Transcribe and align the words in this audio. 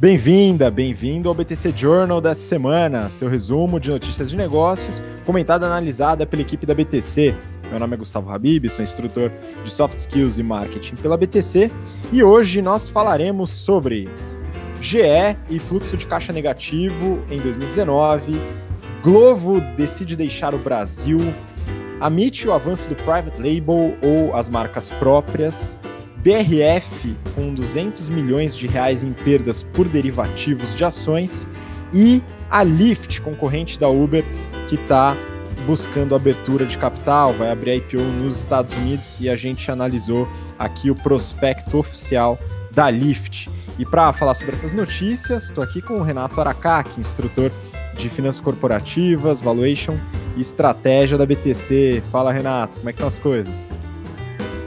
Bem-vinda, 0.00 0.72
bem-vindo 0.72 1.28
ao 1.28 1.34
BTC 1.34 1.72
Journal 1.76 2.20
dessa 2.20 2.40
semana, 2.40 3.08
seu 3.08 3.28
resumo 3.28 3.78
de 3.78 3.90
notícias 3.90 4.28
de 4.28 4.36
negócios, 4.36 5.00
comentada 5.24 5.64
e 5.64 5.68
analisada 5.68 6.26
pela 6.26 6.42
equipe 6.42 6.66
da 6.66 6.74
BTC. 6.74 7.32
Meu 7.70 7.78
nome 7.78 7.94
é 7.94 7.96
Gustavo 7.96 8.28
Habib, 8.28 8.68
sou 8.68 8.82
instrutor 8.82 9.30
de 9.62 9.70
Soft 9.70 9.98
Skills 9.98 10.36
e 10.36 10.42
Marketing 10.42 10.96
pela 10.96 11.16
BTC 11.16 11.70
e 12.12 12.24
hoje 12.24 12.60
nós 12.60 12.88
falaremos 12.88 13.50
sobre 13.50 14.08
GE 14.80 14.98
e 15.48 15.60
fluxo 15.60 15.96
de 15.96 16.08
caixa 16.08 16.32
negativo 16.32 17.22
em 17.30 17.40
2019, 17.40 18.38
Glovo 19.00 19.60
decide 19.76 20.16
deixar 20.16 20.56
o 20.56 20.58
Brasil, 20.58 21.18
Amit 22.00 22.46
o 22.48 22.52
avanço 22.52 22.88
do 22.88 22.96
private 22.96 23.36
label 23.38 23.96
ou 24.02 24.34
as 24.34 24.48
marcas 24.48 24.90
próprias, 24.90 25.78
BRF 26.24 27.14
com 27.34 27.52
200 27.52 28.08
milhões 28.08 28.56
de 28.56 28.66
reais 28.66 29.04
em 29.04 29.12
perdas 29.12 29.62
por 29.62 29.86
derivativos 29.86 30.74
de 30.74 30.82
ações 30.82 31.46
e 31.92 32.22
a 32.50 32.62
Lyft, 32.62 33.20
concorrente 33.20 33.78
da 33.78 33.90
Uber, 33.90 34.24
que 34.66 34.76
está 34.76 35.14
buscando 35.66 36.14
abertura 36.14 36.64
de 36.64 36.78
capital, 36.78 37.34
vai 37.34 37.50
abrir 37.50 37.76
IPO 37.76 38.00
nos 38.00 38.38
Estados 38.40 38.74
Unidos 38.74 39.18
e 39.20 39.28
a 39.28 39.36
gente 39.36 39.70
analisou 39.70 40.26
aqui 40.58 40.90
o 40.90 40.94
prospecto 40.94 41.76
oficial 41.76 42.38
da 42.72 42.88
Lyft. 42.88 43.50
E 43.78 43.84
para 43.84 44.10
falar 44.14 44.34
sobre 44.34 44.54
essas 44.54 44.72
notícias, 44.72 45.44
estou 45.44 45.62
aqui 45.62 45.82
com 45.82 45.94
o 45.94 46.02
Renato 46.02 46.40
Aracaki, 46.40 47.00
instrutor 47.00 47.52
de 47.98 48.08
finanças 48.08 48.40
corporativas, 48.40 49.42
valuation 49.42 49.98
e 50.38 50.40
estratégia 50.40 51.18
da 51.18 51.26
BTC. 51.26 52.02
Fala, 52.10 52.32
Renato, 52.32 52.78
como 52.78 52.88
é 52.88 52.92
que 52.92 52.96
estão 52.96 53.08
as 53.08 53.18
coisas? 53.18 53.68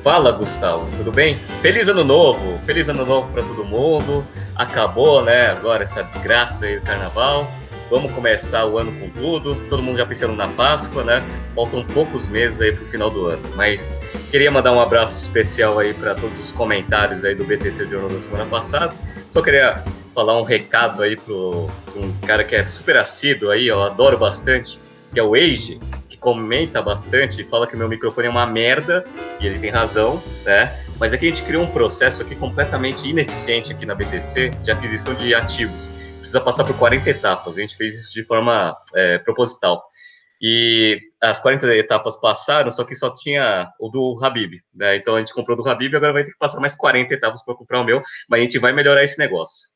Fala, 0.07 0.31
Gustavo, 0.31 0.87
tudo 0.95 1.11
bem? 1.11 1.37
Feliz 1.61 1.89
ano 1.89 2.01
novo, 2.01 2.57
feliz 2.59 2.87
ano 2.87 3.05
novo 3.05 3.29
para 3.33 3.43
todo 3.43 3.65
mundo. 3.65 4.25
Acabou, 4.55 5.21
né, 5.21 5.47
agora 5.47 5.83
essa 5.83 6.01
desgraça 6.01 6.65
aí 6.65 6.79
do 6.79 6.85
carnaval. 6.85 7.51
Vamos 7.89 8.13
começar 8.13 8.65
o 8.65 8.77
ano 8.77 8.97
com 9.01 9.09
tudo. 9.09 9.55
Todo 9.67 9.83
mundo 9.83 9.97
já 9.97 10.05
pensando 10.05 10.33
na 10.33 10.47
Páscoa, 10.47 11.03
né? 11.03 11.21
Faltam 11.53 11.83
poucos 11.83 12.25
meses 12.25 12.61
aí 12.61 12.71
pro 12.71 12.87
final 12.87 13.09
do 13.09 13.27
ano. 13.27 13.43
Mas 13.57 13.93
queria 14.31 14.49
mandar 14.49 14.71
um 14.71 14.79
abraço 14.79 15.21
especial 15.21 15.77
aí 15.77 15.93
para 15.93 16.15
todos 16.15 16.39
os 16.39 16.53
comentários 16.53 17.25
aí 17.25 17.35
do 17.35 17.43
BTC 17.43 17.89
Jornal 17.89 18.09
da 18.09 18.19
semana 18.21 18.45
passada. 18.45 18.95
Só 19.29 19.41
queria 19.41 19.83
falar 20.15 20.39
um 20.39 20.43
recado 20.43 21.03
aí 21.03 21.17
pro, 21.17 21.69
um 21.97 22.13
cara 22.25 22.45
que 22.45 22.55
é 22.55 22.65
super 22.69 22.95
assíduo 22.95 23.51
aí, 23.51 23.67
eu 23.67 23.83
adoro 23.83 24.17
bastante, 24.17 24.79
que 25.13 25.19
é 25.19 25.23
o 25.23 25.35
Age 25.35 25.77
comenta 26.27 26.81
bastante, 26.81 27.41
fala 27.45 27.65
que 27.65 27.77
meu 27.77 27.87
microfone 27.87 28.27
é 28.27 28.29
uma 28.29 28.45
merda, 28.45 29.05
e 29.39 29.47
ele 29.47 29.57
tem 29.59 29.69
razão, 29.69 30.21
né? 30.43 30.77
Mas 30.99 31.13
é 31.13 31.17
que 31.17 31.25
a 31.25 31.29
gente 31.29 31.41
criou 31.41 31.63
um 31.63 31.71
processo 31.71 32.21
aqui 32.21 32.35
completamente 32.35 33.07
ineficiente 33.07 33.71
aqui 33.71 33.85
na 33.85 33.95
BTC 33.95 34.49
de 34.61 34.69
aquisição 34.69 35.13
de 35.13 35.33
ativos. 35.33 35.89
Precisa 36.19 36.41
passar 36.41 36.65
por 36.65 36.77
40 36.77 37.09
etapas, 37.09 37.57
a 37.57 37.61
gente 37.61 37.77
fez 37.77 37.95
isso 37.95 38.13
de 38.13 38.25
forma 38.25 38.75
é, 38.93 39.19
proposital. 39.19 39.81
E 40.41 40.99
as 41.23 41.39
40 41.39 41.73
etapas 41.77 42.19
passaram, 42.19 42.69
só 42.71 42.83
que 42.83 42.93
só 42.93 43.09
tinha 43.13 43.71
o 43.79 43.87
do 43.87 44.19
Habib, 44.21 44.55
né? 44.75 44.97
Então 44.97 45.15
a 45.15 45.19
gente 45.19 45.33
comprou 45.33 45.55
do 45.55 45.65
Habib, 45.65 45.95
agora 45.95 46.11
vai 46.11 46.25
ter 46.25 46.31
que 46.31 46.37
passar 46.37 46.59
mais 46.59 46.75
40 46.75 47.13
etapas 47.13 47.41
para 47.45 47.55
comprar 47.55 47.79
o 47.79 47.85
meu, 47.85 48.01
mas 48.29 48.41
a 48.41 48.43
gente 48.43 48.59
vai 48.59 48.73
melhorar 48.73 49.01
esse 49.01 49.17
negócio. 49.17 49.69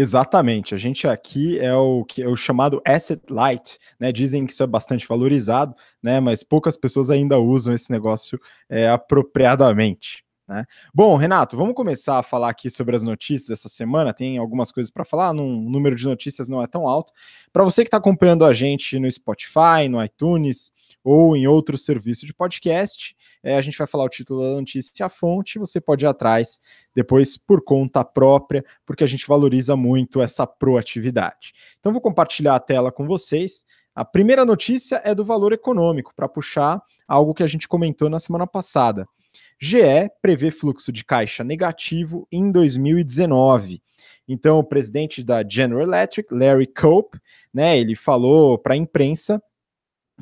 Exatamente. 0.00 0.74
A 0.74 0.78
gente 0.78 1.06
aqui 1.06 1.58
é 1.60 1.74
o 1.74 2.06
que 2.06 2.22
é 2.22 2.26
o 2.26 2.34
chamado 2.34 2.80
asset 2.86 3.20
light, 3.28 3.78
né? 4.00 4.10
Dizem 4.10 4.46
que 4.46 4.52
isso 4.52 4.62
é 4.62 4.66
bastante 4.66 5.06
valorizado, 5.06 5.74
né? 6.02 6.18
Mas 6.20 6.42
poucas 6.42 6.74
pessoas 6.74 7.10
ainda 7.10 7.38
usam 7.38 7.74
esse 7.74 7.92
negócio 7.92 8.40
é, 8.70 8.88
apropriadamente. 8.88 10.24
Né? 10.50 10.66
Bom, 10.92 11.14
Renato, 11.14 11.56
vamos 11.56 11.76
começar 11.76 12.18
a 12.18 12.24
falar 12.24 12.48
aqui 12.48 12.68
sobre 12.68 12.96
as 12.96 13.04
notícias 13.04 13.46
dessa 13.46 13.68
semana. 13.68 14.12
Tem 14.12 14.36
algumas 14.36 14.72
coisas 14.72 14.90
para 14.90 15.04
falar, 15.04 15.32
num 15.32 15.70
número 15.70 15.94
de 15.94 16.04
notícias 16.04 16.48
não 16.48 16.60
é 16.60 16.66
tão 16.66 16.88
alto. 16.88 17.12
Para 17.52 17.62
você 17.62 17.84
que 17.84 17.86
está 17.86 17.98
acompanhando 17.98 18.44
a 18.44 18.52
gente 18.52 18.98
no 18.98 19.08
Spotify, 19.08 19.88
no 19.88 20.02
iTunes 20.02 20.72
ou 21.04 21.36
em 21.36 21.46
outro 21.46 21.78
serviço 21.78 22.26
de 22.26 22.34
podcast, 22.34 23.16
é, 23.44 23.56
a 23.56 23.62
gente 23.62 23.78
vai 23.78 23.86
falar 23.86 24.02
o 24.02 24.08
título 24.08 24.40
da 24.40 24.56
notícia 24.56 24.92
e 24.98 25.02
a 25.04 25.08
fonte. 25.08 25.56
Você 25.56 25.80
pode 25.80 26.04
ir 26.04 26.08
atrás 26.08 26.60
depois 26.96 27.38
por 27.38 27.62
conta 27.62 28.04
própria, 28.04 28.64
porque 28.84 29.04
a 29.04 29.06
gente 29.06 29.28
valoriza 29.28 29.76
muito 29.76 30.20
essa 30.20 30.48
proatividade. 30.48 31.52
Então, 31.78 31.92
vou 31.92 32.00
compartilhar 32.00 32.56
a 32.56 32.60
tela 32.60 32.90
com 32.90 33.06
vocês. 33.06 33.64
A 33.94 34.04
primeira 34.04 34.44
notícia 34.44 35.00
é 35.04 35.14
do 35.14 35.24
valor 35.24 35.52
econômico, 35.52 36.12
para 36.12 36.28
puxar 36.28 36.82
algo 37.06 37.34
que 37.34 37.44
a 37.44 37.46
gente 37.46 37.68
comentou 37.68 38.10
na 38.10 38.18
semana 38.18 38.48
passada. 38.48 39.06
GE 39.60 40.10
prevê 40.22 40.50
fluxo 40.50 40.90
de 40.90 41.04
caixa 41.04 41.44
negativo 41.44 42.26
em 42.32 42.50
2019. 42.50 43.82
Então, 44.26 44.58
o 44.58 44.64
presidente 44.64 45.22
da 45.22 45.46
General 45.46 45.82
Electric, 45.82 46.32
Larry 46.32 46.66
Cope, 46.66 47.18
né, 47.52 47.78
ele 47.78 47.94
falou 47.94 48.56
para 48.56 48.74
a 48.74 48.76
imprensa 48.76 49.42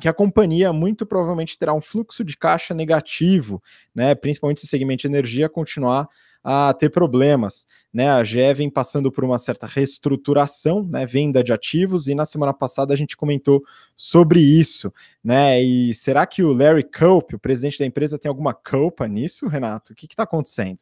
que 0.01 0.07
a 0.07 0.13
companhia 0.13 0.73
muito 0.73 1.05
provavelmente 1.05 1.57
terá 1.57 1.73
um 1.73 1.81
fluxo 1.81 2.23
de 2.23 2.37
caixa 2.37 2.73
negativo, 2.73 3.61
né, 3.93 4.15
principalmente 4.15 4.61
se 4.61 4.65
o 4.65 4.69
segmento 4.69 5.01
de 5.01 5.07
energia 5.07 5.47
continuar 5.47 6.07
a 6.43 6.73
ter 6.73 6.89
problemas. 6.89 7.67
Né? 7.93 8.09
A 8.09 8.23
GE 8.23 8.53
vem 8.53 8.69
passando 8.69 9.11
por 9.11 9.23
uma 9.23 9.37
certa 9.37 9.67
reestruturação, 9.67 10.83
né? 10.83 11.05
venda 11.05 11.43
de 11.43 11.51
ativos, 11.51 12.07
e 12.07 12.15
na 12.15 12.25
semana 12.25 12.53
passada 12.53 12.93
a 12.93 12.97
gente 12.97 13.17
comentou 13.17 13.63
sobre 13.95 14.39
isso. 14.39 14.93
Né? 15.23 15.61
E 15.61 15.93
será 15.93 16.25
que 16.25 16.43
o 16.43 16.53
Larry 16.53 16.83
Culp, 16.83 17.33
o 17.33 17.39
presidente 17.39 17.79
da 17.79 17.85
empresa, 17.85 18.17
tem 18.17 18.29
alguma 18.29 18.53
culpa 18.53 19.07
nisso, 19.07 19.47
Renato? 19.47 19.93
O 19.93 19.95
que 19.95 20.05
está 20.05 20.23
acontecendo? 20.23 20.79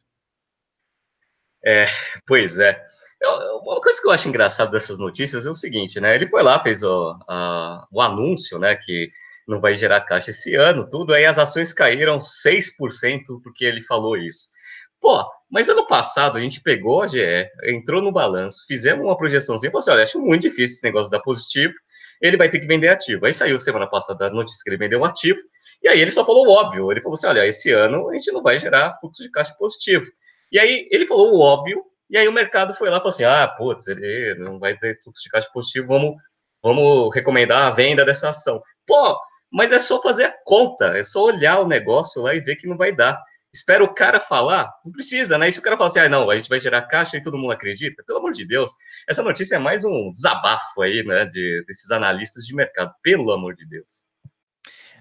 É, 1.64 1.86
pois 2.26 2.58
é. 2.58 2.82
Uma 3.62 3.80
coisa 3.80 4.00
que 4.00 4.06
eu 4.06 4.12
acho 4.12 4.28
engraçado 4.28 4.70
dessas 4.70 4.96
notícias 4.96 5.44
é 5.44 5.50
o 5.50 5.54
seguinte, 5.54 6.00
né? 6.00 6.14
Ele 6.14 6.28
foi 6.28 6.42
lá, 6.42 6.62
fez 6.62 6.84
o, 6.84 7.18
a, 7.28 7.84
o 7.90 8.00
anúncio, 8.00 8.60
né? 8.60 8.76
Que 8.76 9.10
não 9.48 9.60
vai 9.60 9.74
gerar 9.74 10.02
caixa 10.02 10.30
esse 10.30 10.54
ano, 10.54 10.88
tudo, 10.88 11.14
aí 11.14 11.24
as 11.24 11.38
ações 11.38 11.72
caíram 11.72 12.18
6% 12.18 13.40
porque 13.42 13.64
ele 13.64 13.82
falou 13.82 14.16
isso. 14.16 14.48
Pô, 15.00 15.24
mas 15.50 15.68
ano 15.68 15.86
passado 15.86 16.36
a 16.36 16.40
gente 16.40 16.60
pegou 16.60 17.02
a 17.02 17.06
GE, 17.06 17.48
entrou 17.64 18.02
no 18.02 18.12
balanço, 18.12 18.66
fizemos 18.66 19.04
uma 19.04 19.16
projeçãozinha 19.16 19.70
falou 19.70 19.80
assim: 19.80 19.90
olha, 19.90 20.02
acho 20.02 20.20
muito 20.20 20.42
difícil 20.42 20.74
esse 20.74 20.84
negócio 20.84 21.10
dar 21.10 21.20
positivo, 21.20 21.72
ele 22.20 22.36
vai 22.36 22.50
ter 22.50 22.60
que 22.60 22.66
vender 22.66 22.88
ativo. 22.88 23.24
Aí 23.24 23.32
saiu 23.32 23.58
semana 23.58 23.86
passada 23.86 24.26
a 24.26 24.30
notícia 24.30 24.62
que 24.62 24.68
ele 24.68 24.76
vendeu 24.76 25.00
um 25.00 25.04
ativo, 25.04 25.38
e 25.82 25.88
aí 25.88 26.00
ele 26.00 26.10
só 26.10 26.24
falou 26.24 26.46
o 26.46 26.50
óbvio. 26.50 26.92
Ele 26.92 27.00
falou 27.00 27.14
assim: 27.14 27.26
olha, 27.26 27.46
esse 27.46 27.72
ano 27.72 28.10
a 28.10 28.14
gente 28.14 28.30
não 28.30 28.42
vai 28.42 28.58
gerar 28.58 28.98
fluxo 29.00 29.22
de 29.22 29.30
caixa 29.30 29.54
positivo. 29.58 30.06
E 30.52 30.58
aí 30.58 30.86
ele 30.90 31.06
falou 31.06 31.34
o 31.34 31.40
óbvio, 31.40 31.82
e 32.10 32.18
aí 32.18 32.28
o 32.28 32.32
mercado 32.32 32.74
foi 32.74 32.90
lá 32.90 32.98
e 32.98 33.00
falou 33.00 33.12
assim: 33.12 33.24
ah, 33.24 33.48
putz, 33.48 33.86
ele 33.88 34.34
não 34.34 34.58
vai 34.58 34.76
ter 34.76 35.00
fluxo 35.02 35.22
de 35.22 35.30
caixa 35.30 35.48
positivo, 35.52 35.86
vamos, 35.86 36.14
vamos 36.62 37.14
recomendar 37.14 37.62
a 37.62 37.70
venda 37.70 38.04
dessa 38.04 38.28
ação. 38.28 38.60
Pô, 38.86 39.18
mas 39.50 39.72
é 39.72 39.78
só 39.78 40.02
fazer 40.02 40.24
a 40.24 40.34
conta, 40.44 40.98
é 40.98 41.02
só 41.02 41.24
olhar 41.24 41.60
o 41.60 41.66
negócio 41.66 42.20
lá 42.20 42.34
e 42.34 42.40
ver 42.40 42.56
que 42.56 42.66
não 42.66 42.76
vai 42.76 42.94
dar 42.94 43.18
espera 43.58 43.84
o 43.84 43.94
cara 43.94 44.20
falar, 44.20 44.72
não 44.84 44.92
precisa, 44.92 45.36
né? 45.36 45.48
E 45.48 45.52
se 45.52 45.58
o 45.58 45.62
cara 45.62 45.76
falar 45.76 45.90
assim, 45.90 46.00
ah, 46.00 46.08
não, 46.08 46.30
a 46.30 46.36
gente 46.36 46.48
vai 46.48 46.60
gerar 46.60 46.82
caixa 46.82 47.16
e 47.16 47.22
todo 47.22 47.36
mundo 47.36 47.52
acredita, 47.52 48.02
pelo 48.06 48.18
amor 48.18 48.32
de 48.32 48.46
Deus, 48.46 48.70
essa 49.08 49.22
notícia 49.22 49.56
é 49.56 49.58
mais 49.58 49.84
um 49.84 50.10
desabafo 50.12 50.82
aí, 50.82 51.02
né, 51.04 51.26
de, 51.26 51.64
desses 51.66 51.90
analistas 51.90 52.44
de 52.44 52.54
mercado, 52.54 52.92
pelo 53.02 53.30
amor 53.32 53.54
de 53.54 53.66
Deus. 53.66 54.07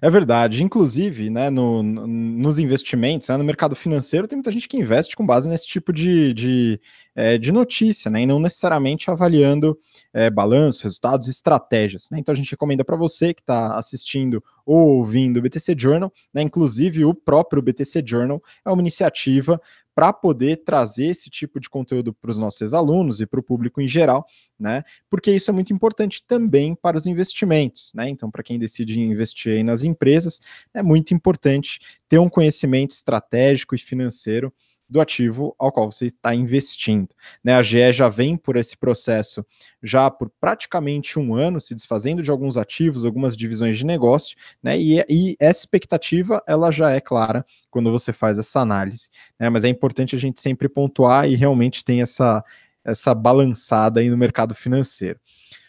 É 0.01 0.09
verdade. 0.09 0.63
Inclusive, 0.63 1.29
né, 1.29 1.49
no, 1.49 1.81
no, 1.81 2.07
nos 2.07 2.59
investimentos, 2.59 3.27
né, 3.27 3.37
no 3.37 3.43
mercado 3.43 3.75
financeiro, 3.75 4.27
tem 4.27 4.37
muita 4.37 4.51
gente 4.51 4.67
que 4.67 4.77
investe 4.77 5.15
com 5.15 5.25
base 5.25 5.49
nesse 5.49 5.67
tipo 5.67 5.91
de, 5.91 6.33
de, 6.33 6.79
é, 7.15 7.37
de 7.37 7.51
notícia, 7.51 8.09
né, 8.11 8.21
e 8.21 8.25
não 8.25 8.39
necessariamente 8.39 9.09
avaliando 9.09 9.77
é, 10.13 10.29
balanço, 10.29 10.83
resultados, 10.83 11.27
estratégias. 11.27 12.09
Né? 12.11 12.19
Então 12.19 12.33
a 12.33 12.35
gente 12.35 12.51
recomenda 12.51 12.85
para 12.85 12.95
você 12.95 13.33
que 13.33 13.41
está 13.41 13.75
assistindo 13.75 14.43
ou 14.65 14.97
ouvindo 14.97 15.37
o 15.37 15.41
BTC 15.41 15.75
Journal, 15.77 16.13
né, 16.33 16.41
inclusive 16.41 17.03
o 17.03 17.13
próprio 17.13 17.61
BTC 17.61 18.03
Journal 18.05 18.41
é 18.65 18.69
uma 18.69 18.81
iniciativa 18.81 19.59
para 19.97 20.13
poder 20.13 20.57
trazer 20.57 21.07
esse 21.07 21.27
tipo 21.27 21.59
de 21.59 21.67
conteúdo 21.67 22.13
para 22.13 22.29
os 22.29 22.37
nossos 22.37 22.71
alunos 22.75 23.19
e 23.19 23.25
para 23.25 23.39
o 23.39 23.43
público 23.43 23.81
em 23.81 23.87
geral, 23.87 24.27
né? 24.59 24.83
Porque 25.09 25.31
isso 25.31 25.49
é 25.49 25.53
muito 25.55 25.73
importante 25.73 26.23
também 26.23 26.75
para 26.75 26.95
os 26.95 27.07
investimentos, 27.07 27.91
né? 27.95 28.07
Então, 28.07 28.29
para 28.29 28.43
quem 28.43 28.59
decide 28.59 28.99
investir 28.99 29.65
nas 29.65 29.81
empresas, 29.81 30.39
é 30.71 30.83
muito 30.83 31.15
importante 31.15 31.79
ter 32.07 32.19
um 32.19 32.29
conhecimento 32.29 32.91
estratégico 32.91 33.73
e 33.73 33.79
financeiro 33.79 34.53
do 34.89 35.01
ativo 35.01 35.55
ao 35.59 35.71
qual 35.71 35.91
você 35.91 36.05
está 36.05 36.33
investindo. 36.33 37.09
Né, 37.43 37.55
a 37.55 37.61
GE 37.61 37.91
já 37.91 38.07
vem 38.09 38.37
por 38.37 38.55
esse 38.55 38.77
processo 38.77 39.45
já 39.81 40.09
por 40.09 40.31
praticamente 40.39 41.19
um 41.19 41.35
ano, 41.35 41.59
se 41.59 41.75
desfazendo 41.75 42.23
de 42.23 42.31
alguns 42.31 42.57
ativos, 42.57 43.05
algumas 43.05 43.35
divisões 43.35 43.77
de 43.77 43.85
negócio, 43.85 44.37
né, 44.61 44.79
e, 44.79 45.03
e 45.09 45.35
essa 45.39 45.59
expectativa 45.59 46.41
ela 46.47 46.71
já 46.71 46.91
é 46.91 47.01
clara 47.01 47.45
quando 47.69 47.91
você 47.91 48.13
faz 48.13 48.39
essa 48.39 48.59
análise. 48.59 49.09
Né, 49.39 49.49
mas 49.49 49.63
é 49.63 49.67
importante 49.67 50.15
a 50.15 50.19
gente 50.19 50.41
sempre 50.41 50.69
pontuar 50.69 51.29
e 51.29 51.35
realmente 51.35 51.83
tem 51.83 52.01
essa, 52.01 52.43
essa 52.83 53.13
balançada 53.13 53.99
aí 53.99 54.09
no 54.09 54.17
mercado 54.17 54.55
financeiro. 54.55 55.19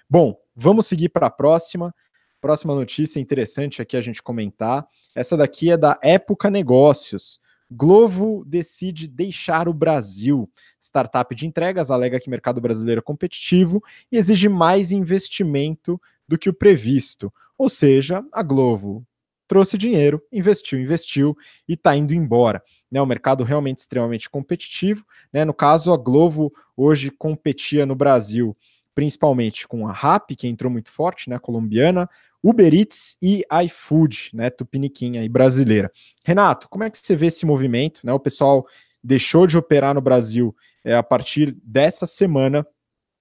Bom, 0.08 0.38
vamos 0.54 0.86
seguir 0.86 1.10
para 1.10 1.26
a 1.26 1.30
próxima. 1.30 1.94
Próxima 2.40 2.74
notícia 2.74 3.18
interessante 3.18 3.82
aqui 3.82 3.96
a 3.96 4.00
gente 4.00 4.22
comentar. 4.22 4.86
Essa 5.14 5.36
daqui 5.36 5.70
é 5.72 5.76
da 5.76 5.98
Época 6.02 6.48
Negócios. 6.48 7.40
Glovo 7.70 8.44
decide 8.46 9.06
deixar 9.06 9.68
o 9.68 9.74
Brasil. 9.74 10.50
Startup 10.80 11.34
de 11.34 11.46
entregas 11.46 11.90
alega 11.90 12.18
que 12.18 12.30
mercado 12.30 12.60
brasileiro 12.60 13.00
é 13.00 13.02
competitivo 13.02 13.82
e 14.10 14.16
exige 14.16 14.48
mais 14.48 14.90
investimento 14.90 16.00
do 16.26 16.38
que 16.38 16.48
o 16.48 16.54
previsto. 16.54 17.32
Ou 17.58 17.68
seja, 17.68 18.24
a 18.32 18.42
Glovo 18.42 19.06
trouxe 19.46 19.78
dinheiro, 19.78 20.22
investiu, 20.30 20.78
investiu 20.78 21.36
e 21.66 21.74
está 21.74 21.96
indo 21.96 22.14
embora. 22.14 22.62
Né, 22.90 23.00
o 23.00 23.06
mercado 23.06 23.44
realmente 23.44 23.78
extremamente 23.78 24.28
competitivo. 24.30 25.04
Né, 25.32 25.44
no 25.44 25.54
caso, 25.54 25.92
a 25.92 25.96
Glovo 25.96 26.52
hoje 26.76 27.10
competia 27.10 27.84
no 27.84 27.94
Brasil 27.94 28.56
principalmente 28.98 29.68
com 29.68 29.86
a 29.86 29.92
RAP, 29.92 30.30
que 30.36 30.48
entrou 30.48 30.72
muito 30.72 30.90
forte, 30.90 31.30
né, 31.30 31.38
colombiana, 31.38 32.10
Uber 32.42 32.72
Eats 32.72 33.16
e 33.20 33.44
iFood, 33.64 34.30
né, 34.32 34.50
tupiniquim 34.50 35.18
aí 35.18 35.28
brasileira. 35.28 35.90
Renato, 36.24 36.68
como 36.68 36.84
é 36.84 36.90
que 36.90 36.98
você 36.98 37.16
vê 37.16 37.26
esse 37.26 37.44
movimento? 37.44 38.00
Né, 38.04 38.12
o 38.12 38.20
pessoal 38.20 38.66
deixou 39.02 39.46
de 39.46 39.56
operar 39.56 39.94
no 39.94 40.00
Brasil 40.00 40.54
é, 40.84 40.94
a 40.94 41.02
partir 41.02 41.56
dessa 41.62 42.06
semana. 42.06 42.66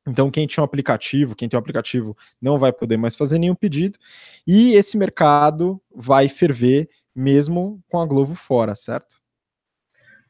Então, 0.07 0.31
quem 0.31 0.47
tinha 0.47 0.61
um 0.61 0.65
aplicativo, 0.65 1.35
quem 1.35 1.49
tem 1.49 1.57
um 1.57 1.59
aplicativo 1.59 2.15
não 2.41 2.57
vai 2.57 2.71
poder 2.71 2.97
mais 2.97 3.15
fazer 3.15 3.39
nenhum 3.39 3.55
pedido. 3.55 3.99
E 4.45 4.73
esse 4.73 4.97
mercado 4.97 5.81
vai 5.93 6.29
ferver 6.29 6.89
mesmo 7.13 7.83
com 7.89 7.99
a 7.99 8.05
Globo 8.05 8.35
fora, 8.35 8.75
certo? 8.75 9.17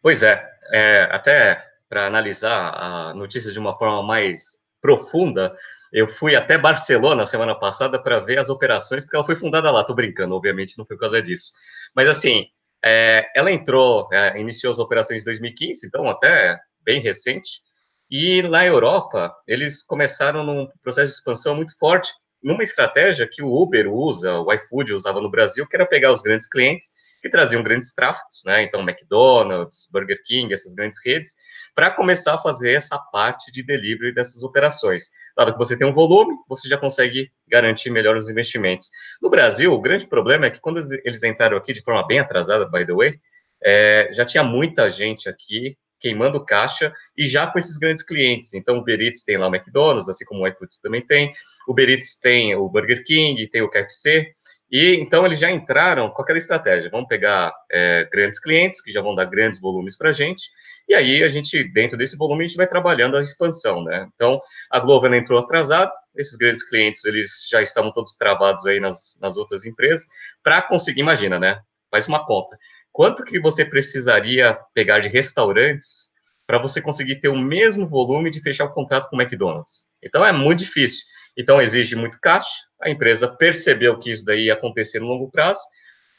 Pois 0.01 0.23
é, 0.23 0.43
é 0.71 1.07
até 1.11 1.63
para 1.89 2.07
analisar 2.07 2.73
a 2.73 3.13
notícia 3.13 3.51
de 3.51 3.59
uma 3.59 3.77
forma 3.77 4.01
mais 4.03 4.65
profunda, 4.81 5.55
eu 5.91 6.07
fui 6.07 6.35
até 6.35 6.57
Barcelona 6.57 7.25
semana 7.25 7.55
passada 7.55 8.01
para 8.01 8.19
ver 8.19 8.39
as 8.39 8.49
operações, 8.49 9.03
porque 9.03 9.15
ela 9.15 9.25
foi 9.25 9.35
fundada 9.35 9.71
lá. 9.71 9.83
Tô 9.83 9.93
brincando, 9.93 10.35
obviamente, 10.35 10.77
não 10.77 10.85
foi 10.85 10.95
por 10.95 11.01
causa 11.01 11.21
disso. 11.21 11.53
Mas 11.95 12.07
assim, 12.07 12.45
é, 12.83 13.25
ela 13.35 13.51
entrou, 13.51 14.07
é, 14.11 14.39
iniciou 14.39 14.71
as 14.71 14.79
operações 14.79 15.21
em 15.21 15.25
2015, 15.25 15.87
então 15.87 16.09
até 16.09 16.57
bem 16.83 17.01
recente. 17.01 17.61
E 18.09 18.41
na 18.43 18.65
Europa, 18.65 19.35
eles 19.47 19.83
começaram 19.83 20.43
num 20.43 20.67
processo 20.81 21.07
de 21.07 21.17
expansão 21.17 21.55
muito 21.55 21.77
forte, 21.77 22.11
numa 22.41 22.63
estratégia 22.63 23.27
que 23.29 23.43
o 23.43 23.51
Uber 23.51 23.91
usa, 23.91 24.39
o 24.39 24.53
iFood 24.53 24.93
usava 24.93 25.19
no 25.19 25.29
Brasil, 25.29 25.67
que 25.67 25.75
era 25.75 25.85
pegar 25.85 26.11
os 26.11 26.21
grandes 26.21 26.47
clientes 26.47 26.91
que 27.21 27.29
traziam 27.29 27.63
grandes 27.63 27.93
tráfegos, 27.93 28.41
né? 28.45 28.63
Então, 28.63 28.81
McDonald's, 28.81 29.89
Burger 29.91 30.21
King, 30.23 30.53
essas 30.53 30.73
grandes 30.73 30.99
redes, 31.03 31.31
para 31.75 31.91
começar 31.91 32.35
a 32.35 32.37
fazer 32.37 32.73
essa 32.73 32.97
parte 33.11 33.51
de 33.51 33.63
delivery 33.63 34.13
dessas 34.13 34.43
operações. 34.43 35.09
Dado 35.37 35.53
que 35.53 35.59
você 35.59 35.77
tem 35.77 35.85
um 35.85 35.93
volume, 35.93 36.35
você 36.49 36.67
já 36.67 36.77
consegue 36.77 37.29
garantir 37.47 37.91
melhor 37.91 38.17
os 38.17 38.27
investimentos. 38.27 38.89
No 39.21 39.29
Brasil, 39.29 39.71
o 39.71 39.79
grande 39.79 40.07
problema 40.07 40.47
é 40.47 40.49
que 40.49 40.59
quando 40.59 40.81
eles 41.05 41.21
entraram 41.21 41.55
aqui 41.55 41.73
de 41.73 41.83
forma 41.83 42.05
bem 42.07 42.17
atrasada, 42.17 42.65
by 42.65 42.83
the 42.87 42.93
way, 42.93 43.19
é, 43.63 44.09
já 44.11 44.25
tinha 44.25 44.43
muita 44.43 44.89
gente 44.89 45.29
aqui 45.29 45.77
queimando 45.99 46.43
caixa 46.43 46.91
e 47.15 47.27
já 47.27 47.45
com 47.45 47.59
esses 47.59 47.77
grandes 47.77 48.01
clientes. 48.01 48.55
Então, 48.55 48.77
o 48.77 48.79
Uber 48.79 48.99
Eats 48.99 49.23
tem 49.23 49.37
lá 49.37 49.47
o 49.47 49.53
McDonald's, 49.53 50.09
assim 50.09 50.25
como 50.25 50.41
o 50.41 50.47
iFood 50.47 50.71
também 50.81 51.05
tem. 51.05 51.31
O 51.67 51.71
Uber 51.71 51.87
Eats 51.87 52.19
tem 52.19 52.55
o 52.55 52.67
Burger 52.67 53.03
King, 53.03 53.47
tem 53.47 53.61
o 53.61 53.69
KFC. 53.69 54.27
E 54.71 54.95
então 54.95 55.23
eles 55.23 55.37
já 55.37 55.51
entraram 55.51 56.09
com 56.09 56.21
aquela 56.21 56.39
estratégia. 56.39 56.89
Vamos 56.89 57.07
pegar 57.07 57.53
é, 57.71 58.09
grandes 58.11 58.39
clientes 58.39 58.81
que 58.81 58.91
já 58.91 59.01
vão 59.01 59.13
dar 59.13 59.25
grandes 59.25 59.61
volumes 59.61 59.95
para 59.95 60.09
a 60.09 60.13
gente 60.13 60.49
e 60.87 60.95
aí 60.95 61.23
a 61.23 61.27
gente, 61.27 61.63
dentro 61.65 61.97
desse 61.97 62.15
volume, 62.15 62.45
a 62.45 62.47
gente 62.47 62.55
vai 62.55 62.67
trabalhando 62.67 63.17
a 63.17 63.21
expansão, 63.21 63.83
né? 63.83 64.07
Então, 64.15 64.39
a 64.71 64.79
Glovo 64.79 65.13
entrou 65.13 65.39
atrasado, 65.39 65.91
esses 66.15 66.37
grandes 66.37 66.67
clientes, 66.67 67.03
eles 67.03 67.45
já 67.51 67.61
estavam 67.61 67.91
todos 67.91 68.15
travados 68.15 68.65
aí 68.65 68.79
nas, 68.79 69.17
nas 69.21 69.35
outras 69.35 69.65
empresas, 69.65 70.07
para 70.41 70.61
conseguir, 70.61 71.01
imagina, 71.01 71.37
né? 71.37 71.59
Faz 71.91 72.07
uma 72.07 72.25
conta. 72.25 72.57
Quanto 72.91 73.23
que 73.23 73.39
você 73.39 73.65
precisaria 73.65 74.57
pegar 74.73 74.99
de 74.99 75.09
restaurantes 75.09 76.11
para 76.45 76.57
você 76.57 76.81
conseguir 76.81 77.17
ter 77.17 77.27
o 77.27 77.37
mesmo 77.37 77.85
volume 77.85 78.29
de 78.29 78.41
fechar 78.41 78.65
o 78.65 78.73
contrato 78.73 79.09
com 79.09 79.17
o 79.17 79.21
McDonald's? 79.21 79.85
Então, 80.01 80.25
é 80.25 80.31
muito 80.31 80.59
difícil. 80.59 81.05
Então, 81.37 81.61
exige 81.61 81.95
muito 81.95 82.17
caixa, 82.21 82.49
a 82.81 82.89
empresa 82.89 83.27
percebeu 83.27 83.99
que 83.99 84.11
isso 84.11 84.25
daí 84.25 84.45
ia 84.45 84.53
acontecer 84.53 84.99
no 84.99 85.07
longo 85.07 85.29
prazo, 85.29 85.59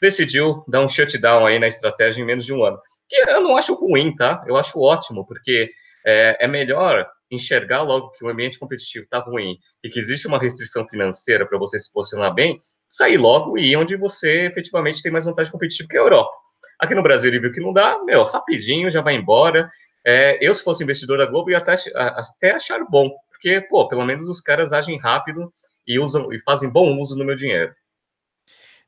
decidiu 0.01 0.63
dar 0.67 0.81
um 0.81 0.87
shutdown 0.87 1.45
aí 1.45 1.59
na 1.59 1.67
estratégia 1.67 2.21
em 2.21 2.25
menos 2.25 2.45
de 2.45 2.53
um 2.53 2.63
ano. 2.63 2.79
Que 3.07 3.17
eu 3.17 3.41
não 3.41 3.57
acho 3.57 3.73
ruim, 3.73 4.15
tá? 4.15 4.43
Eu 4.47 4.57
acho 4.57 4.79
ótimo, 4.79 5.25
porque 5.25 5.69
é, 6.05 6.45
é 6.45 6.47
melhor 6.47 7.07
enxergar 7.31 7.83
logo 7.83 8.11
que 8.11 8.25
o 8.25 8.29
ambiente 8.29 8.57
competitivo 8.57 9.03
está 9.03 9.19
ruim 9.19 9.57
e 9.83 9.89
que 9.89 9.99
existe 9.99 10.27
uma 10.27 10.39
restrição 10.39 10.87
financeira 10.87 11.45
para 11.45 11.57
você 11.57 11.79
se 11.79 11.91
posicionar 11.93 12.33
bem, 12.33 12.59
sair 12.87 13.17
logo 13.17 13.57
e 13.57 13.71
ir 13.71 13.75
onde 13.75 13.95
você 13.95 14.45
efetivamente 14.45 15.03
tem 15.03 15.11
mais 15.11 15.25
vantagem 15.25 15.51
competitiva 15.51 15.89
que 15.89 15.97
a 15.97 16.01
Europa. 16.01 16.31
Aqui 16.79 16.95
no 16.95 17.03
Brasil 17.03 17.29
ele 17.29 17.39
viu 17.39 17.51
que 17.51 17.61
não 17.61 17.73
dá, 17.73 18.01
meu, 18.03 18.23
rapidinho 18.23 18.89
já 18.89 19.01
vai 19.01 19.15
embora. 19.15 19.69
É, 20.05 20.37
eu, 20.41 20.53
se 20.55 20.63
fosse 20.63 20.83
investidor 20.83 21.17
da 21.17 21.25
Globo, 21.25 21.51
ia 21.51 21.57
até, 21.57 21.75
até 21.95 22.55
achar 22.55 22.83
bom, 22.89 23.11
porque, 23.29 23.61
pô, 23.61 23.87
pelo 23.87 24.05
menos 24.05 24.27
os 24.27 24.41
caras 24.41 24.73
agem 24.73 24.97
rápido 24.97 25.51
e 25.85 25.99
usam 25.99 26.31
e 26.33 26.39
fazem 26.41 26.71
bom 26.71 26.97
uso 26.97 27.15
do 27.15 27.25
meu 27.25 27.35
dinheiro. 27.35 27.73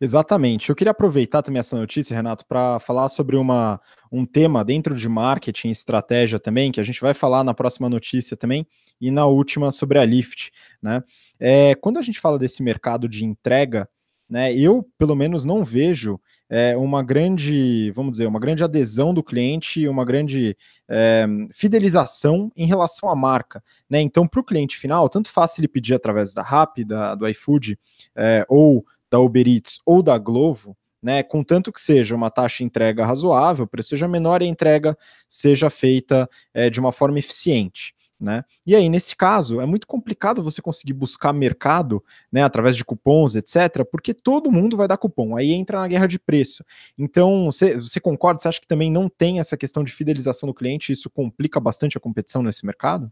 Exatamente. 0.03 0.67
Eu 0.67 0.75
queria 0.75 0.89
aproveitar 0.89 1.43
também 1.43 1.59
essa 1.59 1.77
notícia, 1.77 2.15
Renato, 2.15 2.43
para 2.47 2.79
falar 2.79 3.07
sobre 3.07 3.35
uma, 3.35 3.79
um 4.11 4.25
tema 4.25 4.65
dentro 4.65 4.95
de 4.95 5.07
marketing 5.07 5.67
e 5.67 5.71
estratégia 5.71 6.39
também, 6.39 6.71
que 6.71 6.79
a 6.79 6.83
gente 6.83 6.99
vai 6.99 7.13
falar 7.13 7.43
na 7.43 7.53
próxima 7.53 7.87
notícia 7.87 8.35
também, 8.35 8.65
e 8.99 9.11
na 9.11 9.27
última 9.27 9.71
sobre 9.71 9.99
a 9.99 10.03
Lyft. 10.03 10.51
Né? 10.81 11.03
É, 11.39 11.75
quando 11.75 11.99
a 11.99 12.01
gente 12.01 12.19
fala 12.19 12.39
desse 12.39 12.63
mercado 12.63 13.07
de 13.07 13.23
entrega, 13.23 13.87
né, 14.27 14.51
eu, 14.55 14.89
pelo 14.97 15.15
menos, 15.15 15.45
não 15.45 15.63
vejo 15.63 16.19
é, 16.49 16.75
uma 16.75 17.03
grande, 17.03 17.91
vamos 17.91 18.11
dizer, 18.11 18.25
uma 18.25 18.39
grande 18.39 18.63
adesão 18.63 19.13
do 19.13 19.21
cliente, 19.21 19.87
uma 19.87 20.03
grande 20.03 20.57
é, 20.89 21.27
fidelização 21.53 22.51
em 22.55 22.65
relação 22.65 23.07
à 23.07 23.15
marca. 23.15 23.63
Né? 23.87 24.01
Então, 24.01 24.27
para 24.27 24.39
o 24.39 24.43
cliente 24.43 24.77
final, 24.77 25.07
tanto 25.09 25.29
faz 25.29 25.59
ele 25.59 25.67
pedir 25.67 25.93
através 25.93 26.33
da 26.33 26.41
Rappi, 26.41 26.83
da, 26.83 27.13
do 27.13 27.27
iFood, 27.27 27.77
é, 28.15 28.43
ou 28.49 28.83
da 29.11 29.19
Uber 29.19 29.47
Eats 29.47 29.79
ou 29.85 30.01
da 30.01 30.17
Glovo, 30.17 30.75
né, 31.03 31.21
contanto 31.23 31.71
que 31.71 31.81
seja 31.81 32.15
uma 32.15 32.29
taxa 32.29 32.59
de 32.59 32.63
entrega 32.63 33.05
razoável, 33.05 33.65
o 33.65 33.67
preço 33.67 33.89
seja 33.89 34.07
menor 34.07 34.41
e 34.41 34.45
a 34.45 34.47
entrega 34.47 34.97
seja 35.27 35.69
feita 35.69 36.29
é, 36.53 36.69
de 36.69 36.79
uma 36.79 36.91
forma 36.91 37.19
eficiente. 37.19 37.93
Né? 38.19 38.45
E 38.67 38.75
aí, 38.75 38.87
nesse 38.87 39.15
caso, 39.15 39.59
é 39.59 39.65
muito 39.65 39.87
complicado 39.87 40.43
você 40.43 40.61
conseguir 40.61 40.93
buscar 40.93 41.33
mercado 41.33 42.03
né, 42.31 42.43
através 42.43 42.77
de 42.77 42.85
cupons, 42.85 43.35
etc., 43.35 43.83
porque 43.91 44.13
todo 44.13 44.51
mundo 44.51 44.77
vai 44.77 44.87
dar 44.87 44.97
cupom, 44.97 45.35
aí 45.35 45.51
entra 45.51 45.79
na 45.79 45.87
guerra 45.87 46.05
de 46.05 46.19
preço. 46.19 46.63
Então, 46.95 47.45
você, 47.45 47.73
você 47.73 47.99
concorda? 47.99 48.39
Você 48.39 48.47
acha 48.47 48.61
que 48.61 48.67
também 48.67 48.91
não 48.91 49.09
tem 49.09 49.39
essa 49.39 49.57
questão 49.57 49.83
de 49.83 49.91
fidelização 49.91 50.45
do 50.45 50.53
cliente? 50.53 50.91
Isso 50.91 51.09
complica 51.09 51.59
bastante 51.59 51.97
a 51.97 51.99
competição 51.99 52.43
nesse 52.43 52.63
mercado? 52.63 53.11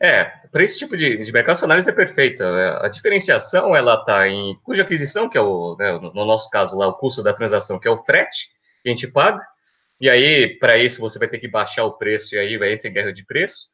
É, 0.00 0.24
para 0.52 0.62
esse 0.62 0.78
tipo 0.78 0.96
de, 0.96 1.16
de 1.16 1.32
mercado, 1.32 1.56
essa 1.56 1.64
análise 1.64 1.90
é 1.90 1.92
perfeita. 1.92 2.44
É, 2.44 2.86
a 2.86 2.88
diferenciação, 2.88 3.74
ela 3.74 3.94
está 3.94 4.28
em 4.28 4.56
cuja 4.62 4.82
aquisição, 4.82 5.28
que 5.28 5.36
é 5.36 5.40
o, 5.40 5.76
né, 5.78 5.92
no 5.92 6.24
nosso 6.24 6.48
caso 6.50 6.76
lá, 6.76 6.86
o 6.86 6.94
custo 6.94 7.22
da 7.22 7.32
transação, 7.32 7.78
que 7.78 7.88
é 7.88 7.90
o 7.90 8.02
frete 8.02 8.48
que 8.82 8.88
a 8.88 8.92
gente 8.92 9.08
paga, 9.08 9.44
e 10.00 10.08
aí, 10.08 10.56
para 10.58 10.78
isso, 10.78 11.00
você 11.00 11.18
vai 11.18 11.26
ter 11.26 11.38
que 11.38 11.48
baixar 11.48 11.84
o 11.84 11.98
preço, 11.98 12.34
e 12.34 12.38
aí 12.38 12.56
vai 12.56 12.72
entrar 12.72 12.88
em 12.88 12.92
guerra 12.92 13.12
de 13.12 13.26
preço, 13.26 13.68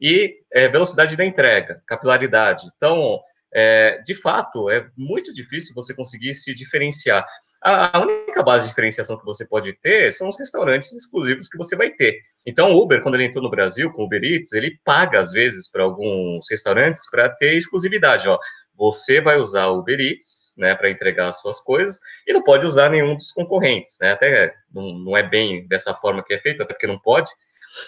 e 0.00 0.34
é, 0.52 0.68
velocidade 0.68 1.16
da 1.16 1.24
entrega, 1.24 1.82
capilaridade. 1.86 2.66
Então, 2.76 3.18
é, 3.52 4.02
de 4.04 4.14
fato, 4.14 4.68
é 4.68 4.86
muito 4.94 5.32
difícil 5.32 5.74
você 5.74 5.94
conseguir 5.94 6.34
se 6.34 6.54
diferenciar. 6.54 7.26
A, 7.62 7.96
a 7.96 8.02
única 8.02 8.42
base 8.42 8.64
de 8.64 8.70
diferenciação 8.70 9.18
que 9.18 9.24
você 9.24 9.46
pode 9.46 9.72
ter 9.72 10.12
são 10.12 10.28
os 10.28 10.38
restaurantes 10.38 10.92
exclusivos 10.92 11.48
que 11.48 11.56
você 11.56 11.74
vai 11.74 11.90
ter. 11.90 12.20
Então, 12.46 12.72
o 12.72 12.82
Uber, 12.82 13.02
quando 13.02 13.16
ele 13.16 13.24
entrou 13.24 13.42
no 13.42 13.50
Brasil 13.50 13.92
com 13.92 14.02
o 14.02 14.04
Uber 14.06 14.22
Eats, 14.22 14.52
ele 14.52 14.78
paga, 14.84 15.20
às 15.20 15.32
vezes, 15.32 15.70
para 15.70 15.82
alguns 15.82 16.46
restaurantes 16.50 17.08
para 17.10 17.28
ter 17.28 17.54
exclusividade. 17.54 18.28
Ó, 18.28 18.38
você 18.74 19.20
vai 19.20 19.38
usar 19.38 19.66
o 19.66 19.80
Uber 19.80 20.00
Eats, 20.00 20.54
né, 20.56 20.74
para 20.74 20.90
entregar 20.90 21.28
as 21.28 21.40
suas 21.40 21.60
coisas, 21.60 22.00
e 22.26 22.32
não 22.32 22.42
pode 22.42 22.64
usar 22.64 22.88
nenhum 22.88 23.14
dos 23.14 23.30
concorrentes, 23.30 23.98
né? 24.00 24.12
Até 24.12 24.54
não, 24.72 24.98
não 24.98 25.16
é 25.16 25.22
bem 25.22 25.66
dessa 25.68 25.92
forma 25.92 26.24
que 26.24 26.32
é 26.32 26.38
feito, 26.38 26.62
até 26.62 26.72
porque 26.72 26.86
não 26.86 26.98
pode, 26.98 27.30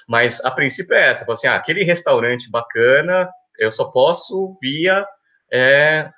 mas 0.09 0.44
a 0.44 0.50
princípio 0.50 0.94
é 0.94 1.09
essa, 1.09 1.30
assim, 1.32 1.47
ah, 1.47 1.56
aquele 1.56 1.82
restaurante 1.82 2.50
bacana, 2.50 3.28
eu 3.59 3.71
só 3.71 3.87
posso 3.87 4.56
via 4.61 5.06
é, 5.52 6.11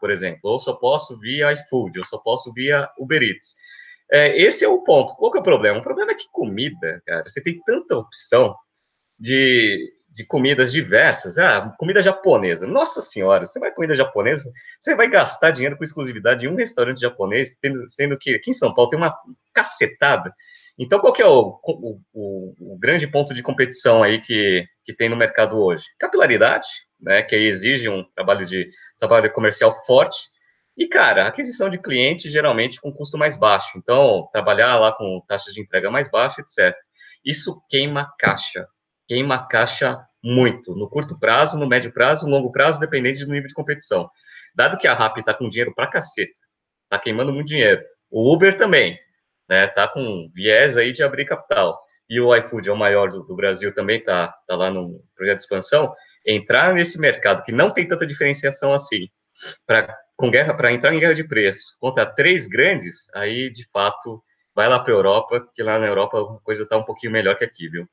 por 0.00 0.10
exemplo, 0.12 0.40
ou 0.44 0.58
só 0.58 0.74
posso 0.74 1.18
via 1.18 1.52
iFood, 1.52 1.98
ou 1.98 2.04
só 2.04 2.18
posso 2.18 2.52
via 2.52 2.88
Uber 2.98 3.20
Eats. 3.20 3.56
É, 4.10 4.40
esse 4.40 4.64
é 4.64 4.68
o 4.68 4.82
ponto. 4.84 5.14
Qual 5.16 5.30
que 5.30 5.38
é 5.38 5.40
o 5.40 5.44
problema? 5.44 5.78
O 5.78 5.82
problema 5.82 6.12
é 6.12 6.14
que 6.14 6.28
comida, 6.30 7.02
cara, 7.06 7.28
você 7.28 7.42
tem 7.42 7.60
tanta 7.64 7.96
opção 7.96 8.54
de, 9.18 9.92
de 10.10 10.24
comidas 10.24 10.72
diversas. 10.72 11.38
Ah, 11.38 11.74
comida 11.78 12.00
japonesa. 12.00 12.66
Nossa 12.66 13.02
senhora, 13.02 13.46
você 13.46 13.58
vai 13.58 13.72
comida 13.72 13.94
japonesa, 13.94 14.50
você 14.80 14.94
vai 14.94 15.08
gastar 15.08 15.50
dinheiro 15.50 15.76
com 15.76 15.84
exclusividade 15.84 16.46
em 16.46 16.48
um 16.48 16.56
restaurante 16.56 17.00
japonês, 17.00 17.58
tendo, 17.60 17.88
sendo 17.88 18.16
que 18.16 18.34
aqui 18.34 18.50
em 18.50 18.54
São 18.54 18.74
Paulo 18.74 18.90
tem 18.90 18.98
uma 18.98 19.16
cacetada. 19.52 20.32
Então, 20.78 21.00
qual 21.00 21.12
que 21.12 21.22
é 21.22 21.26
o, 21.26 21.58
o, 21.64 22.00
o, 22.12 22.74
o 22.74 22.78
grande 22.78 23.06
ponto 23.06 23.32
de 23.32 23.42
competição 23.42 24.02
aí 24.02 24.20
que, 24.20 24.64
que 24.84 24.94
tem 24.94 25.08
no 25.08 25.16
mercado 25.16 25.58
hoje? 25.58 25.86
Capilaridade, 25.98 26.66
né, 27.00 27.22
que 27.22 27.34
exige 27.34 27.88
um 27.88 28.04
trabalho 28.14 28.44
de 28.44 28.68
trabalho 28.98 29.32
comercial 29.32 29.72
forte, 29.86 30.16
E, 30.76 30.86
cara, 30.86 31.26
aquisição 31.26 31.70
de 31.70 31.78
cliente 31.78 32.30
geralmente 32.30 32.80
com 32.80 32.92
custo 32.92 33.16
mais 33.16 33.36
baixo. 33.36 33.78
Então, 33.78 34.28
trabalhar 34.30 34.78
lá 34.78 34.92
com 34.92 35.22
taxas 35.26 35.54
de 35.54 35.60
entrega 35.60 35.90
mais 35.90 36.10
baixas, 36.10 36.38
etc. 36.38 36.76
Isso 37.24 37.62
queima 37.68 38.12
caixa. 38.18 38.66
Queima 39.08 39.46
caixa 39.46 39.98
muito. 40.22 40.74
No 40.74 40.88
curto 40.88 41.18
prazo, 41.18 41.58
no 41.58 41.66
médio 41.66 41.92
prazo, 41.92 42.26
no 42.26 42.32
longo 42.32 42.52
prazo, 42.52 42.78
dependendo 42.78 43.20
do 43.20 43.32
nível 43.32 43.48
de 43.48 43.54
competição. 43.54 44.10
Dado 44.54 44.76
que 44.76 44.86
a 44.86 44.94
RAP 44.94 45.18
está 45.18 45.32
com 45.32 45.48
dinheiro 45.48 45.74
pra 45.74 45.86
caceta, 45.86 46.32
está 46.84 46.98
queimando 46.98 47.32
muito 47.32 47.48
dinheiro. 47.48 47.82
O 48.10 48.32
Uber 48.34 48.56
também, 48.56 48.98
né? 49.48 49.66
Tá 49.68 49.86
com 49.88 50.30
viés 50.34 50.76
aí 50.76 50.92
de 50.92 51.02
abrir 51.02 51.24
capital. 51.24 51.80
E 52.08 52.20
o 52.20 52.34
iFood 52.36 52.68
é 52.68 52.72
o 52.72 52.76
maior 52.76 53.10
do, 53.10 53.22
do 53.22 53.34
Brasil 53.34 53.74
também, 53.74 54.00
tá, 54.00 54.34
tá 54.46 54.56
lá 54.56 54.70
no 54.70 55.02
projeto 55.14 55.38
de 55.38 55.42
expansão. 55.42 55.94
Entrar 56.24 56.74
nesse 56.74 56.98
mercado 57.00 57.42
que 57.42 57.52
não 57.52 57.68
tem 57.68 57.86
tanta 57.86 58.06
diferenciação 58.06 58.72
assim, 58.72 59.08
para 59.66 59.96
com 60.16 60.30
guerra 60.30 60.54
para 60.54 60.72
entrar 60.72 60.94
em 60.94 61.00
guerra 61.00 61.14
de 61.14 61.24
preço 61.24 61.76
contra 61.78 62.06
três 62.06 62.46
grandes, 62.46 63.08
aí 63.14 63.50
de 63.50 63.68
fato 63.70 64.22
vai 64.54 64.68
lá 64.68 64.78
para 64.80 64.92
a 64.92 64.96
Europa, 64.96 65.48
que 65.54 65.62
lá 65.62 65.78
na 65.78 65.86
Europa 65.86 66.18
a 66.18 66.40
coisa 66.42 66.62
está 66.62 66.76
um 66.76 66.84
pouquinho 66.84 67.12
melhor 67.12 67.36
que 67.36 67.44
aqui, 67.44 67.68
viu? 67.68 67.86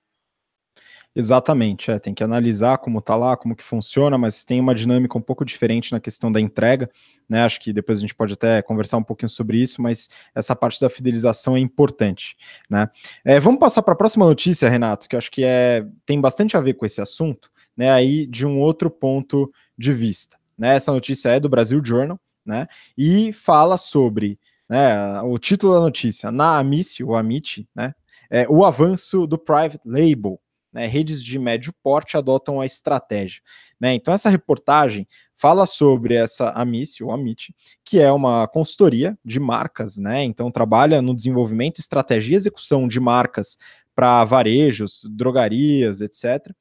Exatamente, 1.15 1.91
é, 1.91 1.99
tem 1.99 2.11
que 2.11 2.23
analisar 2.23 2.79
como 2.79 2.97
está 2.97 3.15
lá, 3.15 3.37
como 3.37 3.55
que 3.55 3.63
funciona, 3.63 4.17
mas 4.17 4.43
tem 4.43 4.59
uma 4.59 4.73
dinâmica 4.73 5.15
um 5.15 5.21
pouco 5.21 5.45
diferente 5.45 5.91
na 5.91 5.99
questão 5.99 6.31
da 6.31 6.41
entrega, 6.41 6.89
né? 7.29 7.43
Acho 7.43 7.59
que 7.59 7.71
depois 7.71 7.99
a 7.99 8.01
gente 8.01 8.15
pode 8.15 8.33
até 8.33 8.63
conversar 8.63 8.97
um 8.97 9.03
pouquinho 9.03 9.29
sobre 9.29 9.57
isso, 9.61 9.79
mas 9.79 10.09
essa 10.33 10.55
parte 10.55 10.81
da 10.81 10.89
fidelização 10.89 11.55
é 11.55 11.59
importante, 11.59 12.35
né? 12.67 12.89
É, 13.23 13.39
vamos 13.39 13.59
passar 13.59 13.83
para 13.83 13.93
a 13.93 13.97
próxima 13.97 14.25
notícia, 14.25 14.67
Renato, 14.67 15.07
que 15.07 15.15
acho 15.15 15.29
que 15.29 15.43
é, 15.43 15.85
tem 16.03 16.19
bastante 16.19 16.57
a 16.57 16.61
ver 16.61 16.73
com 16.73 16.85
esse 16.85 16.99
assunto, 16.99 17.51
né? 17.77 17.91
Aí 17.91 18.25
de 18.25 18.47
um 18.47 18.59
outro 18.59 18.89
ponto 18.89 19.53
de 19.77 19.93
vista. 19.93 20.42
Né? 20.57 20.75
Essa 20.75 20.91
notícia 20.91 21.29
é 21.29 21.39
do 21.39 21.49
Brasil 21.49 21.81
Journal, 21.83 22.19
né? 22.45 22.67
E 22.97 23.31
fala 23.33 23.77
sobre 23.77 24.39
né, 24.69 25.21
o 25.21 25.37
título 25.37 25.73
da 25.73 25.79
notícia, 25.79 26.31
na 26.31 26.57
Amici, 26.57 27.03
ou 27.03 27.15
Amit, 27.15 27.67
né? 27.75 27.93
É, 28.29 28.47
o 28.49 28.65
avanço 28.65 29.27
do 29.27 29.37
private 29.37 29.79
label. 29.85 30.39
Né, 30.71 30.87
redes 30.87 31.23
de 31.23 31.37
médio 31.37 31.71
porte 31.83 32.17
adotam 32.17 32.59
a 32.59 32.65
estratégia. 32.65 33.43
Né? 33.79 33.93
Então, 33.93 34.11
essa 34.11 34.27
reportagem 34.27 35.07
fala 35.35 35.67
sobre 35.67 36.15
essa 36.15 36.49
Amici, 36.49 37.03
ou 37.03 37.11
Amit, 37.11 37.53
que 37.85 37.99
é 37.99 38.11
uma 38.11 38.47
consultoria 38.47 39.15
de 39.23 39.39
marcas, 39.39 39.97
né? 39.97 40.23
Então, 40.23 40.49
trabalha 40.49 40.99
no 40.99 41.15
desenvolvimento, 41.15 41.77
estratégia 41.77 42.33
e 42.33 42.35
execução 42.35 42.87
de 42.87 42.99
marcas 42.99 43.55
para 43.93 44.25
varejos, 44.25 45.07
drogarias, 45.11 46.01
etc 46.01 46.51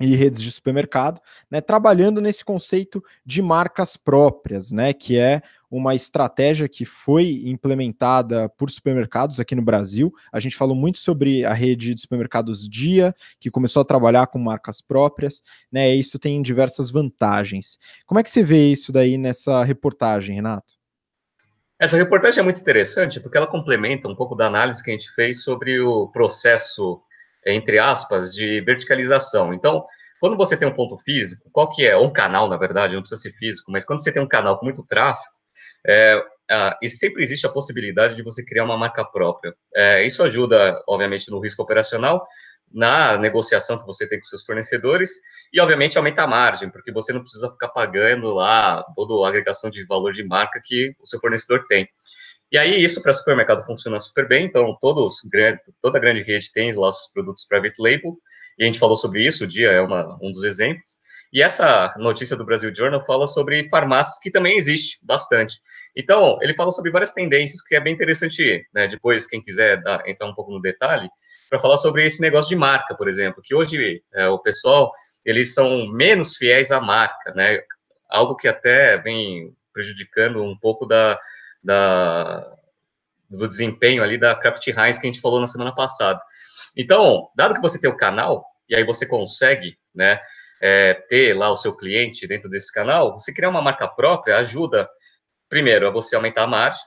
e 0.00 0.14
redes 0.14 0.42
de 0.42 0.50
supermercado, 0.50 1.20
né, 1.50 1.60
trabalhando 1.60 2.20
nesse 2.20 2.44
conceito 2.44 3.02
de 3.24 3.40
marcas 3.40 3.96
próprias, 3.96 4.70
né, 4.70 4.92
que 4.92 5.18
é 5.18 5.40
uma 5.70 5.94
estratégia 5.94 6.68
que 6.68 6.84
foi 6.84 7.42
implementada 7.44 8.48
por 8.50 8.70
supermercados 8.70 9.40
aqui 9.40 9.54
no 9.54 9.62
Brasil. 9.62 10.12
A 10.32 10.38
gente 10.38 10.56
falou 10.56 10.76
muito 10.76 10.98
sobre 10.98 11.44
a 11.44 11.52
rede 11.52 11.94
de 11.94 12.00
supermercados 12.00 12.68
Dia, 12.68 13.14
que 13.40 13.50
começou 13.50 13.80
a 13.82 13.84
trabalhar 13.84 14.26
com 14.28 14.38
marcas 14.38 14.80
próprias, 14.80 15.42
né, 15.72 15.94
e 15.94 16.00
isso 16.00 16.18
tem 16.18 16.40
diversas 16.42 16.90
vantagens. 16.90 17.78
Como 18.06 18.20
é 18.20 18.22
que 18.22 18.30
você 18.30 18.42
vê 18.42 18.66
isso 18.66 18.92
daí 18.92 19.16
nessa 19.16 19.64
reportagem, 19.64 20.36
Renato? 20.36 20.74
Essa 21.78 21.98
reportagem 21.98 22.40
é 22.40 22.42
muito 22.42 22.60
interessante 22.60 23.20
porque 23.20 23.36
ela 23.36 23.46
complementa 23.46 24.08
um 24.08 24.14
pouco 24.14 24.34
da 24.34 24.46
análise 24.46 24.82
que 24.82 24.90
a 24.90 24.94
gente 24.94 25.10
fez 25.10 25.42
sobre 25.42 25.78
o 25.78 26.08
processo 26.08 27.02
entre 27.46 27.78
aspas, 27.78 28.34
de 28.34 28.60
verticalização. 28.60 29.54
Então, 29.54 29.84
quando 30.20 30.36
você 30.36 30.56
tem 30.56 30.66
um 30.66 30.74
ponto 30.74 30.98
físico, 30.98 31.48
qual 31.52 31.70
que 31.70 31.86
é? 31.86 31.96
Um 31.96 32.12
canal, 32.12 32.48
na 32.48 32.56
verdade, 32.56 32.94
não 32.94 33.02
precisa 33.02 33.20
ser 33.20 33.32
físico, 33.32 33.70
mas 33.70 33.84
quando 33.84 34.02
você 34.02 34.12
tem 34.12 34.22
um 34.22 34.28
canal 34.28 34.58
com 34.58 34.64
muito 34.64 34.84
tráfego, 34.84 35.30
é, 35.86 36.20
ah, 36.50 36.76
e 36.82 36.88
sempre 36.88 37.22
existe 37.22 37.46
a 37.46 37.50
possibilidade 37.50 38.16
de 38.16 38.22
você 38.22 38.44
criar 38.44 38.64
uma 38.64 38.76
marca 38.76 39.04
própria. 39.04 39.54
É, 39.74 40.04
isso 40.04 40.22
ajuda, 40.22 40.82
obviamente, 40.88 41.30
no 41.30 41.40
risco 41.40 41.62
operacional, 41.62 42.26
na 42.72 43.16
negociação 43.16 43.78
que 43.78 43.86
você 43.86 44.08
tem 44.08 44.18
com 44.18 44.24
seus 44.24 44.44
fornecedores 44.44 45.10
e, 45.52 45.60
obviamente, 45.60 45.96
aumenta 45.96 46.22
a 46.22 46.26
margem, 46.26 46.68
porque 46.70 46.92
você 46.92 47.12
não 47.12 47.20
precisa 47.20 47.50
ficar 47.50 47.68
pagando 47.68 48.32
lá 48.32 48.84
toda 48.94 49.24
a 49.24 49.28
agregação 49.28 49.70
de 49.70 49.84
valor 49.84 50.12
de 50.12 50.24
marca 50.24 50.60
que 50.64 50.94
o 51.00 51.06
seu 51.06 51.20
fornecedor 51.20 51.64
tem. 51.68 51.88
E 52.50 52.58
aí, 52.58 52.82
isso 52.82 53.02
para 53.02 53.12
supermercado 53.12 53.64
funciona 53.64 53.98
super 53.98 54.28
bem, 54.28 54.44
então 54.44 54.76
todos, 54.80 55.16
toda 55.82 55.98
grande 55.98 56.22
rede 56.22 56.52
tem 56.52 56.72
lá 56.72 56.88
os 56.88 57.10
produtos 57.12 57.44
private 57.44 57.74
label, 57.78 58.16
e 58.58 58.62
a 58.62 58.66
gente 58.66 58.78
falou 58.78 58.96
sobre 58.96 59.26
isso, 59.26 59.44
o 59.44 59.46
dia 59.46 59.70
é 59.70 59.80
uma, 59.80 60.16
um 60.22 60.30
dos 60.30 60.44
exemplos. 60.44 60.96
E 61.32 61.42
essa 61.42 61.92
notícia 61.98 62.36
do 62.36 62.44
Brasil 62.44 62.74
Journal 62.74 63.04
fala 63.04 63.26
sobre 63.26 63.68
farmácias, 63.68 64.18
que 64.20 64.30
também 64.30 64.56
existe 64.56 65.04
bastante. 65.04 65.56
Então, 65.96 66.38
ele 66.40 66.54
fala 66.54 66.70
sobre 66.70 66.90
várias 66.90 67.12
tendências, 67.12 67.62
que 67.62 67.74
é 67.74 67.80
bem 67.80 67.94
interessante, 67.94 68.64
né, 68.72 68.86
depois, 68.86 69.26
quem 69.26 69.42
quiser 69.42 69.82
dar, 69.82 70.08
entrar 70.08 70.26
um 70.26 70.34
pouco 70.34 70.52
no 70.52 70.60
detalhe, 70.60 71.08
para 71.50 71.58
falar 71.58 71.76
sobre 71.78 72.04
esse 72.06 72.20
negócio 72.20 72.48
de 72.48 72.56
marca, 72.56 72.94
por 72.94 73.08
exemplo, 73.08 73.42
que 73.42 73.54
hoje 73.54 74.02
é, 74.14 74.28
o 74.28 74.38
pessoal, 74.38 74.92
eles 75.24 75.52
são 75.54 75.86
menos 75.88 76.36
fiéis 76.36 76.70
à 76.70 76.80
marca, 76.80 77.32
né, 77.34 77.60
algo 78.08 78.36
que 78.36 78.46
até 78.46 78.98
vem 78.98 79.52
prejudicando 79.72 80.42
um 80.42 80.56
pouco 80.56 80.86
da, 80.86 81.18
da, 81.66 82.56
do 83.28 83.48
desempenho 83.48 84.02
ali 84.02 84.16
da 84.16 84.34
Kraft 84.36 84.66
Heinz 84.68 84.98
que 84.98 85.06
a 85.06 85.10
gente 85.12 85.20
falou 85.20 85.40
na 85.40 85.48
semana 85.48 85.74
passada. 85.74 86.20
Então, 86.76 87.28
dado 87.34 87.54
que 87.54 87.60
você 87.60 87.80
tem 87.80 87.90
o 87.90 87.96
canal, 87.96 88.46
e 88.68 88.76
aí 88.76 88.84
você 88.84 89.04
consegue, 89.04 89.76
né, 89.94 90.20
é, 90.62 90.94
ter 91.08 91.36
lá 91.36 91.50
o 91.50 91.56
seu 91.56 91.76
cliente 91.76 92.26
dentro 92.26 92.48
desse 92.48 92.72
canal, 92.72 93.12
você 93.12 93.34
criar 93.34 93.50
uma 93.50 93.60
marca 93.60 93.88
própria 93.88 94.38
ajuda, 94.38 94.88
primeiro, 95.48 95.86
a 95.86 95.90
você 95.90 96.14
aumentar 96.14 96.44
a 96.44 96.46
margem, 96.46 96.80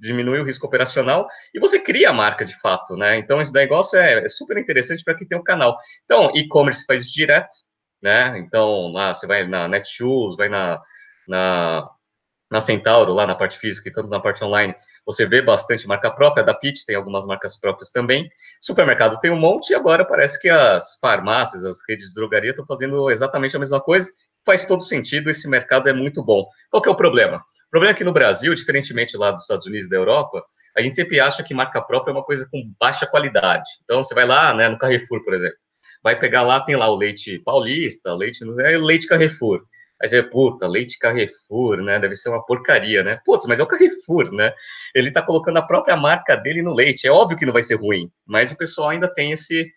diminui 0.00 0.40
o 0.40 0.44
risco 0.44 0.66
operacional 0.66 1.28
e 1.54 1.60
você 1.60 1.78
cria 1.78 2.10
a 2.10 2.12
marca 2.12 2.44
de 2.44 2.58
fato, 2.58 2.96
né? 2.96 3.16
Então, 3.18 3.40
esse 3.40 3.52
negócio 3.52 3.98
é, 3.98 4.24
é 4.24 4.28
super 4.28 4.56
interessante 4.56 5.04
para 5.04 5.14
quem 5.14 5.26
tem 5.26 5.38
um 5.38 5.44
canal. 5.44 5.78
Então, 6.04 6.32
e-commerce 6.34 6.84
faz 6.86 7.10
direto, 7.10 7.54
né? 8.02 8.38
Então, 8.38 8.88
lá 8.88 9.12
você 9.12 9.26
vai 9.26 9.46
na 9.46 9.68
Netshoes, 9.68 10.36
vai 10.36 10.48
na, 10.48 10.80
na 11.28 11.88
na 12.54 12.60
Centauro, 12.60 13.12
lá 13.12 13.26
na 13.26 13.34
parte 13.34 13.58
física 13.58 13.88
e 13.88 13.92
tanto 13.92 14.08
na 14.08 14.20
parte 14.20 14.44
online, 14.44 14.72
você 15.04 15.26
vê 15.26 15.42
bastante 15.42 15.88
marca 15.88 16.08
própria, 16.08 16.44
da 16.44 16.54
Fit 16.54 16.86
tem 16.86 16.94
algumas 16.94 17.26
marcas 17.26 17.58
próprias 17.58 17.90
também, 17.90 18.30
supermercado 18.60 19.18
tem 19.18 19.32
um 19.32 19.36
monte, 19.36 19.70
e 19.70 19.74
agora 19.74 20.04
parece 20.04 20.40
que 20.40 20.48
as 20.48 20.96
farmácias, 21.00 21.64
as 21.64 21.78
redes 21.88 22.08
de 22.08 22.14
drogaria 22.14 22.50
estão 22.50 22.64
fazendo 22.64 23.10
exatamente 23.10 23.56
a 23.56 23.58
mesma 23.58 23.80
coisa, 23.80 24.08
faz 24.46 24.64
todo 24.64 24.84
sentido, 24.84 25.28
esse 25.28 25.48
mercado 25.48 25.88
é 25.88 25.92
muito 25.92 26.22
bom. 26.22 26.46
Qual 26.70 26.80
que 26.80 26.88
é 26.88 26.92
o 26.92 26.96
problema? 26.96 27.38
O 27.38 27.70
problema 27.70 27.92
é 27.92 27.96
que 27.96 28.04
no 28.04 28.12
Brasil, 28.12 28.54
diferentemente 28.54 29.16
lá 29.16 29.32
dos 29.32 29.42
Estados 29.42 29.66
Unidos 29.66 29.88
e 29.88 29.90
da 29.90 29.96
Europa, 29.96 30.40
a 30.76 30.80
gente 30.80 30.94
sempre 30.94 31.18
acha 31.18 31.42
que 31.42 31.52
marca 31.52 31.82
própria 31.82 32.12
é 32.12 32.14
uma 32.14 32.22
coisa 32.22 32.46
com 32.48 32.72
baixa 32.78 33.04
qualidade. 33.04 33.68
Então, 33.82 34.04
você 34.04 34.14
vai 34.14 34.26
lá, 34.26 34.54
né, 34.54 34.68
no 34.68 34.78
Carrefour, 34.78 35.24
por 35.24 35.34
exemplo, 35.34 35.56
vai 36.04 36.16
pegar 36.16 36.42
lá, 36.42 36.60
tem 36.60 36.76
lá 36.76 36.88
o 36.88 36.94
leite 36.94 37.40
paulista, 37.40 38.14
leite, 38.14 38.44
é 38.60 38.78
leite 38.78 39.08
Carrefour. 39.08 39.64
Aí 40.02 40.08
você, 40.08 40.22
puta, 40.22 40.66
leite 40.66 40.98
Carrefour, 40.98 41.82
né? 41.82 41.98
Deve 41.98 42.16
ser 42.16 42.28
uma 42.28 42.44
porcaria, 42.44 43.02
né? 43.02 43.20
Putz, 43.24 43.46
mas 43.46 43.60
é 43.60 43.62
o 43.62 43.66
Carrefour, 43.66 44.32
né? 44.32 44.52
Ele 44.94 45.10
tá 45.10 45.22
colocando 45.22 45.58
a 45.58 45.62
própria 45.66 45.96
marca 45.96 46.36
dele 46.36 46.62
no 46.62 46.74
leite. 46.74 47.06
É 47.06 47.10
óbvio 47.10 47.38
que 47.38 47.46
não 47.46 47.52
vai 47.52 47.62
ser 47.62 47.76
ruim, 47.76 48.10
mas 48.26 48.52
o 48.52 48.56
pessoal 48.56 48.90
ainda 48.90 49.12
tem 49.12 49.32
esse, 49.32 49.70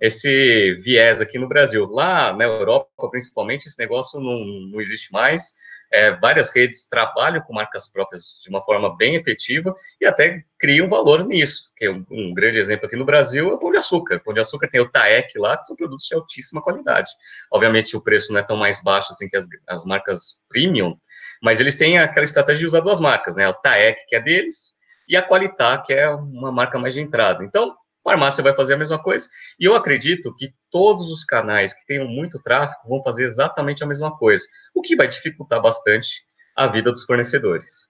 esse 0.00 0.74
viés 0.82 1.20
aqui 1.20 1.38
no 1.38 1.48
Brasil. 1.48 1.86
Lá 1.86 2.32
na 2.32 2.44
Europa, 2.44 2.88
principalmente, 3.10 3.66
esse 3.66 3.78
negócio 3.78 4.20
não, 4.20 4.38
não 4.72 4.80
existe 4.80 5.12
mais 5.12 5.52
é, 5.90 6.12
várias 6.12 6.54
redes 6.54 6.88
trabalham 6.88 7.40
com 7.40 7.52
marcas 7.52 7.90
próprias 7.90 8.40
de 8.42 8.50
uma 8.50 8.62
forma 8.62 8.96
bem 8.96 9.14
efetiva 9.14 9.74
e 10.00 10.06
até 10.06 10.42
criam 10.58 10.88
valor 10.88 11.24
nisso. 11.24 11.72
Que 11.76 11.88
um, 11.88 12.04
um, 12.10 12.34
grande 12.34 12.58
exemplo 12.58 12.86
aqui 12.86 12.96
no 12.96 13.04
Brasil 13.04 13.50
é 13.50 13.54
o 13.54 13.58
Pão 13.58 13.70
de 13.70 13.78
Açúcar. 13.78 14.16
O 14.16 14.20
Pão 14.20 14.34
de 14.34 14.40
Açúcar 14.40 14.68
tem 14.68 14.80
o 14.80 14.88
TAEC 14.88 15.38
lá, 15.38 15.56
que 15.56 15.66
são 15.66 15.76
produtos 15.76 16.06
de 16.06 16.14
altíssima 16.14 16.62
qualidade. 16.62 17.10
Obviamente, 17.50 17.96
o 17.96 18.02
preço 18.02 18.32
não 18.32 18.40
é 18.40 18.42
tão 18.42 18.56
mais 18.56 18.82
baixo 18.82 19.12
assim 19.12 19.28
que 19.28 19.36
as, 19.36 19.46
as 19.66 19.84
marcas 19.84 20.40
premium, 20.48 20.96
mas 21.42 21.60
eles 21.60 21.76
têm 21.76 21.98
aquela 21.98 22.24
estratégia 22.24 22.60
de 22.60 22.66
usar 22.66 22.80
duas 22.80 23.00
marcas, 23.00 23.36
né? 23.36 23.48
O 23.48 23.54
TAEC, 23.54 24.06
que 24.06 24.16
é 24.16 24.20
deles, 24.20 24.76
e 25.08 25.16
a 25.16 25.22
Qualitá, 25.22 25.78
que 25.78 25.94
é 25.94 26.08
uma 26.10 26.52
marca 26.52 26.78
mais 26.78 26.94
de 26.94 27.00
entrada. 27.00 27.42
Então, 27.42 27.74
farmácia 28.08 28.42
vai 28.42 28.54
fazer 28.54 28.74
a 28.74 28.78
mesma 28.78 28.98
coisa. 28.98 29.28
E 29.60 29.66
eu 29.66 29.74
acredito 29.74 30.34
que 30.36 30.54
todos 30.70 31.10
os 31.10 31.24
canais 31.24 31.74
que 31.74 31.86
tenham 31.86 32.08
muito 32.08 32.42
tráfego 32.42 32.88
vão 32.88 33.02
fazer 33.02 33.24
exatamente 33.24 33.84
a 33.84 33.86
mesma 33.86 34.16
coisa, 34.16 34.44
o 34.74 34.80
que 34.80 34.96
vai 34.96 35.06
dificultar 35.06 35.60
bastante 35.60 36.08
a 36.56 36.66
vida 36.66 36.90
dos 36.90 37.04
fornecedores. 37.04 37.86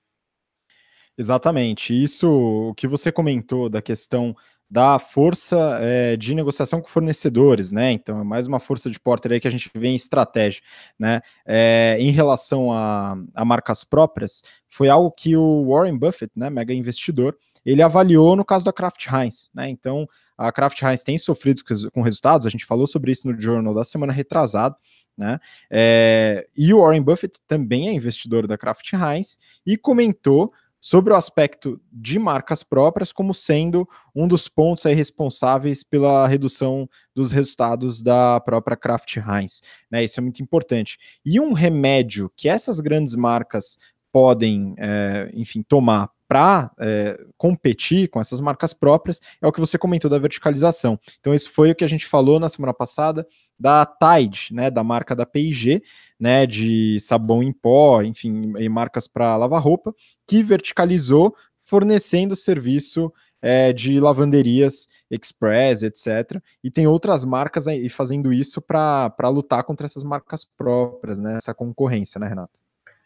Exatamente. 1.17 1.93
Isso, 1.93 2.29
o 2.29 2.75
que 2.75 2.89
você 2.89 3.13
comentou 3.13 3.69
da 3.69 3.81
questão 3.81 4.35
da 4.71 4.99
força 4.99 5.79
é, 5.81 6.17
de 6.17 6.35
negociação 6.35 6.81
com 6.83 6.89
fornecedores, 6.89 7.73
né? 7.73 7.93
Então 7.93 8.21
é 8.21 8.25
mais 8.25 8.47
uma 8.47 8.61
força 8.61 8.91
de 8.91 9.01
porta 9.01 9.33
aí 9.33 9.41
que 9.41 9.49
a 9.49 9.51
gente 9.51 9.71
vê 9.75 9.89
em 9.89 9.95
estratégia, 9.95 10.63
né? 10.99 11.23
É, 11.47 11.97
em 11.99 12.11
relação 12.11 12.71
a, 12.71 13.17
a, 13.35 13.45
marcas 13.45 13.83
próprias, 13.83 14.43
foi 14.69 14.91
algo 14.91 15.11
que 15.11 15.35
o 15.37 15.73
Warren 15.73 15.97
Buffett, 15.97 16.31
né, 16.37 16.51
mega 16.51 16.75
investidor, 16.75 17.37
ele 17.65 17.83
avaliou 17.83 18.37
no 18.37 18.45
caso 18.45 18.65
da 18.65 18.73
Kraft 18.73 19.07
Heinz, 19.07 19.51
né? 19.55 19.69
Então, 19.69 20.09
a 20.37 20.53
Kraft 20.53 20.81
Heinz 20.83 21.03
tem 21.03 21.19
sofrido 21.19 21.63
com 21.93 22.03
resultados, 22.03 22.47
a 22.47 22.51
gente 22.51 22.65
falou 22.65 22.87
sobre 22.87 23.11
isso 23.11 23.27
no 23.27 23.41
Journal 23.41 23.75
da 23.75 23.85
semana 23.85 24.13
retrasada, 24.13 24.77
Né? 25.17 25.41
É, 25.69 26.47
e 26.57 26.73
o 26.73 26.81
Warren 26.81 27.03
Buffett 27.03 27.41
também 27.47 27.89
é 27.89 27.93
investidor 27.93 28.47
da 28.47 28.57
Kraft 28.57 28.93
Heinz 28.93 29.37
e 29.67 29.77
comentou 29.77 30.53
sobre 30.81 31.13
o 31.13 31.17
aspecto 31.17 31.81
de 31.93 32.19
marcas 32.19 32.63
próprias 32.63 33.13
como 33.13 33.35
sendo 33.35 33.89
um 34.15 34.29
dos 34.29 34.49
pontos 34.49 34.85
responsáveis 34.85 35.83
pela 35.83 36.27
redução 36.27 36.89
dos 37.15 37.33
resultados 37.33 38.03
da 38.03 38.41
própria 38.41 38.77
Kraft 38.77 39.17
Heinz. 39.17 39.61
Né? 39.91 40.05
Isso 40.05 40.21
é 40.21 40.23
muito 40.23 40.43
importante. 40.43 40.97
E 41.25 41.41
um 41.41 41.53
remédio 41.53 42.31
que 42.37 42.49
essas 42.49 42.79
grandes 42.81 43.15
marcas 43.15 43.77
podem, 44.13 44.75
é, 44.79 45.31
enfim, 45.35 45.63
tomar 45.63 46.11
para 46.29 46.71
é, 46.79 47.19
competir 47.39 48.09
com 48.09 48.21
essas 48.21 48.39
marcas 48.39 48.75
próprias 48.75 49.19
é 49.41 49.47
o 49.47 49.53
que 49.53 49.61
você 49.61 49.79
comentou 49.79 50.11
da 50.11 50.19
verticalização. 50.19 51.01
Então, 51.19 51.33
esse 51.33 51.49
foi 51.49 51.71
o 51.71 51.75
que 51.75 51.85
a 51.85 51.89
gente 51.89 52.07
falou 52.07 52.39
na 52.39 52.51
semana 52.51 52.75
passada 52.75 53.27
da 53.59 53.87
Tide, 53.87 54.51
né, 54.53 54.71
da 54.71 54.85
marca 54.85 55.17
da 55.17 55.25
P&G, 55.25 55.83
né, 56.21 56.47
de 56.47 57.01
sabão 57.01 57.43
em 57.43 57.53
pó, 57.53 58.03
enfim, 58.03 58.53
e 58.59 58.69
marcas 58.69 59.09
para 59.09 59.35
lavar 59.37 59.63
roupa, 59.63 59.95
que 60.27 60.43
verticalizou 60.43 61.35
fornecendo 61.61 62.37
serviço 62.37 63.13
é, 63.41 63.73
de 63.73 63.99
lavanderias 63.99 64.89
express, 65.11 65.83
etc. 65.83 66.43
E 66.63 66.71
tem 66.71 66.87
outras 66.87 67.25
marcas 67.25 67.67
aí 67.67 67.89
fazendo 67.89 68.33
isso 68.33 68.61
para 68.61 69.29
lutar 69.29 69.65
contra 69.65 69.87
essas 69.87 70.05
marcas 70.05 70.45
próprias, 70.45 71.19
né, 71.19 71.37
essa 71.37 71.55
concorrência, 71.55 72.19
né, 72.19 72.29
Renato? 72.29 72.58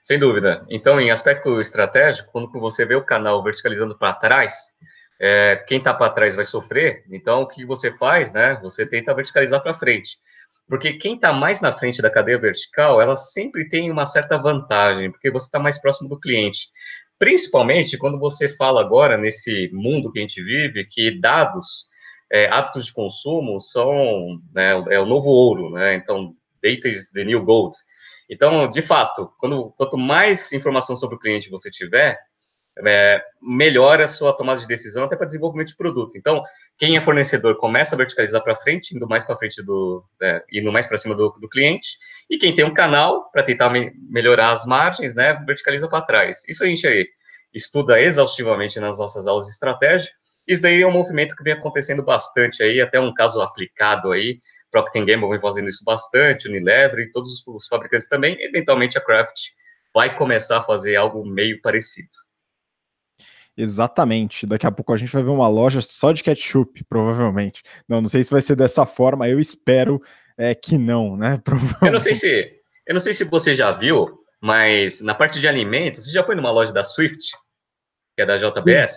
Sem 0.02 0.18
dúvida. 0.18 0.66
Então, 0.68 1.00
em 1.00 1.12
aspecto 1.12 1.61
estratégico, 1.61 2.32
quando 2.32 2.50
você 2.50 2.85
vê 2.85 2.97
o 2.97 3.04
canal 3.04 3.40
verticalizando 3.42 3.97
para 3.97 4.12
trás, 4.12 4.52
é, 5.21 5.64
quem 5.68 5.78
está 5.78 5.94
para 5.94 6.12
trás 6.12 6.35
vai 6.35 6.44
sofrer. 6.44 7.04
Então, 7.09 7.42
o 7.42 7.47
que 7.47 7.64
você 7.64 7.92
faz, 7.92 8.32
né? 8.32 8.59
Você 8.62 8.85
tenta 8.85 9.14
verticalizar 9.14 9.62
para 9.62 9.73
frente. 9.73 10.16
Porque 10.68 10.94
quem 10.94 11.14
está 11.14 11.32
mais 11.32 11.61
na 11.61 11.73
frente 11.73 12.02
da 12.02 12.11
cadeia 12.11 12.38
vertical, 12.38 13.00
ela 13.00 13.16
sempre 13.16 13.68
tem 13.68 13.90
uma 13.92 14.04
certa 14.04 14.37
vantagem, 14.37 15.11
porque 15.12 15.30
você 15.30 15.47
está 15.47 15.61
mais 15.61 15.80
próximo 15.80 16.09
do 16.09 16.18
cliente. 16.18 16.68
Principalmente 17.16 17.97
quando 17.97 18.18
você 18.18 18.49
fala 18.49 18.80
agora 18.80 19.16
nesse 19.16 19.71
mundo 19.73 20.11
que 20.11 20.18
a 20.18 20.23
gente 20.23 20.42
vive, 20.42 20.85
que 20.85 21.21
dados, 21.21 21.87
é, 22.32 22.49
hábitos 22.49 22.87
de 22.87 22.92
consumo 22.92 23.61
são 23.61 24.40
né, 24.52 24.73
é 24.90 24.99
o 24.99 25.06
novo 25.06 25.28
ouro, 25.28 25.71
né? 25.71 25.94
Então, 25.94 26.35
data 26.61 26.88
is 26.88 27.11
the 27.12 27.25
new 27.25 27.44
gold. 27.44 27.76
Então, 28.32 28.66
de 28.66 28.80
fato, 28.80 29.30
quando, 29.36 29.74
quanto 29.76 29.98
mais 29.98 30.50
informação 30.54 30.96
sobre 30.96 31.16
o 31.16 31.18
cliente 31.18 31.50
você 31.50 31.70
tiver, 31.70 32.18
é, 32.86 33.22
melhor 33.42 34.00
a 34.00 34.08
sua 34.08 34.34
tomada 34.34 34.58
de 34.58 34.66
decisão 34.66 35.04
até 35.04 35.14
para 35.14 35.26
desenvolvimento 35.26 35.68
de 35.68 35.76
produto. 35.76 36.16
Então, 36.16 36.42
quem 36.78 36.96
é 36.96 37.00
fornecedor 37.02 37.58
começa 37.58 37.94
a 37.94 37.98
verticalizar 37.98 38.42
para 38.42 38.56
frente, 38.56 38.96
indo 38.96 39.06
mais 39.06 39.22
para 39.22 39.36
frente 39.36 39.62
do, 39.62 40.02
é, 40.22 40.42
indo 40.50 40.72
mais 40.72 40.86
para 40.86 40.96
cima 40.96 41.14
do, 41.14 41.28
do, 41.38 41.46
cliente, 41.46 41.98
e 42.30 42.38
quem 42.38 42.54
tem 42.54 42.64
um 42.64 42.72
canal 42.72 43.30
para 43.30 43.42
tentar 43.42 43.68
me, 43.68 43.92
melhorar 44.08 44.50
as 44.50 44.64
margens, 44.64 45.14
né, 45.14 45.34
verticaliza 45.46 45.86
para 45.86 46.00
trás. 46.00 46.42
Isso 46.48 46.64
a 46.64 46.66
gente 46.66 46.86
aí 46.86 47.06
estuda 47.52 48.00
exaustivamente 48.00 48.80
nas 48.80 48.98
nossas 48.98 49.26
aulas 49.26 49.44
de 49.44 49.52
estratégia. 49.52 50.10
Isso 50.48 50.62
daí 50.62 50.80
é 50.80 50.86
um 50.86 50.90
movimento 50.92 51.36
que 51.36 51.44
vem 51.44 51.52
acontecendo 51.52 52.02
bastante 52.02 52.62
aí, 52.62 52.80
até 52.80 52.98
um 52.98 53.12
caso 53.12 53.42
aplicado 53.42 54.10
aí 54.10 54.38
Procter 54.73 55.05
Gamble 55.05 55.29
vem 55.29 55.41
fazendo 55.41 55.69
isso 55.69 55.85
bastante, 55.85 56.49
Unilever 56.49 56.99
e 57.00 57.12
todos 57.12 57.45
os 57.47 57.69
fabricantes 57.69 58.09
também. 58.09 58.37
Eventualmente 58.41 58.97
a 58.99 59.00
Kraft 59.00 59.37
vai 59.95 60.17
começar 60.17 60.59
a 60.59 60.62
fazer 60.62 60.97
algo 60.97 61.25
meio 61.25 61.61
parecido. 61.61 62.09
Exatamente. 63.57 64.47
Daqui 64.47 64.67
a 64.67 64.73
pouco 64.73 64.95
a 64.95 64.97
gente 64.97 65.12
vai 65.12 65.23
ver 65.23 65.29
uma 65.29 65.49
loja 65.49 65.83
só 65.83 66.11
de 66.11 66.23
ketchup, 66.23 66.83
provavelmente. 66.85 67.62
Não, 67.87 68.00
não 68.00 68.09
sei 68.09 68.25
se 68.25 68.31
vai 68.31 68.41
ser 68.41 68.57
dessa 68.57 68.87
forma. 68.87 69.29
Eu 69.29 69.38
espero 69.38 70.00
é, 70.38 70.55
que 70.55 70.79
não, 70.79 71.17
né? 71.17 71.41
Eu 71.87 71.93
não 71.93 71.99
sei 71.99 72.14
se, 72.14 72.62
eu 72.87 72.95
não 72.95 73.00
sei 73.00 73.12
se 73.12 73.25
você 73.25 73.55
já 73.55 73.71
viu, 73.73 74.09
mas 74.41 75.02
na 75.02 75.14
parte 75.14 75.38
de 75.38 75.47
alimentos, 75.47 76.07
você 76.07 76.12
já 76.12 76.25
foi 76.25 76.35
numa 76.35 76.50
loja 76.50 76.73
da 76.73 76.83
Swift, 76.83 77.31
que 78.17 78.23
é 78.23 78.26
da 78.26 78.38
JBS? 78.38 78.97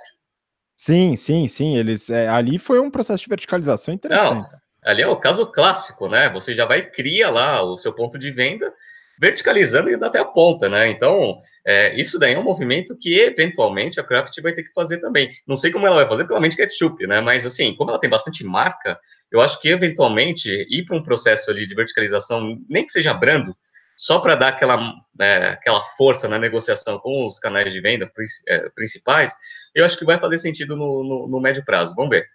Sim, 0.76 1.16
sim, 1.16 1.48
sim. 1.48 1.78
Eles 1.78 2.10
é, 2.10 2.28
ali 2.28 2.58
foi 2.58 2.80
um 2.80 2.90
processo 2.90 3.24
de 3.24 3.30
verticalização 3.30 3.94
interessante. 3.94 4.52
Não, 4.52 4.60
ali 4.86 5.02
é 5.02 5.08
o 5.08 5.18
caso 5.18 5.46
clássico, 5.48 6.08
né? 6.08 6.30
Você 6.30 6.54
já 6.54 6.66
vai 6.66 6.82
cria 6.84 7.30
lá 7.30 7.64
o 7.64 7.76
seu 7.76 7.92
ponto 7.94 8.20
de 8.20 8.32
venda, 8.32 8.72
verticalizando 9.20 9.90
e 9.90 9.94
indo 9.94 10.06
até 10.06 10.20
a 10.20 10.26
ponta, 10.26 10.70
né? 10.70 10.88
Então, 10.90 11.42
é, 11.66 12.00
isso 12.00 12.20
daí 12.20 12.34
é 12.34 12.40
um 12.40 12.44
movimento 12.44 12.98
que 12.98 13.20
eventualmente 13.20 14.00
a 14.00 14.04
Kraft 14.04 14.40
vai 14.42 14.54
ter 14.54 14.64
que 14.64 14.74
fazer 14.74 15.00
também. 15.00 15.30
Não 15.48 15.58
sei 15.58 15.72
como 15.72 15.88
ela 15.88 15.96
vai 15.96 16.08
fazer, 16.08 16.26
provavelmente 16.26 16.58
ketchup, 16.58 17.08
né? 17.08 17.22
Mas 17.22 17.46
assim, 17.46 17.76
como 17.76 17.90
ela 17.90 18.00
tem 18.00 18.10
bastante 18.10 18.44
marca, 18.46 19.00
eu 19.32 19.42
acho 19.42 19.60
que 19.60 19.70
eventualmente 19.70 20.50
ir 20.70 20.86
para 20.86 20.96
um 20.96 21.04
processo 21.04 21.50
ali 21.50 21.66
de 21.66 21.76
verticalização, 21.76 22.58
nem 22.70 22.86
que 22.86 22.92
seja 22.92 23.14
brando, 23.14 23.56
só 23.98 24.20
para 24.20 24.36
dar 24.36 24.50
aquela, 24.50 24.94
é, 25.20 25.48
aquela 25.50 25.84
força 25.98 26.28
na 26.28 26.38
negociação 26.38 27.00
com 27.00 27.26
os 27.26 27.40
canais 27.40 27.72
de 27.72 27.80
venda 27.80 28.12
é, 28.48 28.70
principais, 28.70 29.34
eu 29.74 29.86
acho 29.86 29.98
que 29.98 30.06
vai 30.06 30.20
fazer 30.20 30.38
sentido 30.38 30.76
no, 30.76 31.04
no, 31.04 31.28
no 31.28 31.40
médio 31.40 31.64
prazo. 31.64 31.96
Vamos 31.96 32.10
ver. 32.10 32.28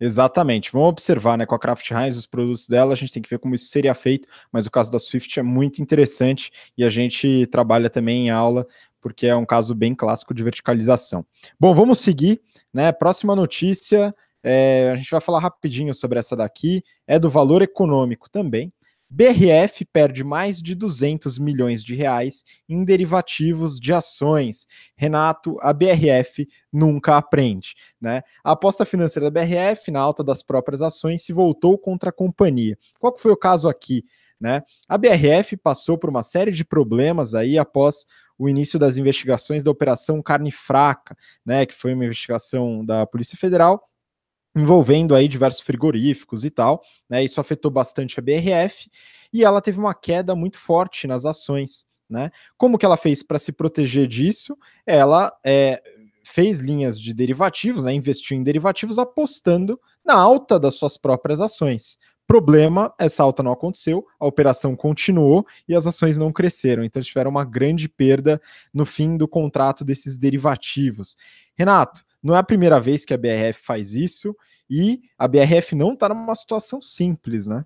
Exatamente. 0.00 0.72
Vamos 0.72 0.88
observar, 0.88 1.38
né? 1.38 1.46
Com 1.46 1.54
a 1.54 1.58
Kraft 1.58 1.90
Heinz, 1.90 2.16
os 2.16 2.26
produtos 2.26 2.68
dela, 2.68 2.92
a 2.92 2.96
gente 2.96 3.12
tem 3.12 3.22
que 3.22 3.30
ver 3.30 3.38
como 3.38 3.54
isso 3.54 3.68
seria 3.68 3.94
feito, 3.94 4.28
mas 4.52 4.66
o 4.66 4.70
caso 4.70 4.90
da 4.90 4.98
Swift 4.98 5.38
é 5.38 5.42
muito 5.42 5.80
interessante 5.80 6.50
e 6.76 6.84
a 6.84 6.90
gente 6.90 7.46
trabalha 7.46 7.88
também 7.88 8.26
em 8.26 8.30
aula 8.30 8.66
porque 9.04 9.26
é 9.26 9.36
um 9.36 9.44
caso 9.44 9.74
bem 9.74 9.94
clássico 9.94 10.32
de 10.32 10.42
verticalização. 10.42 11.26
Bom, 11.60 11.74
vamos 11.74 11.98
seguir, 11.98 12.40
né? 12.72 12.90
Próxima 12.90 13.36
notícia, 13.36 14.14
é, 14.42 14.92
a 14.92 14.96
gente 14.96 15.10
vai 15.10 15.20
falar 15.20 15.40
rapidinho 15.40 15.92
sobre 15.92 16.18
essa 16.18 16.34
daqui, 16.34 16.82
é 17.06 17.18
do 17.18 17.28
valor 17.28 17.60
econômico 17.60 18.30
também. 18.30 18.72
BRF 19.14 19.84
perde 19.92 20.24
mais 20.24 20.60
de 20.60 20.74
200 20.74 21.38
milhões 21.38 21.84
de 21.84 21.94
reais 21.94 22.42
em 22.68 22.84
derivativos 22.84 23.78
de 23.78 23.92
ações. 23.92 24.66
Renato, 24.96 25.56
a 25.60 25.72
BRF 25.72 26.48
nunca 26.72 27.16
aprende. 27.16 27.76
Né? 28.00 28.22
A 28.42 28.52
aposta 28.52 28.84
financeira 28.84 29.30
da 29.30 29.40
BRF 29.40 29.92
na 29.92 30.00
alta 30.00 30.24
das 30.24 30.42
próprias 30.42 30.82
ações 30.82 31.22
se 31.22 31.32
voltou 31.32 31.78
contra 31.78 32.10
a 32.10 32.12
companhia. 32.12 32.76
Qual 32.98 33.16
foi 33.16 33.30
o 33.30 33.36
caso 33.36 33.68
aqui? 33.68 34.04
Né? 34.40 34.62
A 34.88 34.98
BRF 34.98 35.56
passou 35.58 35.96
por 35.96 36.10
uma 36.10 36.24
série 36.24 36.50
de 36.50 36.64
problemas 36.64 37.36
aí 37.36 37.56
após 37.56 38.06
o 38.36 38.48
início 38.48 38.80
das 38.80 38.96
investigações 38.96 39.62
da 39.62 39.70
Operação 39.70 40.20
Carne 40.20 40.50
Fraca, 40.50 41.16
né, 41.46 41.64
que 41.64 41.72
foi 41.72 41.94
uma 41.94 42.04
investigação 42.04 42.84
da 42.84 43.06
Polícia 43.06 43.38
Federal 43.38 43.88
envolvendo 44.54 45.14
aí 45.14 45.26
diversos 45.26 45.62
frigoríficos 45.62 46.44
e 46.44 46.50
tal, 46.50 46.82
né? 47.08 47.24
Isso 47.24 47.40
afetou 47.40 47.70
bastante 47.70 48.18
a 48.18 48.22
BRF 48.22 48.88
e 49.32 49.42
ela 49.44 49.60
teve 49.60 49.78
uma 49.78 49.94
queda 49.94 50.34
muito 50.34 50.58
forte 50.58 51.06
nas 51.06 51.24
ações, 51.24 51.86
né? 52.08 52.30
Como 52.56 52.78
que 52.78 52.86
ela 52.86 52.96
fez 52.96 53.22
para 53.22 53.38
se 53.38 53.52
proteger 53.52 54.06
disso? 54.06 54.56
Ela 54.86 55.32
é, 55.44 55.82
fez 56.24 56.60
linhas 56.60 57.00
de 57.00 57.12
derivativos, 57.12 57.84
né? 57.84 57.92
Investiu 57.92 58.36
em 58.36 58.42
derivativos 58.42 58.98
apostando 58.98 59.80
na 60.04 60.14
alta 60.14 60.58
das 60.58 60.76
suas 60.76 60.96
próprias 60.96 61.40
ações. 61.40 61.98
Problema, 62.26 62.94
essa 62.98 63.22
alta 63.22 63.42
não 63.42 63.52
aconteceu, 63.52 64.06
a 64.18 64.26
operação 64.26 64.74
continuou 64.74 65.46
e 65.68 65.74
as 65.74 65.86
ações 65.86 66.16
não 66.16 66.32
cresceram, 66.32 66.82
então 66.82 67.02
tiveram 67.02 67.30
uma 67.30 67.44
grande 67.44 67.88
perda 67.88 68.40
no 68.72 68.86
fim 68.86 69.16
do 69.16 69.28
contrato 69.28 69.84
desses 69.84 70.16
derivativos. 70.16 71.16
Renato, 71.54 72.02
não 72.22 72.34
é 72.34 72.38
a 72.38 72.42
primeira 72.42 72.80
vez 72.80 73.04
que 73.04 73.12
a 73.12 73.18
BRF 73.18 73.60
faz 73.62 73.92
isso 73.92 74.34
e 74.68 75.02
a 75.18 75.28
BRF 75.28 75.74
não 75.74 75.92
está 75.92 76.08
numa 76.08 76.34
situação 76.34 76.80
simples, 76.80 77.46
né? 77.46 77.64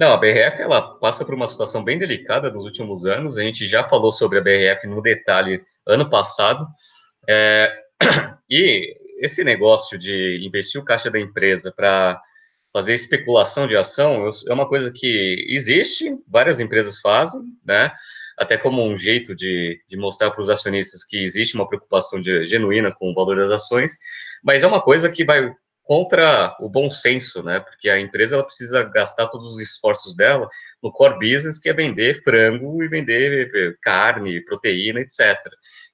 Não, 0.00 0.14
a 0.14 0.16
BRF 0.16 0.62
ela 0.62 0.94
passa 0.94 1.26
por 1.26 1.34
uma 1.34 1.46
situação 1.46 1.84
bem 1.84 1.98
delicada 1.98 2.50
nos 2.50 2.64
últimos 2.64 3.04
anos. 3.04 3.36
A 3.36 3.42
gente 3.42 3.66
já 3.66 3.86
falou 3.86 4.10
sobre 4.10 4.38
a 4.38 4.40
BRF 4.40 4.86
no 4.86 5.02
detalhe 5.02 5.62
ano 5.86 6.08
passado. 6.08 6.66
É, 7.28 7.70
e 8.48 8.96
esse 9.18 9.44
negócio 9.44 9.98
de 9.98 10.40
investir 10.42 10.80
o 10.80 10.84
caixa 10.84 11.10
da 11.10 11.20
empresa 11.20 11.70
para 11.70 12.18
fazer 12.72 12.94
especulação 12.94 13.66
de 13.66 13.76
ação 13.76 14.30
é 14.48 14.52
uma 14.52 14.68
coisa 14.68 14.92
que 14.92 15.44
existe, 15.48 16.16
várias 16.28 16.60
empresas 16.60 17.00
fazem, 17.00 17.40
né? 17.64 17.92
até 18.38 18.56
como 18.56 18.82
um 18.82 18.96
jeito 18.96 19.36
de, 19.36 19.82
de 19.86 19.96
mostrar 19.98 20.30
para 20.30 20.40
os 20.40 20.48
acionistas 20.48 21.04
que 21.04 21.22
existe 21.22 21.54
uma 21.54 21.68
preocupação 21.68 22.22
de, 22.22 22.44
genuína 22.44 22.90
com 22.90 23.10
o 23.10 23.14
valor 23.14 23.36
das 23.36 23.50
ações, 23.50 23.92
mas 24.42 24.62
é 24.62 24.66
uma 24.66 24.80
coisa 24.80 25.10
que 25.10 25.24
vai 25.24 25.52
contra 25.90 26.56
o 26.60 26.68
bom 26.68 26.88
senso, 26.88 27.42
né? 27.42 27.58
Porque 27.58 27.90
a 27.90 27.98
empresa 27.98 28.36
ela 28.36 28.44
precisa 28.44 28.84
gastar 28.84 29.26
todos 29.26 29.44
os 29.48 29.58
esforços 29.58 30.14
dela 30.14 30.48
no 30.80 30.92
core 30.92 31.18
business, 31.18 31.58
que 31.58 31.68
é 31.68 31.72
vender 31.72 32.22
frango 32.22 32.80
e 32.80 32.86
vender 32.86 33.50
eh, 33.52 33.74
carne, 33.82 34.40
proteína, 34.44 35.00
etc. 35.00 35.36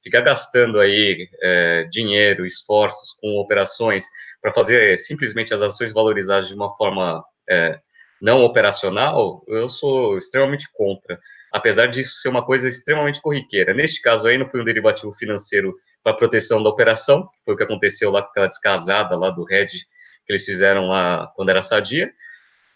Ficar 0.05 0.21
gastando 0.21 0.79
aí 0.81 1.27
é, 1.41 1.85
dinheiro, 1.85 2.45
esforços 2.45 3.17
com 3.19 3.39
operações 3.39 4.05
para 4.43 4.53
fazer 4.53 4.99
simplesmente 4.99 5.55
as 5.55 5.63
ações 5.63 5.95
valorizadas 5.95 6.49
de 6.49 6.55
uma 6.55 6.77
forma 6.77 7.25
é, 7.49 7.81
não 8.21 8.43
operacional, 8.43 9.43
eu 9.49 9.67
sou 9.71 10.19
extremamente 10.19 10.69
contra 10.75 11.19
apesar 11.53 11.87
disso 11.87 12.17
ser 12.17 12.29
uma 12.29 12.45
coisa 12.45 12.69
extremamente 12.69 13.21
corriqueira. 13.21 13.75
Neste 13.75 14.01
caso 14.01 14.29
aí, 14.29 14.39
não 14.39 14.49
foi 14.49 14.61
um 14.61 14.65
derivativo 14.65 15.13
financeiro 15.13 15.75
para 16.03 16.15
proteção 16.15 16.63
da 16.63 16.69
operação, 16.69 17.29
foi 17.45 17.55
o 17.55 17.57
que 17.57 17.65
aconteceu 17.65 18.11
lá 18.11 18.23
com 18.23 18.31
aquela 18.31 18.47
descasada 18.47 19.17
lá 19.17 19.31
do 19.31 19.45
Red, 19.45 19.67
que 19.67 20.33
eles 20.33 20.45
fizeram 20.45 20.89
lá 20.89 21.33
quando 21.35 21.51
era 21.51 21.63
sadia, 21.63 22.13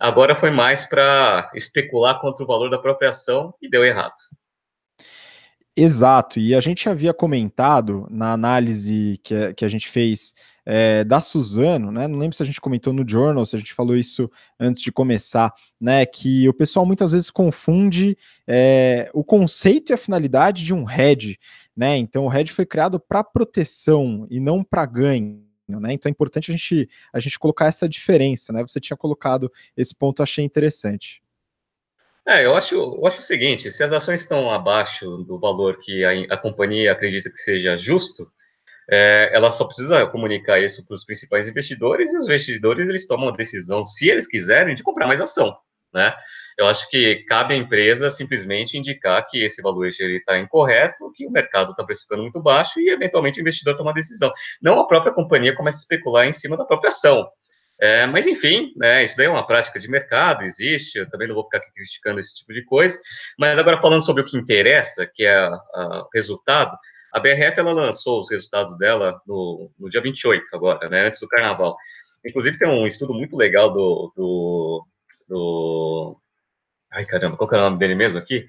Agora 0.01 0.35
foi 0.35 0.51
mais 0.51 0.87
para 0.87 1.51
especular 1.55 2.19
contra 2.23 2.43
o 2.43 2.47
valor 2.47 2.71
da 2.71 2.79
própria 2.79 3.11
ação 3.11 3.53
e 3.61 3.69
deu 3.69 3.85
errado. 3.85 4.15
Exato, 5.77 6.41
e 6.41 6.55
a 6.55 6.61
gente 6.61 6.89
havia 6.89 7.15
comentado 7.15 8.07
na 8.11 8.33
análise 8.33 9.19
que, 9.23 9.55
que 9.55 9.65
a 9.65 9.69
gente 9.69 9.89
fez 9.89 10.35
é, 10.67 11.05
da 11.05 11.21
Suzano, 11.21 11.91
né? 11.91 12.07
Não 12.07 12.19
lembro 12.19 12.37
se 12.37 12.43
a 12.43 12.47
gente 12.47 12.61
comentou 12.61 12.93
no 12.93 13.09
Journal, 13.09 13.47
se 13.47 13.57
a 13.57 13.59
gente 13.59 13.73
falou 13.73 13.97
isso 13.97 14.31
antes 14.59 14.83
de 14.83 14.93
começar, 14.93 15.55
né? 15.81 16.05
Que 16.05 16.49
o 16.49 16.55
pessoal 16.55 16.85
muitas 16.85 17.13
vezes 17.13 17.31
confunde 17.31 18.19
é, 18.47 19.11
o 19.15 19.25
conceito 19.25 19.91
e 19.91 19.95
a 19.95 19.97
finalidade 19.97 20.65
de 20.65 20.75
um 20.75 20.91
hedge, 20.91 21.39
né? 21.77 21.97
Então 21.97 22.27
o 22.27 22.33
hedge 22.33 22.53
foi 22.53 22.67
criado 22.67 23.01
para 23.01 23.25
proteção 23.25 24.27
e 24.31 24.41
não 24.41 24.63
para 24.63 24.85
ganho. 24.87 25.43
Né? 25.69 25.93
Então 25.93 26.09
é 26.09 26.13
importante 26.13 26.51
a 26.51 26.57
gente, 26.57 26.89
a 27.13 27.21
gente 27.21 27.39
colocar 27.39 27.67
essa 27.67 27.89
diferença, 27.89 28.53
né? 28.53 28.61
Você 28.63 28.81
tinha 28.81 28.97
colocado 28.97 29.51
esse 29.77 29.95
ponto, 29.95 30.23
achei 30.23 30.45
interessante. 30.45 31.23
É, 32.27 32.45
eu 32.45 32.55
acho, 32.55 32.75
eu 32.75 33.07
acho 33.07 33.21
o 33.21 33.25
seguinte: 33.25 33.71
se 33.73 33.83
as 33.83 33.93
ações 33.93 34.21
estão 34.21 34.51
abaixo 34.51 35.19
do 35.25 35.39
valor 35.39 35.79
que 35.81 36.05
a, 36.05 36.35
a 36.35 36.37
companhia 36.37 36.93
acredita 36.93 37.31
que 37.31 37.39
seja 37.39 37.77
justo, 37.77 38.31
é, 38.91 39.31
ela 39.33 39.51
só 39.53 39.65
precisa 39.65 40.07
comunicar 40.07 40.61
isso 40.61 40.87
para 40.87 40.95
os 40.95 41.05
principais 41.05 41.49
investidores 41.49 42.13
e 42.13 42.19
os 42.19 42.27
investidores 42.27 42.89
eles 42.89 43.07
tomam 43.07 43.29
a 43.29 43.37
decisão, 43.37 43.87
se 43.87 44.09
eles 44.09 44.27
quiserem, 44.27 44.75
de 44.75 44.83
comprar 44.83 45.07
mais 45.07 45.21
ação, 45.21 45.57
né? 45.95 46.15
Eu 46.59 46.67
acho 46.67 46.91
que 46.91 47.25
cabe 47.27 47.55
à 47.55 47.57
empresa 47.57 48.11
simplesmente 48.11 48.77
indicar 48.77 49.25
que 49.27 49.43
esse 49.43 49.63
valor 49.63 49.87
está 49.87 50.39
incorreto, 50.39 51.11
que 51.15 51.27
o 51.27 51.31
mercado 51.31 51.71
está 51.71 51.83
precificando 51.83 52.23
muito 52.23 52.43
baixo 52.43 52.79
e, 52.81 52.91
eventualmente, 52.91 53.41
o 53.41 53.43
investidor 53.43 53.77
tomar 53.79 53.93
decisão. 53.93 54.31
Não 54.61 54.79
a 54.79 54.87
própria 54.87 55.13
companhia 55.13 55.57
começa 55.57 55.79
a 55.79 55.81
especular 55.81 56.27
em 56.27 56.35
cima 56.35 56.57
da 56.59 56.65
própria 56.67 56.89
ação. 56.89 57.27
É, 57.81 58.07
mas, 58.07 58.27
enfim, 58.27 58.73
né, 58.77 59.03
isso 59.03 59.17
daí 59.17 59.27
é 59.27 59.31
uma 59.31 59.47
prática 59.47 59.81
de 59.81 59.89
mercado, 59.89 60.45
existe, 60.45 60.99
eu 60.99 61.09
também 61.09 61.27
não 61.27 61.35
vou 61.35 61.45
ficar 61.45 61.59
aqui 61.59 61.73
criticando 61.73 62.21
esse 62.21 62.37
tipo 62.37 62.53
de 62.53 62.63
coisa. 62.65 62.99
Mas 63.39 63.59
agora, 63.59 63.81
falando 63.81 64.05
sobre 64.05 64.23
o 64.23 64.27
que 64.27 64.37
interessa, 64.37 65.07
que 65.07 65.25
é 65.25 65.49
o 65.49 66.09
resultado, 66.13 66.77
a 67.13 67.19
BRF 67.19 67.59
ela 67.59 67.73
lançou 67.73 68.21
os 68.21 68.31
resultados 68.31 68.77
dela 68.77 69.21
no, 69.27 69.71
no 69.79 69.89
dia 69.89 70.01
28, 70.01 70.45
agora, 70.53 70.89
né, 70.91 71.07
antes 71.07 71.21
do 71.21 71.29
carnaval. 71.29 71.77
Inclusive, 72.25 72.59
tem 72.59 72.69
um 72.69 72.87
estudo 72.87 73.15
muito 73.15 73.35
legal 73.35 73.73
do, 73.73 74.13
do, 74.15 74.87
do 75.27 76.21
Ai, 76.93 77.07
caramba, 77.07 77.37
qual 77.37 77.49
que 77.49 77.55
é 77.55 77.59
o 77.59 77.63
nome 77.63 77.79
dele 77.79 77.95
mesmo 77.95 78.19
aqui? 78.19 78.47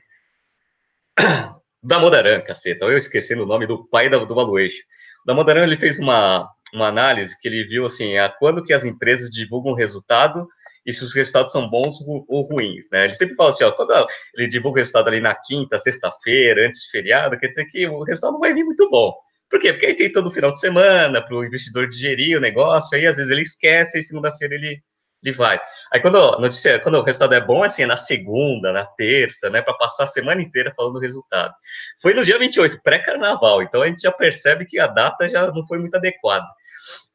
Damodaran, 1.81 2.41
caceta. 2.41 2.85
Eu 2.85 2.97
esquecendo 2.97 3.43
o 3.43 3.45
nome 3.45 3.67
do 3.67 3.85
pai 3.87 4.09
do, 4.09 4.25
do 4.25 4.35
valuation. 4.35 4.83
O 5.23 5.27
Damodaran, 5.27 5.63
ele 5.63 5.77
fez 5.77 5.99
uma, 5.99 6.49
uma 6.73 6.87
análise 6.87 7.37
que 7.39 7.47
ele 7.47 7.63
viu, 7.63 7.85
assim, 7.85 8.17
a 8.17 8.29
quando 8.29 8.63
que 8.63 8.73
as 8.73 8.85
empresas 8.85 9.29
divulgam 9.29 9.73
o 9.73 9.75
resultado 9.75 10.47
e 10.85 10.91
se 10.91 11.03
os 11.03 11.13
resultados 11.13 11.51
são 11.51 11.69
bons 11.69 11.95
ou 12.07 12.41
ruins, 12.41 12.89
né? 12.91 13.05
Ele 13.05 13.13
sempre 13.13 13.35
fala 13.35 13.49
assim, 13.49 13.63
ó, 13.63 13.71
quando 13.71 13.93
ele 14.35 14.47
divulga 14.47 14.77
o 14.77 14.79
resultado 14.79 15.07
ali 15.09 15.21
na 15.21 15.35
quinta, 15.35 15.77
sexta-feira, 15.77 16.65
antes 16.65 16.83
de 16.83 16.89
feriado, 16.89 17.37
quer 17.37 17.47
dizer 17.47 17.65
que 17.65 17.87
o 17.87 18.03
resultado 18.03 18.33
não 18.33 18.39
vai 18.39 18.53
vir 18.53 18.63
muito 18.63 18.89
bom. 18.89 19.13
Por 19.49 19.59
quê? 19.59 19.73
Porque 19.73 19.85
aí 19.85 19.95
tem 19.95 20.11
todo 20.11 20.27
o 20.27 20.31
final 20.31 20.51
de 20.51 20.59
semana 20.59 21.21
para 21.21 21.35
o 21.35 21.45
investidor 21.45 21.87
digerir 21.87 22.37
o 22.37 22.41
negócio, 22.41 22.97
aí 22.97 23.05
às 23.05 23.17
vezes 23.17 23.31
ele 23.31 23.41
esquece 23.41 23.99
e 23.99 24.03
segunda-feira 24.03 24.55
ele 24.55 24.81
ele 25.23 25.35
vai. 25.35 25.59
Aí 25.93 25.99
quando 25.99 26.39
notícia, 26.39 26.79
quando 26.79 26.95
o 26.95 27.03
resultado 27.03 27.33
é 27.33 27.41
bom, 27.41 27.63
assim, 27.63 27.83
é 27.83 27.85
na 27.85 27.97
segunda, 27.97 28.73
na 28.73 28.85
terça, 28.85 29.49
né, 29.49 29.61
para 29.61 29.73
passar 29.75 30.05
a 30.05 30.07
semana 30.07 30.41
inteira 30.41 30.73
falando 30.75 30.93
do 30.93 30.99
resultado. 30.99 31.53
Foi 32.01 32.13
no 32.13 32.23
dia 32.23 32.39
28, 32.39 32.81
pré-carnaval, 32.81 33.61
então 33.61 33.81
a 33.81 33.87
gente 33.87 34.01
já 34.01 34.11
percebe 34.11 34.65
que 34.65 34.79
a 34.79 34.87
data 34.87 35.29
já 35.29 35.51
não 35.51 35.65
foi 35.65 35.77
muito 35.77 35.95
adequada. 35.95 36.47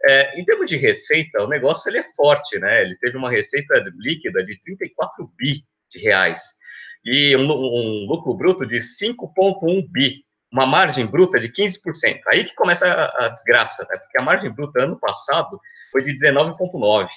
É, 0.05 0.41
em 0.41 0.45
termos 0.45 0.69
de 0.69 0.77
receita, 0.77 1.43
o 1.43 1.49
negócio 1.49 1.89
ele 1.89 1.99
é 1.99 2.03
forte, 2.03 2.59
né? 2.59 2.83
Ele 2.83 2.97
teve 2.97 3.17
uma 3.17 3.31
receita 3.31 3.83
líquida 3.97 4.45
de 4.45 4.61
34 4.61 5.31
bi 5.37 5.65
de 5.91 5.99
reais 6.01 6.43
e 7.07 7.37
um, 7.37 7.49
um 7.49 8.07
lucro 8.07 8.35
bruto 8.35 8.67
de 8.67 8.79
5,1 8.79 9.89
bi, 9.89 10.25
uma 10.53 10.67
margem 10.67 11.07
bruta 11.07 11.39
de 11.39 11.49
15%. 11.49 12.21
Aí 12.27 12.45
que 12.45 12.55
começa 12.55 12.87
a, 12.87 13.27
a 13.27 13.29
desgraça, 13.29 13.87
né? 13.89 13.97
Porque 13.97 14.19
a 14.19 14.25
margem 14.25 14.51
bruta 14.51 14.83
ano 14.83 14.99
passado 14.99 15.61
foi 15.93 16.03
de 16.03 16.13
19,9%. 16.17 17.09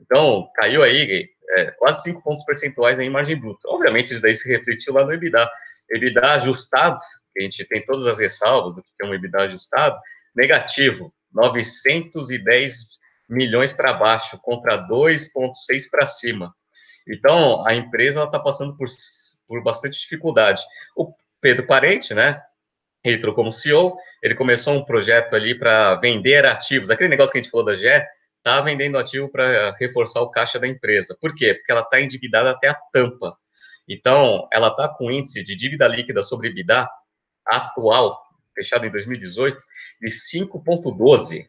Então, 0.00 0.50
caiu 0.54 0.82
aí 0.82 1.28
é, 1.50 1.70
quase 1.72 2.02
5 2.04 2.22
pontos 2.22 2.44
percentuais 2.44 2.98
em 2.98 3.10
margem 3.10 3.38
bruta. 3.38 3.68
Obviamente, 3.68 4.12
isso 4.12 4.22
daí 4.22 4.34
se 4.34 4.48
refletiu 4.48 4.94
lá 4.94 5.04
no 5.04 5.12
EBITDA. 5.12 5.48
EBITDA 5.90 6.32
ajustado, 6.32 6.98
que 7.32 7.40
a 7.40 7.42
gente 7.42 7.64
tem 7.66 7.84
todas 7.84 8.06
as 8.06 8.18
ressalvas 8.18 8.76
do 8.76 8.82
que 8.82 8.88
é 9.02 9.06
um 9.06 9.14
EBITDA 9.14 9.42
ajustado, 9.42 9.96
negativo, 10.34 11.12
910 11.34 12.86
milhões 13.28 13.72
para 13.72 13.92
baixo, 13.92 14.38
contra 14.42 14.78
2,6 14.86 15.90
para 15.90 16.08
cima. 16.08 16.54
Então, 17.08 17.66
a 17.66 17.74
empresa 17.74 18.24
está 18.24 18.38
passando 18.38 18.76
por, 18.76 18.86
por 19.46 19.62
bastante 19.62 19.98
dificuldade. 19.98 20.62
O 20.96 21.12
Pedro 21.40 21.66
Parente, 21.66 22.14
né, 22.14 22.40
ele 23.04 23.20
como 23.32 23.52
CEO, 23.52 23.96
ele 24.22 24.34
começou 24.34 24.74
um 24.74 24.84
projeto 24.84 25.36
ali 25.36 25.58
para 25.58 25.96
vender 25.96 26.46
ativos, 26.46 26.90
aquele 26.90 27.10
negócio 27.10 27.32
que 27.32 27.38
a 27.38 27.42
gente 27.42 27.50
falou 27.50 27.66
da 27.66 27.74
GE, 27.74 28.02
está 28.38 28.60
vendendo 28.60 28.98
ativo 28.98 29.28
para 29.30 29.74
reforçar 29.78 30.20
o 30.22 30.30
caixa 30.30 30.58
da 30.58 30.66
empresa. 30.66 31.16
Por 31.20 31.34
quê? 31.34 31.54
Porque 31.54 31.70
ela 31.70 31.82
está 31.82 32.00
endividada 32.00 32.50
até 32.50 32.68
a 32.68 32.74
tampa. 32.92 33.36
Então, 33.88 34.48
ela 34.52 34.68
está 34.68 34.88
com 34.88 35.10
índice 35.10 35.44
de 35.44 35.54
dívida 35.54 35.86
líquida 35.86 36.22
sobre 36.22 36.48
EBITDA 36.48 36.88
atual, 37.46 38.22
fechado 38.54 38.86
em 38.86 38.90
2018, 38.90 39.58
de 40.00 40.10
5,12. 40.10 41.46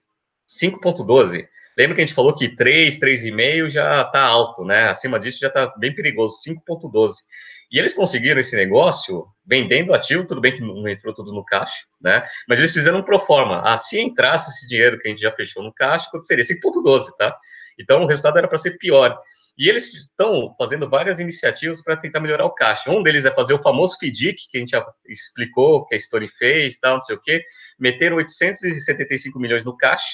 5,12. 0.47 1.47
Lembra 1.77 1.95
que 1.95 2.01
a 2.01 2.05
gente 2.05 2.15
falou 2.15 2.33
que 2.35 2.55
3, 2.55 2.99
3,5 2.99 3.69
já 3.69 4.01
está 4.01 4.21
alto, 4.21 4.63
né? 4.63 4.87
Acima 4.87 5.19
disso 5.19 5.39
já 5.39 5.47
está 5.47 5.67
bem 5.77 5.93
perigoso, 5.93 6.35
5,12. 6.47 7.13
E 7.71 7.79
eles 7.79 7.93
conseguiram 7.93 8.39
esse 8.39 8.55
negócio 8.55 9.25
vendendo 9.45 9.93
ativo, 9.93 10.25
tudo 10.25 10.39
bem 10.39 10.53
que 10.53 10.61
não 10.61 10.87
entrou 10.87 11.13
tudo 11.13 11.33
no 11.33 11.43
caixa, 11.43 11.85
né? 11.99 12.25
Mas 12.47 12.59
eles 12.59 12.73
fizeram 12.73 12.99
um 12.99 13.03
pro 13.03 13.19
forma. 13.19 13.61
Ah, 13.65 13.75
se 13.75 13.99
entrasse 13.99 14.51
esse 14.51 14.67
dinheiro 14.67 14.97
que 14.99 15.07
a 15.07 15.11
gente 15.11 15.21
já 15.21 15.31
fechou 15.31 15.63
no 15.63 15.73
caixa, 15.73 16.07
quanto 16.09 16.25
seria? 16.25 16.43
5,12, 16.43 17.07
tá? 17.17 17.35
Então 17.77 18.03
o 18.03 18.07
resultado 18.07 18.37
era 18.37 18.47
para 18.47 18.57
ser 18.57 18.77
pior. 18.77 19.19
E 19.57 19.69
eles 19.69 19.93
estão 19.93 20.53
fazendo 20.57 20.89
várias 20.89 21.19
iniciativas 21.19 21.81
para 21.81 21.95
tentar 21.95 22.19
melhorar 22.19 22.45
o 22.45 22.53
caixa. 22.53 22.91
Um 22.91 23.01
deles 23.01 23.25
é 23.25 23.31
fazer 23.31 23.53
o 23.53 23.61
famoso 23.61 23.95
FDIC, 23.97 24.49
que 24.49 24.57
a 24.57 24.59
gente 24.59 24.71
já 24.71 24.85
explicou, 25.07 25.85
que 25.85 25.95
a 25.95 25.99
Stone 25.99 26.27
fez, 26.27 26.79
tal, 26.79 26.95
não 26.95 27.03
sei 27.03 27.15
o 27.15 27.21
quê. 27.21 27.43
Meteram 27.79 28.17
875 28.17 29.39
milhões 29.39 29.63
no 29.63 29.77
caixa, 29.77 30.05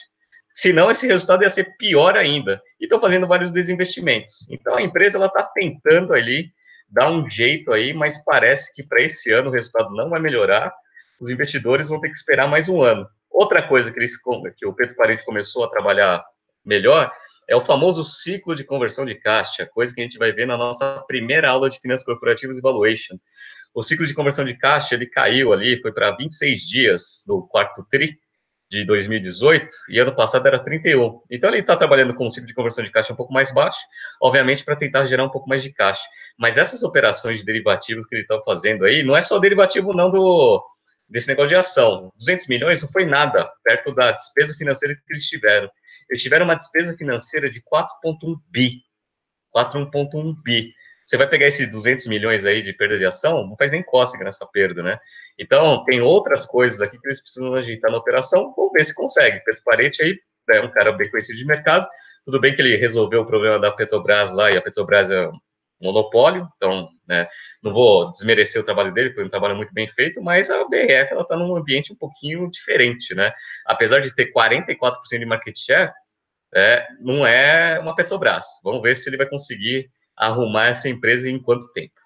senão 0.54 0.92
esse 0.92 1.08
resultado 1.08 1.42
ia 1.44 1.50
ser 1.50 1.76
pior 1.78 2.16
ainda. 2.16 2.62
E 2.80 2.86
estão 2.86 3.00
fazendo 3.00 3.28
vários 3.28 3.52
desinvestimentos. 3.52 4.48
Então 4.52 4.76
a 4.76 4.82
empresa 4.82 5.24
está 5.26 5.44
tentando 5.44 6.14
ali 6.14 6.52
dá 6.92 7.10
um 7.10 7.28
jeito 7.30 7.72
aí, 7.72 7.94
mas 7.94 8.24
parece 8.24 8.74
que 8.76 8.84
para 8.84 9.02
esse 9.02 9.32
ano 9.32 9.50
o 9.50 9.54
resultado 9.54 9.96
não 9.96 10.10
vai 10.10 10.20
melhorar. 10.20 10.74
Os 11.20 11.30
investidores 11.30 11.88
vão 11.88 12.02
ter 12.02 12.10
que 12.10 12.18
esperar 12.18 12.48
mais 12.48 12.68
um 12.68 12.82
ano. 12.82 13.08
Outra 13.30 13.66
coisa 13.66 13.92
que, 13.92 13.98
eles, 13.98 14.18
que 14.58 14.66
o 14.66 14.74
Pedro 14.74 14.96
Parente 14.96 15.24
começou 15.24 15.64
a 15.64 15.70
trabalhar 15.70 16.22
melhor 16.66 17.12
é 17.48 17.56
o 17.56 17.62
famoso 17.62 18.04
ciclo 18.04 18.56
de 18.56 18.64
conversão 18.64 19.06
de 19.06 19.16
caixa, 19.16 19.66
coisa 19.66 19.94
que 19.94 20.02
a 20.02 20.04
gente 20.04 20.18
vai 20.18 20.32
ver 20.32 20.46
na 20.46 20.58
nossa 20.58 21.04
primeira 21.08 21.50
aula 21.50 21.70
de 21.70 21.80
finanças 21.80 22.06
corporativas 22.06 22.58
e 22.58 22.62
valuation. 22.62 23.18
O 23.74 23.82
ciclo 23.82 24.06
de 24.06 24.14
conversão 24.14 24.46
de 24.46 24.58
caixa 24.58 24.96
ele 24.96 25.06
caiu 25.06 25.54
ali, 25.54 25.82
foi 25.82 25.92
para 25.92 26.16
26 26.16 26.62
dias 26.62 27.24
no 27.28 27.48
quarto 27.48 27.86
tri, 27.90 28.18
de 28.72 28.86
2018 28.86 29.68
e 29.90 30.00
ano 30.00 30.16
passado 30.16 30.48
era 30.48 30.58
31. 30.58 31.22
Então 31.30 31.50
ele 31.50 31.60
está 31.60 31.76
trabalhando 31.76 32.14
com 32.14 32.26
um 32.26 32.30
ciclo 32.30 32.48
de 32.48 32.54
conversão 32.54 32.82
de 32.86 32.90
caixa 32.90 33.12
um 33.12 33.18
pouco 33.18 33.34
mais 33.34 33.54
baixo, 33.54 33.80
obviamente 34.22 34.64
para 34.64 34.78
tentar 34.78 35.06
gerar 35.06 35.26
um 35.26 35.30
pouco 35.30 35.50
mais 35.50 35.62
de 35.62 35.74
caixa. 35.74 36.02
Mas 36.40 36.58
essas 36.58 36.82
operações 36.82 37.40
de 37.40 37.46
derivativos 37.46 38.06
que 38.06 38.16
ele 38.16 38.22
está 38.22 38.40
fazendo 38.46 38.86
aí, 38.86 39.04
não 39.04 39.16
é 39.16 39.20
só 39.20 39.38
derivativo 39.40 39.94
não 39.94 40.10
do 40.10 40.66
desse 41.10 41.28
negócio 41.28 41.50
de 41.50 41.56
ação. 41.56 42.10
200 42.18 42.48
milhões 42.48 42.82
não 42.82 42.88
foi 42.88 43.04
nada 43.04 43.46
perto 43.62 43.94
da 43.94 44.14
despesa 44.14 44.56
financeira 44.56 44.96
que 44.96 45.14
eles 45.14 45.26
tiveram. 45.28 45.70
Eles 46.12 46.22
tiveram 46.22 46.46
uma 46.46 46.56
despesa 46.56 46.96
financeira 46.96 47.50
de 47.50 47.62
4,1 47.62 48.36
bi. 48.52 48.84
4,1 49.56 50.36
bi 50.44 50.72
você 51.12 51.18
vai 51.18 51.28
pegar 51.28 51.48
esses 51.48 51.70
200 51.70 52.08
milhões 52.08 52.46
aí 52.46 52.62
de 52.62 52.72
perda 52.72 52.98
de 52.98 53.06
ação, 53.06 53.46
não 53.46 53.58
faz 53.58 53.72
nem 53.72 53.84
cócega 53.84 54.24
nessa 54.24 54.46
perda, 54.46 54.82
né? 54.82 54.98
Então, 55.38 55.84
tem 55.84 56.00
outras 56.00 56.46
coisas 56.46 56.80
aqui 56.80 56.98
que 56.98 57.06
eles 57.06 57.22
precisam 57.22 57.54
ajeitar 57.56 57.92
na 57.92 57.98
operação, 57.98 58.54
vamos 58.56 58.72
ver 58.72 58.86
se 58.86 58.96
consegue. 58.96 59.42
Pedro 59.44 59.62
Parente 59.66 60.02
aí 60.02 60.18
é 60.52 60.62
um 60.62 60.72
cara 60.72 60.94
bem 60.94 61.10
conhecido 61.10 61.38
de 61.38 61.46
mercado, 61.46 61.86
tudo 62.24 62.40
bem 62.40 62.56
que 62.56 62.62
ele 62.62 62.78
resolveu 62.78 63.22
o 63.22 63.26
problema 63.26 63.60
da 63.60 63.72
Petrobras 63.72 64.32
lá, 64.32 64.52
e 64.52 64.58
a 64.58 64.62
Petrobras 64.62 65.12
é 65.12 65.28
um 65.28 65.40
monopólio, 65.82 66.48
então, 66.56 66.88
né, 67.06 67.28
não 67.62 67.74
vou 67.74 68.10
desmerecer 68.12 68.62
o 68.62 68.66
trabalho 68.66 68.94
dele, 68.94 69.14
foi 69.14 69.26
um 69.26 69.30
trabalho 69.30 69.56
muito 69.58 69.74
bem 69.74 69.90
feito, 69.90 70.22
mas 70.22 70.50
a 70.50 70.64
BRF, 70.66 71.12
ela 71.12 71.24
está 71.24 71.36
num 71.36 71.56
ambiente 71.58 71.92
um 71.92 71.96
pouquinho 71.98 72.50
diferente, 72.50 73.14
né? 73.16 73.34
Apesar 73.66 74.00
de 74.00 74.16
ter 74.16 74.32
44% 74.32 75.20
de 75.20 75.26
market 75.26 75.58
share, 75.58 75.92
é, 76.54 76.86
não 77.00 77.26
é 77.26 77.80
uma 77.80 77.96
Petrobras. 77.96 78.46
Vamos 78.64 78.82
ver 78.82 78.96
se 78.96 79.10
ele 79.10 79.18
vai 79.18 79.28
conseguir 79.28 79.90
arrumar 80.16 80.68
essa 80.68 80.90
empresa 80.90 81.30
em 81.30 81.42
quanto 81.42 81.72
tempo? 81.74 82.02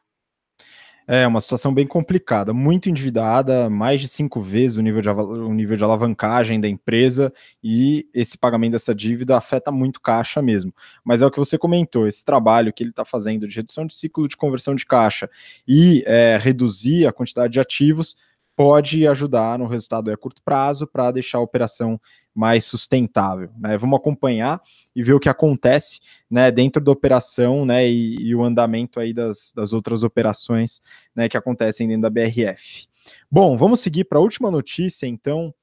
É 1.08 1.28
uma 1.28 1.40
situação 1.40 1.72
bem 1.72 1.86
complicada, 1.86 2.52
muito 2.52 2.90
endividada, 2.90 3.70
mais 3.70 4.02
de 4.02 4.08
cinco 4.08 4.42
vezes 4.42 4.78
o 4.78 4.82
nível 4.82 5.02
de, 5.04 5.10
o 5.10 5.54
nível 5.54 5.78
de 5.78 5.84
alavancagem 5.84 6.60
da 6.60 6.68
empresa, 6.68 7.32
e 7.64 8.10
esse 8.12 8.40
pagamento 8.40 8.72
dessa 8.72 8.94
dívida 8.94 9.38
afeta 9.38 9.72
muito 9.72 10.02
caixa 10.02 10.42
mesmo. 10.42 10.74
Mas 11.04 11.22
é 11.22 11.26
o 11.26 11.30
que 11.30 11.38
você 11.38 11.60
comentou: 11.60 12.08
esse 12.08 12.26
trabalho 12.26 12.74
que 12.74 12.82
ele 12.82 12.90
está 12.90 13.06
fazendo 13.06 13.48
de 13.48 13.56
redução 13.56 13.86
de 13.86 13.94
ciclo 13.94 14.28
de 14.28 14.36
conversão 14.36 14.74
de 14.74 14.84
caixa 14.84 15.30
e 15.68 16.04
é, 16.08 16.40
reduzir 16.42 17.06
a 17.06 17.14
quantidade 17.14 17.54
de 17.54 17.60
ativos 17.60 18.16
pode 18.56 19.06
ajudar 19.06 19.60
no 19.60 19.68
resultado 19.68 20.12
a 20.12 20.18
curto 20.18 20.42
prazo 20.42 20.88
para 20.88 21.12
deixar 21.12 21.38
a 21.38 21.42
operação 21.42 22.00
mais 22.36 22.66
sustentável. 22.66 23.50
Né? 23.58 23.78
Vamos 23.78 23.98
acompanhar 23.98 24.62
e 24.94 25.02
ver 25.02 25.14
o 25.14 25.20
que 25.20 25.30
acontece 25.30 26.00
né, 26.30 26.52
dentro 26.52 26.84
da 26.84 26.92
operação 26.92 27.66
né, 27.66 27.88
e, 27.88 28.16
e 28.18 28.36
o 28.36 28.44
andamento 28.44 29.00
aí 29.00 29.14
das, 29.14 29.54
das 29.56 29.72
outras 29.72 30.04
operações 30.04 30.82
né, 31.16 31.30
que 31.30 31.38
acontecem 31.38 31.88
dentro 31.88 32.02
da 32.02 32.10
BRF. 32.10 32.88
Bom, 33.32 33.56
vamos 33.56 33.80
seguir 33.80 34.04
para 34.04 34.18
a 34.18 34.22
última 34.22 34.52
notícia, 34.52 35.08
então, 35.08 35.54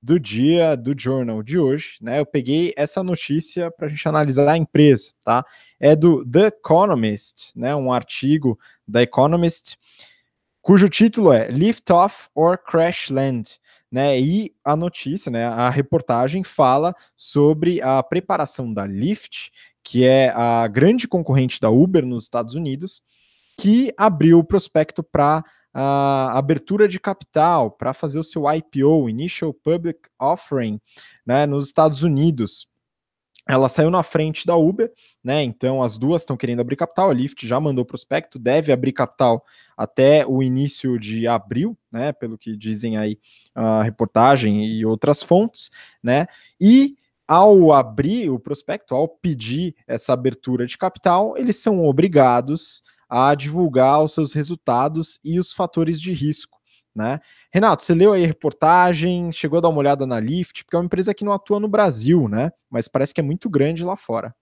do 0.00 0.18
dia 0.18 0.74
do 0.76 0.98
Journal 0.98 1.42
de 1.42 1.58
hoje. 1.58 1.96
Né? 2.00 2.18
Eu 2.18 2.26
peguei 2.26 2.72
essa 2.76 3.02
notícia 3.04 3.70
para 3.70 3.86
a 3.86 3.90
gente 3.90 4.08
analisar 4.08 4.50
a 4.50 4.56
empresa, 4.56 5.12
tá? 5.24 5.44
É 5.78 5.94
do 5.94 6.24
The 6.24 6.46
Economist, 6.46 7.52
né? 7.54 7.74
Um 7.74 7.92
artigo 7.92 8.58
da 8.86 9.02
Economist, 9.02 9.76
cujo 10.60 10.88
título 10.88 11.32
é 11.32 11.48
Lift 11.48 11.90
Off 11.92 12.28
or 12.34 12.58
Crash 12.58 13.10
Land 13.10 13.60
né? 13.92 14.18
E 14.18 14.54
a 14.64 14.74
notícia, 14.74 15.30
né, 15.30 15.44
a 15.44 15.68
reportagem 15.68 16.42
fala 16.42 16.94
sobre 17.14 17.82
a 17.82 18.02
preparação 18.02 18.72
da 18.72 18.86
Lyft, 18.86 19.52
que 19.84 20.04
é 20.04 20.30
a 20.30 20.66
grande 20.66 21.06
concorrente 21.06 21.60
da 21.60 21.68
Uber 21.68 22.06
nos 22.06 22.24
Estados 22.24 22.54
Unidos, 22.54 23.02
que 23.58 23.92
abriu 23.98 24.38
o 24.38 24.44
prospecto 24.44 25.02
para 25.02 25.44
a 25.74 26.38
abertura 26.38 26.88
de 26.88 26.98
capital, 26.98 27.70
para 27.70 27.92
fazer 27.92 28.18
o 28.18 28.24
seu 28.24 28.50
IPO, 28.50 29.08
Initial 29.08 29.52
Public 29.52 30.00
Offering, 30.18 30.80
né, 31.26 31.44
nos 31.44 31.66
Estados 31.66 32.02
Unidos 32.02 32.66
ela 33.48 33.68
saiu 33.68 33.90
na 33.90 34.02
frente 34.02 34.46
da 34.46 34.56
Uber, 34.56 34.90
né? 35.22 35.42
Então 35.42 35.82
as 35.82 35.98
duas 35.98 36.22
estão 36.22 36.36
querendo 36.36 36.60
abrir 36.60 36.76
capital. 36.76 37.10
A 37.10 37.14
Lyft 37.14 37.46
já 37.46 37.58
mandou 37.58 37.84
prospecto, 37.84 38.38
deve 38.38 38.72
abrir 38.72 38.92
capital 38.92 39.44
até 39.76 40.24
o 40.26 40.42
início 40.42 40.98
de 40.98 41.26
abril, 41.26 41.76
né? 41.90 42.12
Pelo 42.12 42.38
que 42.38 42.56
dizem 42.56 42.96
aí 42.96 43.18
a 43.54 43.82
reportagem 43.82 44.64
e 44.64 44.84
outras 44.86 45.22
fontes, 45.22 45.70
né? 46.02 46.26
E 46.60 46.96
ao 47.26 47.72
abrir 47.72 48.30
o 48.30 48.38
prospecto, 48.38 48.94
ao 48.94 49.08
pedir 49.08 49.74
essa 49.86 50.12
abertura 50.12 50.66
de 50.66 50.78
capital, 50.78 51.36
eles 51.36 51.56
são 51.56 51.84
obrigados 51.84 52.82
a 53.08 53.34
divulgar 53.34 54.02
os 54.02 54.12
seus 54.12 54.32
resultados 54.32 55.18
e 55.24 55.38
os 55.38 55.52
fatores 55.52 56.00
de 56.00 56.12
risco 56.12 56.61
né? 56.94 57.20
Renato, 57.52 57.82
você 57.82 57.94
leu 57.94 58.12
aí 58.12 58.24
a 58.24 58.26
reportagem, 58.26 59.32
chegou 59.32 59.58
a 59.58 59.60
dar 59.62 59.68
uma 59.68 59.78
olhada 59.78 60.06
na 60.06 60.20
Lyft, 60.20 60.64
porque 60.64 60.76
é 60.76 60.78
uma 60.78 60.84
empresa 60.84 61.14
que 61.14 61.24
não 61.24 61.32
atua 61.32 61.58
no 61.58 61.68
Brasil, 61.68 62.28
né? 62.28 62.52
Mas 62.70 62.88
parece 62.88 63.14
que 63.14 63.20
é 63.20 63.24
muito 63.24 63.48
grande 63.48 63.84
lá 63.84 63.96
fora. 63.96 64.34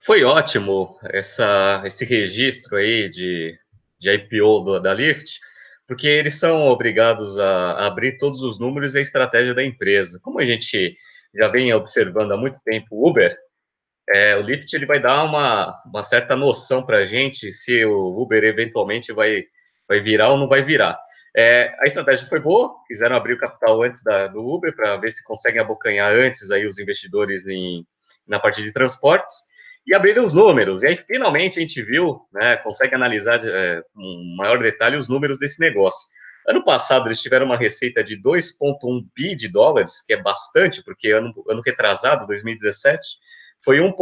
Foi 0.00 0.22
ótimo 0.22 0.98
essa, 1.04 1.82
esse 1.86 2.04
registro 2.04 2.76
aí 2.76 3.08
de, 3.08 3.58
de 3.98 4.10
IPO 4.10 4.60
do, 4.60 4.80
da 4.80 4.92
Lyft, 4.92 5.40
porque 5.86 6.06
eles 6.06 6.38
são 6.38 6.66
obrigados 6.66 7.38
a, 7.38 7.86
abrir 7.86 8.18
todos 8.18 8.42
os 8.42 8.58
números 8.58 8.94
e 8.94 8.98
a 8.98 9.02
estratégia 9.02 9.54
da 9.54 9.64
empresa. 9.64 10.20
Como 10.22 10.40
a 10.40 10.44
gente 10.44 10.96
já 11.34 11.48
vem 11.48 11.72
observando 11.72 12.32
há 12.32 12.36
muito 12.36 12.60
tempo 12.64 12.88
o 12.90 13.08
Uber, 13.08 13.36
é, 14.08 14.36
o 14.36 14.42
Lyft 14.42 14.74
ele 14.74 14.84
vai 14.84 15.00
dar 15.00 15.24
uma, 15.24 15.82
uma 15.86 16.02
certa 16.02 16.36
noção 16.36 16.84
para 16.84 16.98
a 16.98 17.06
gente 17.06 17.50
se 17.50 17.84
o 17.84 18.22
Uber 18.22 18.44
eventualmente 18.44 19.12
vai 19.12 19.44
vai 19.88 20.00
virar 20.00 20.30
ou 20.30 20.38
não 20.38 20.48
vai 20.48 20.62
virar. 20.62 20.98
É, 21.36 21.74
a 21.80 21.84
estratégia 21.84 22.28
foi 22.28 22.38
boa, 22.38 22.76
quiseram 22.86 23.16
abrir 23.16 23.34
o 23.34 23.38
capital 23.38 23.82
antes 23.82 24.02
da, 24.04 24.28
do 24.28 24.40
Uber 24.40 24.74
para 24.74 24.96
ver 24.96 25.10
se 25.10 25.24
conseguem 25.24 25.60
abocanhar 25.60 26.12
antes 26.14 26.50
aí 26.50 26.66
os 26.66 26.78
investidores 26.78 27.46
em, 27.48 27.84
na 28.26 28.38
parte 28.38 28.62
de 28.62 28.72
transportes 28.72 29.34
e 29.86 29.94
abriram 29.94 30.24
os 30.24 30.32
números. 30.32 30.82
E 30.82 30.86
aí 30.86 30.96
finalmente 30.96 31.58
a 31.58 31.62
gente 31.62 31.82
viu, 31.82 32.20
né, 32.32 32.56
consegue 32.58 32.94
analisar 32.94 33.40
é, 33.44 33.82
com 33.92 34.34
maior 34.36 34.60
detalhe 34.60 34.96
os 34.96 35.08
números 35.08 35.38
desse 35.38 35.60
negócio. 35.60 36.06
Ano 36.46 36.64
passado 36.64 37.08
eles 37.08 37.20
tiveram 37.20 37.46
uma 37.46 37.56
receita 37.56 38.04
de 38.04 38.20
2,1 38.20 39.04
bi 39.14 39.34
de 39.34 39.48
dólares, 39.48 40.04
que 40.06 40.12
é 40.12 40.22
bastante, 40.22 40.84
porque 40.84 41.10
ano, 41.10 41.32
ano 41.48 41.62
retrasado, 41.64 42.26
2017, 42.26 43.00
foi 43.64 43.80
1, 43.80 43.92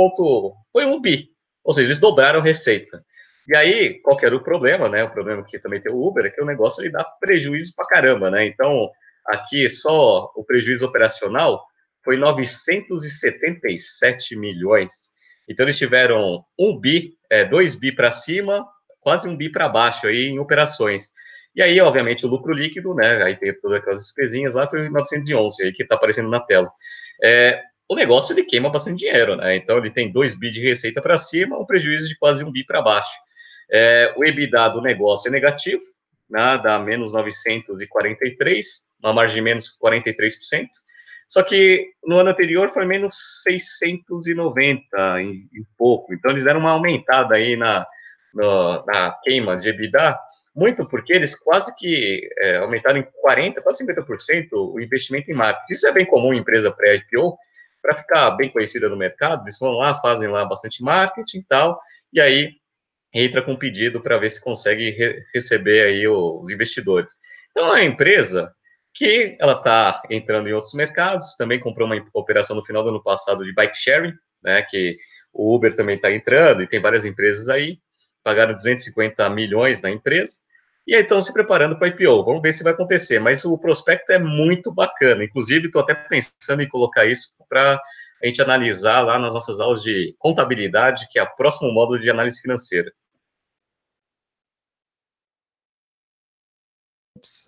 foi 0.72 0.84
1 0.84 1.00
bi. 1.00 1.30
Ou 1.64 1.72
seja, 1.72 1.86
eles 1.86 2.00
dobraram 2.00 2.40
a 2.40 2.42
receita. 2.42 3.04
E 3.48 3.56
aí, 3.56 4.00
qual 4.02 4.16
que 4.16 4.24
era 4.24 4.36
o 4.36 4.42
problema, 4.42 4.88
né? 4.88 5.02
O 5.04 5.10
problema 5.10 5.44
que 5.44 5.58
também 5.58 5.80
tem 5.80 5.92
o 5.92 6.00
Uber 6.00 6.24
é 6.26 6.30
que 6.30 6.40
o 6.40 6.46
negócio 6.46 6.80
ele 6.82 6.92
dá 6.92 7.02
prejuízo 7.20 7.74
pra 7.74 7.86
caramba, 7.86 8.30
né? 8.30 8.46
Então, 8.46 8.88
aqui 9.26 9.68
só 9.68 10.30
o 10.36 10.44
prejuízo 10.44 10.86
operacional 10.86 11.64
foi 12.04 12.16
977 12.16 14.36
milhões. 14.36 15.10
Então, 15.48 15.64
eles 15.64 15.78
tiveram 15.78 16.44
um 16.58 16.78
bi, 16.78 17.14
é, 17.30 17.44
dois 17.44 17.74
bi 17.74 17.90
para 17.92 18.12
cima, 18.12 18.64
quase 19.00 19.28
um 19.28 19.36
bi 19.36 19.50
para 19.50 19.68
baixo 19.68 20.06
aí 20.06 20.28
em 20.28 20.38
operações. 20.38 21.10
E 21.54 21.60
aí, 21.60 21.78
obviamente, 21.80 22.24
o 22.24 22.28
lucro 22.28 22.54
líquido, 22.54 22.94
né? 22.94 23.22
Aí 23.24 23.36
tem 23.36 23.52
todas 23.60 23.78
aquelas 23.78 24.02
despesinhas 24.02 24.54
lá, 24.54 24.68
foi 24.68 24.88
911, 24.88 25.64
aí 25.64 25.72
que 25.72 25.82
está 25.82 25.96
aparecendo 25.96 26.30
na 26.30 26.40
tela. 26.40 26.70
É, 27.22 27.60
o 27.88 27.94
negócio 27.94 28.32
ele 28.32 28.44
queima 28.44 28.70
bastante 28.70 29.00
dinheiro, 29.00 29.36
né? 29.36 29.56
Então 29.56 29.76
ele 29.78 29.90
tem 29.90 30.10
2 30.10 30.38
bi 30.38 30.50
de 30.50 30.62
receita 30.62 31.02
para 31.02 31.18
cima, 31.18 31.58
um 31.58 31.66
prejuízo 31.66 32.08
de 32.08 32.16
quase 32.16 32.42
um 32.42 32.50
bi 32.50 32.64
para 32.64 32.80
baixo. 32.80 33.12
É, 33.72 34.12
o 34.16 34.24
EBITDA 34.24 34.68
do 34.68 34.82
negócio 34.82 35.28
é 35.28 35.32
negativo, 35.32 35.82
né, 36.28 36.58
dá 36.62 36.78
menos 36.78 37.12
943, 37.12 38.66
uma 39.02 39.12
margem 39.12 39.36
de 39.36 39.42
menos 39.42 39.78
43%. 39.82 40.68
Só 41.28 41.42
que 41.42 41.88
no 42.04 42.18
ano 42.18 42.30
anterior 42.30 42.68
foi 42.68 42.84
menos 42.84 43.14
690 43.42 45.22
e, 45.22 45.48
e 45.52 45.64
pouco. 45.78 46.12
Então 46.12 46.30
eles 46.30 46.44
deram 46.44 46.60
uma 46.60 46.72
aumentada 46.72 47.34
aí 47.34 47.56
na, 47.56 47.86
na, 48.34 49.18
queima 49.22 49.56
de 49.56 49.70
EBITDA, 49.70 50.18
muito 50.54 50.86
porque 50.86 51.14
eles 51.14 51.34
quase 51.34 51.74
que 51.76 52.28
é, 52.38 52.58
aumentaram 52.58 52.98
em 52.98 53.06
40%, 53.26 53.62
quase 53.62 53.86
50% 53.86 54.48
o 54.52 54.78
investimento 54.78 55.30
em 55.30 55.34
marketing. 55.34 55.72
Isso 55.72 55.86
é 55.86 55.92
bem 55.92 56.04
comum 56.04 56.34
em 56.34 56.38
empresa 56.38 56.70
pré-IPO, 56.70 57.38
para 57.80 57.94
ficar 57.94 58.30
bem 58.32 58.50
conhecida 58.50 58.88
no 58.88 58.96
mercado, 58.96 59.42
eles 59.42 59.58
vão 59.58 59.72
lá, 59.72 59.94
fazem 60.00 60.28
lá 60.28 60.44
bastante 60.44 60.82
marketing 60.84 61.38
e 61.38 61.44
tal, 61.44 61.80
e 62.12 62.20
aí 62.20 62.52
entra 63.12 63.42
com 63.42 63.56
pedido 63.56 64.00
para 64.00 64.18
ver 64.18 64.30
se 64.30 64.42
consegue 64.42 64.90
re 64.90 65.22
receber 65.34 65.86
aí 65.86 66.08
os 66.08 66.48
investidores. 66.50 67.12
Então, 67.50 67.68
é 67.68 67.70
uma 67.70 67.84
empresa 67.84 68.52
que 68.94 69.36
ela 69.40 69.52
está 69.52 70.02
entrando 70.10 70.48
em 70.48 70.52
outros 70.52 70.74
mercados, 70.74 71.36
também 71.36 71.60
comprou 71.60 71.86
uma 71.86 72.04
operação 72.12 72.54
no 72.56 72.64
final 72.64 72.82
do 72.82 72.90
ano 72.90 73.02
passado 73.02 73.44
de 73.44 73.52
bike 73.52 73.76
sharing, 73.76 74.12
né, 74.42 74.62
que 74.62 74.96
o 75.32 75.54
Uber 75.54 75.74
também 75.74 75.96
está 75.96 76.12
entrando, 76.12 76.62
e 76.62 76.66
tem 76.66 76.80
várias 76.80 77.04
empresas 77.04 77.48
aí, 77.48 77.78
pagaram 78.22 78.54
250 78.54 79.28
milhões 79.30 79.80
na 79.80 79.90
empresa, 79.90 80.34
e 80.86 80.94
aí 80.94 81.02
estão 81.02 81.20
se 81.20 81.32
preparando 81.32 81.78
para 81.78 81.88
IPO. 81.88 82.24
Vamos 82.24 82.42
ver 82.42 82.52
se 82.52 82.64
vai 82.64 82.72
acontecer, 82.72 83.18
mas 83.18 83.44
o 83.44 83.58
prospecto 83.58 84.12
é 84.12 84.18
muito 84.18 84.72
bacana, 84.72 85.24
inclusive 85.24 85.66
estou 85.66 85.80
até 85.80 85.94
pensando 85.94 86.62
em 86.62 86.68
colocar 86.68 87.06
isso 87.06 87.28
para 87.48 87.80
a 88.22 88.26
gente 88.26 88.42
analisar 88.42 89.00
lá 89.00 89.18
nas 89.18 89.32
nossas 89.32 89.58
aulas 89.58 89.82
de 89.82 90.14
contabilidade, 90.18 91.08
que 91.10 91.18
é 91.18 91.22
o 91.22 91.36
próximo 91.36 91.72
módulo 91.72 91.98
de 91.98 92.10
análise 92.10 92.40
financeira. 92.40 92.92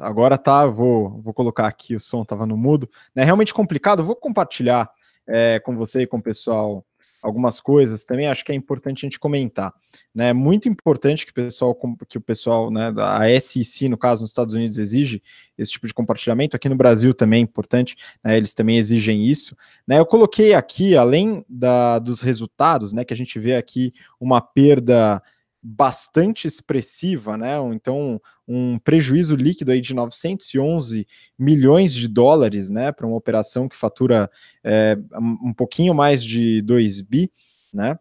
Agora 0.00 0.38
tá, 0.38 0.66
vou, 0.66 1.20
vou 1.22 1.34
colocar 1.34 1.66
aqui, 1.66 1.94
o 1.94 2.00
som 2.00 2.22
estava 2.22 2.46
no 2.46 2.56
mudo, 2.56 2.88
é 3.14 3.24
realmente 3.24 3.54
complicado, 3.54 4.04
vou 4.04 4.16
compartilhar 4.16 4.90
é, 5.26 5.58
com 5.60 5.76
você 5.76 6.02
e 6.02 6.06
com 6.06 6.18
o 6.18 6.22
pessoal 6.22 6.84
algumas 7.24 7.58
coisas 7.58 8.04
também 8.04 8.26
acho 8.26 8.44
que 8.44 8.52
é 8.52 8.54
importante 8.54 8.98
a 8.98 9.06
gente 9.06 9.18
comentar, 9.18 9.72
né? 10.14 10.28
É 10.28 10.32
muito 10.34 10.68
importante 10.68 11.24
que 11.24 11.30
o 11.30 11.34
pessoal, 11.34 11.74
que 12.06 12.18
o 12.18 12.20
pessoal, 12.20 12.70
né, 12.70 12.92
da 12.92 13.18
SEC, 13.40 13.88
no 13.88 13.96
caso, 13.96 14.20
nos 14.20 14.30
Estados 14.30 14.52
Unidos, 14.52 14.76
exige 14.76 15.22
esse 15.56 15.72
tipo 15.72 15.86
de 15.86 15.94
compartilhamento. 15.94 16.54
Aqui 16.54 16.68
no 16.68 16.76
Brasil 16.76 17.14
também 17.14 17.38
é 17.38 17.42
importante, 17.42 17.96
né? 18.22 18.36
Eles 18.36 18.52
também 18.52 18.76
exigem 18.76 19.24
isso. 19.24 19.56
Né? 19.86 19.98
Eu 19.98 20.04
coloquei 20.04 20.52
aqui, 20.52 20.98
além 20.98 21.42
da, 21.48 21.98
dos 21.98 22.20
resultados, 22.20 22.92
né? 22.92 23.06
Que 23.06 23.14
a 23.14 23.16
gente 23.16 23.38
vê 23.38 23.56
aqui 23.56 23.94
uma 24.20 24.42
perda 24.42 25.22
bastante 25.66 26.46
expressiva, 26.46 27.38
né? 27.38 27.56
Então, 27.72 28.20
um 28.46 28.78
prejuízo 28.78 29.34
líquido 29.34 29.72
aí 29.72 29.80
de 29.80 29.94
911 29.94 31.06
milhões 31.38 31.94
de 31.94 32.06
dólares, 32.06 32.68
né? 32.68 32.92
Para 32.92 33.06
uma 33.06 33.16
operação 33.16 33.66
que 33.66 33.74
fatura 33.74 34.30
é, 34.62 34.98
um 35.18 35.54
pouquinho 35.54 35.94
mais 35.94 36.22
de 36.22 36.60
2 36.60 37.00
bi, 37.00 37.32
né? 37.72 37.98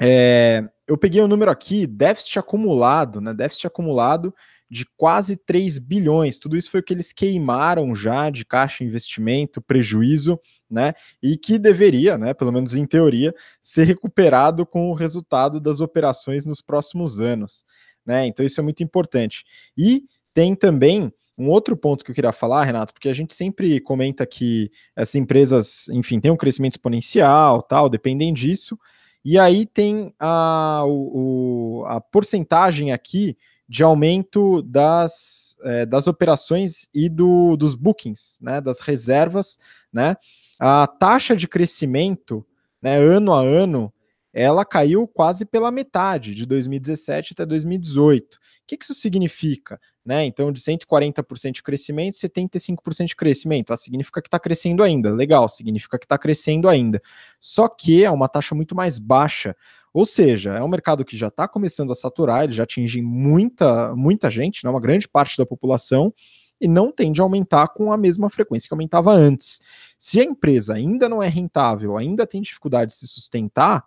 É, 0.00 0.66
eu 0.88 0.96
peguei 0.96 1.20
o 1.20 1.26
um 1.26 1.28
número 1.28 1.50
aqui, 1.50 1.86
déficit 1.86 2.38
acumulado, 2.38 3.20
né? 3.20 3.34
Déficit 3.34 3.66
acumulado 3.66 4.34
de 4.70 4.86
quase 4.96 5.36
3 5.36 5.78
bilhões. 5.78 6.38
Tudo 6.38 6.56
isso 6.56 6.70
foi 6.70 6.80
o 6.80 6.82
que 6.82 6.94
eles 6.94 7.12
queimaram 7.12 7.92
já 7.94 8.30
de 8.30 8.44
caixa 8.44 8.84
investimento, 8.84 9.60
prejuízo, 9.60 10.38
né? 10.70 10.94
E 11.20 11.36
que 11.36 11.58
deveria, 11.58 12.16
né, 12.16 12.32
pelo 12.32 12.52
menos 12.52 12.76
em 12.76 12.86
teoria, 12.86 13.34
ser 13.60 13.84
recuperado 13.84 14.64
com 14.64 14.88
o 14.88 14.94
resultado 14.94 15.60
das 15.60 15.80
operações 15.80 16.46
nos 16.46 16.62
próximos 16.62 17.18
anos. 17.20 17.64
né? 18.06 18.26
Então 18.26 18.46
isso 18.46 18.60
é 18.60 18.64
muito 18.64 18.82
importante. 18.82 19.44
E 19.76 20.04
tem 20.32 20.54
também 20.54 21.12
um 21.36 21.48
outro 21.48 21.76
ponto 21.76 22.04
que 22.04 22.10
eu 22.10 22.14
queria 22.14 22.32
falar, 22.32 22.64
Renato, 22.64 22.92
porque 22.92 23.08
a 23.08 23.12
gente 23.12 23.34
sempre 23.34 23.80
comenta 23.80 24.26
que 24.26 24.70
essas 24.94 25.14
empresas, 25.14 25.88
enfim, 25.88 26.20
têm 26.20 26.30
um 26.30 26.36
crescimento 26.36 26.72
exponencial, 26.72 27.62
tal, 27.62 27.88
dependem 27.88 28.32
disso. 28.32 28.78
E 29.24 29.38
aí 29.38 29.66
tem 29.66 30.14
a, 30.18 30.82
o, 30.86 31.84
a 31.86 32.00
porcentagem 32.00 32.92
aqui 32.92 33.36
de 33.70 33.84
aumento 33.84 34.62
das, 34.62 35.56
é, 35.62 35.86
das 35.86 36.08
operações 36.08 36.88
e 36.92 37.08
do, 37.08 37.56
dos 37.56 37.76
bookings, 37.76 38.36
né, 38.42 38.60
das 38.60 38.80
reservas, 38.80 39.60
né? 39.92 40.16
A 40.58 40.88
taxa 40.88 41.36
de 41.36 41.46
crescimento, 41.46 42.44
né, 42.82 42.98
ano 42.98 43.32
a 43.32 43.40
ano, 43.40 43.92
ela 44.32 44.64
caiu 44.64 45.06
quase 45.06 45.44
pela 45.44 45.70
metade, 45.70 46.34
de 46.34 46.44
2017 46.46 47.32
até 47.32 47.46
2018. 47.46 48.34
O 48.34 48.38
que, 48.66 48.76
que 48.76 48.84
isso 48.84 48.94
significa? 48.94 49.80
Né? 50.04 50.24
Então, 50.24 50.50
de 50.50 50.60
140% 50.60 51.52
de 51.52 51.62
crescimento, 51.62 52.14
75% 52.14 53.06
de 53.06 53.16
crescimento. 53.16 53.72
Ah, 53.72 53.76
significa 53.76 54.20
que 54.20 54.26
está 54.26 54.38
crescendo 54.38 54.82
ainda. 54.82 55.12
Legal, 55.12 55.48
significa 55.48 55.98
que 55.98 56.06
está 56.06 56.18
crescendo 56.18 56.68
ainda. 56.68 57.00
Só 57.38 57.68
que 57.68 58.04
é 58.04 58.10
uma 58.10 58.28
taxa 58.28 58.54
muito 58.54 58.74
mais 58.74 58.98
baixa. 58.98 59.54
Ou 59.92 60.06
seja, 60.06 60.52
é 60.54 60.62
um 60.62 60.68
mercado 60.68 61.04
que 61.04 61.16
já 61.16 61.28
está 61.28 61.48
começando 61.48 61.90
a 61.90 61.94
saturar, 61.94 62.44
ele 62.44 62.52
já 62.52 62.62
atinge 62.62 63.02
muita, 63.02 63.94
muita 63.94 64.30
gente, 64.30 64.64
né? 64.64 64.70
uma 64.70 64.80
grande 64.80 65.08
parte 65.08 65.36
da 65.36 65.44
população, 65.44 66.14
e 66.60 66.68
não 66.68 66.92
tende 66.92 67.20
a 67.20 67.24
aumentar 67.24 67.68
com 67.68 67.92
a 67.92 67.96
mesma 67.96 68.28
frequência 68.28 68.68
que 68.68 68.74
aumentava 68.74 69.12
antes. 69.12 69.60
Se 69.98 70.20
a 70.20 70.24
empresa 70.24 70.74
ainda 70.74 71.08
não 71.08 71.22
é 71.22 71.28
rentável, 71.28 71.96
ainda 71.96 72.26
tem 72.26 72.42
dificuldade 72.42 72.90
de 72.90 72.98
se 72.98 73.08
sustentar, 73.08 73.84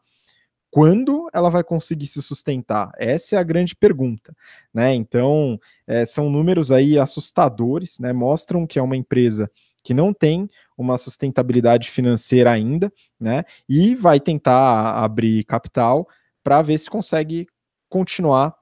quando 0.73 1.29
ela 1.31 1.51
vai 1.51 1.63
conseguir 1.63 2.07
se 2.07 2.19
sustentar? 2.19 2.91
Essa 2.97 3.35
é 3.35 3.39
a 3.39 3.43
grande 3.43 3.75
pergunta, 3.75 4.35
né? 4.73 4.91
Então, 4.95 5.59
é, 5.85 6.03
são 6.03 6.31
números 6.31 6.71
aí 6.71 6.97
assustadores, 6.97 7.99
né? 7.99 8.11
Mostram 8.11 8.65
que 8.65 8.79
é 8.79 8.81
uma 8.81 8.97
empresa 8.97 9.51
que 9.83 9.93
não 9.93 10.13
tem 10.13 10.49
uma 10.77 10.97
sustentabilidade 10.97 11.89
financeira 11.89 12.51
ainda, 12.51 12.91
né? 13.19 13.43
E 13.67 13.95
vai 13.95 14.19
tentar 14.19 15.03
abrir 15.03 15.43
capital 15.43 16.07
para 16.43 16.61
ver 16.61 16.77
se 16.77 16.89
consegue 16.89 17.47
continuar 17.89 18.55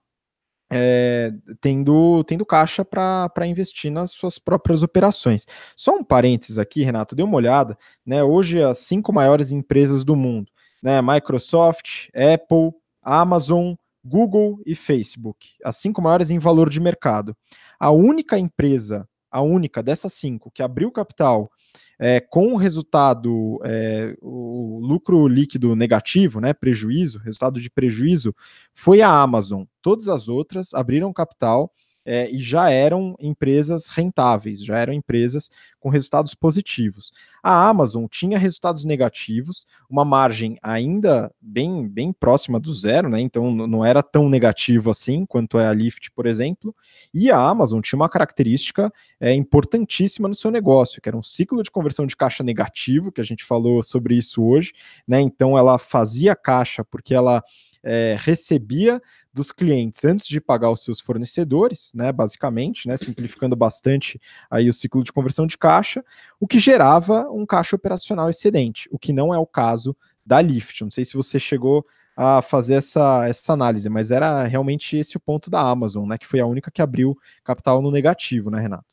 é, 0.74 1.32
tendo, 1.60 2.24
tendo 2.24 2.46
caixa 2.46 2.84
para 2.84 3.46
investir 3.46 3.92
nas 3.92 4.12
suas 4.12 4.40
próprias 4.40 4.84
operações. 4.84 5.46
Só 5.76 5.96
um 5.96 6.04
parênteses 6.04 6.58
aqui, 6.58 6.84
Renato, 6.84 7.16
dê 7.16 7.24
uma 7.24 7.36
olhada, 7.36 7.78
né? 8.06 8.24
Hoje 8.24 8.62
as 8.62 8.80
cinco 8.80 9.14
maiores 9.14 9.52
empresas 9.52 10.04
do 10.04 10.16
mundo 10.16 10.52
né, 10.82 11.02
Microsoft, 11.02 12.10
Apple, 12.16 12.74
Amazon, 13.02 13.76
Google 14.04 14.60
e 14.66 14.76
Facebook, 14.76 15.50
as 15.64 15.78
cinco 15.78 16.02
maiores 16.02 16.32
em 16.32 16.40
valor 16.40 16.70
de 16.70 16.80
mercado. 16.80 17.38
A 17.80 17.92
única 17.92 18.38
empresa, 18.38 19.08
a 19.32 19.42
única 19.42 19.82
dessas 19.82 20.14
cinco 20.14 20.52
que 20.52 20.62
abriu 20.62 20.92
capital 20.92 21.50
é, 21.98 22.20
com 22.20 22.54
o 22.54 22.58
resultado, 22.58 23.60
é, 23.64 24.16
o 24.22 24.80
lucro 24.82 25.28
líquido 25.28 25.76
negativo, 25.76 26.42
né, 26.42 26.52
prejuízo, 26.54 27.20
resultado 27.20 27.62
de 27.62 27.70
prejuízo, 27.70 28.36
foi 28.74 29.02
a 29.02 29.10
Amazon. 29.10 29.64
Todas 29.82 30.08
as 30.08 30.28
outras 30.28 30.74
abriram 30.74 31.14
capital 31.14 31.72
é, 32.06 32.30
e 32.32 32.42
já 32.42 32.70
eram 32.70 33.16
empresas 33.20 33.88
rentáveis, 33.88 34.64
já 34.64 34.78
eram 34.78 34.94
empresas 34.94 35.50
com 35.80 35.90
resultados 35.90 36.34
positivos. 36.36 37.12
A 37.44 37.68
Amazon 37.68 38.06
tinha 38.06 38.38
resultados 38.38 38.86
negativos, 38.86 39.66
uma 39.90 40.06
margem 40.06 40.58
ainda 40.62 41.34
bem, 41.42 41.88
bem 41.88 42.14
próxima 42.14 42.60
do 42.60 42.72
zero, 42.74 43.10
né? 43.10 43.20
Então 43.20 43.52
não 43.52 43.84
era 43.84 44.04
tão 44.04 44.30
negativo 44.30 44.92
assim 44.92 45.26
quanto 45.26 45.58
é 45.58 45.68
a 45.68 45.74
Lyft, 45.74 46.12
por 46.12 46.28
exemplo. 46.28 46.76
E 47.14 47.32
a 47.32 47.38
Amazon 47.38 47.82
tinha 47.82 47.98
uma 47.98 48.10
característica 48.10 48.92
é, 49.20 49.34
importantíssima 49.34 50.28
no 50.28 50.36
seu 50.36 50.52
negócio, 50.52 51.02
que 51.02 51.10
era 51.10 51.18
um 51.18 51.24
ciclo 51.24 51.64
de 51.64 51.72
conversão 51.72 52.06
de 52.06 52.16
caixa 52.16 52.44
negativo, 52.44 53.12
que 53.12 53.22
a 53.22 53.26
gente 53.26 53.44
falou 53.44 53.82
sobre 53.82 54.16
isso 54.16 54.44
hoje, 54.44 54.74
né? 55.08 55.20
Então 55.20 55.58
ela 55.58 55.78
fazia 55.80 56.36
caixa 56.36 56.84
porque 56.84 57.14
ela 57.14 57.44
é, 57.84 58.16
recebia 58.20 59.02
dos 59.34 59.52
clientes 59.52 60.04
antes 60.04 60.28
de 60.28 60.42
pagar 60.42 60.72
os 60.72 60.84
seus 60.84 61.00
fornecedores, 61.00 61.92
né, 61.96 62.12
basicamente, 62.12 62.88
né, 62.88 62.98
simplificando 62.98 63.56
bastante 63.56 64.20
aí 64.50 64.68
o 64.68 64.74
ciclo 64.74 65.04
de 65.04 65.12
conversão 65.12 65.48
de 65.48 65.58
caixa, 65.58 66.04
o 66.40 66.48
que 66.48 66.60
gerava 66.60 67.30
um 67.30 67.46
caixa 67.46 67.76
operacional 67.76 68.30
excedente, 68.30 68.90
o 68.92 69.00
que 69.00 69.14
não 69.14 69.34
é 69.34 69.38
o 69.38 69.46
caso 69.46 69.96
da 70.26 70.42
Lyft. 70.42 70.84
Não 70.84 70.92
sei 70.92 71.06
se 71.06 71.14
você 71.14 71.40
chegou 71.40 71.86
a 72.16 72.42
fazer 72.42 72.76
essa, 72.76 73.26
essa 73.28 73.54
análise, 73.54 73.90
mas 73.90 74.12
era 74.12 74.44
realmente 74.44 74.98
esse 74.98 75.16
o 75.16 75.20
ponto 75.20 75.50
da 75.50 75.62
Amazon, 75.62 76.08
né, 76.08 76.18
que 76.18 76.28
foi 76.28 76.40
a 76.40 76.46
única 76.46 76.70
que 76.70 76.82
abriu 76.82 77.18
capital 77.44 77.82
no 77.82 77.90
negativo, 77.90 78.50
né, 78.52 78.60
Renato? 78.60 78.86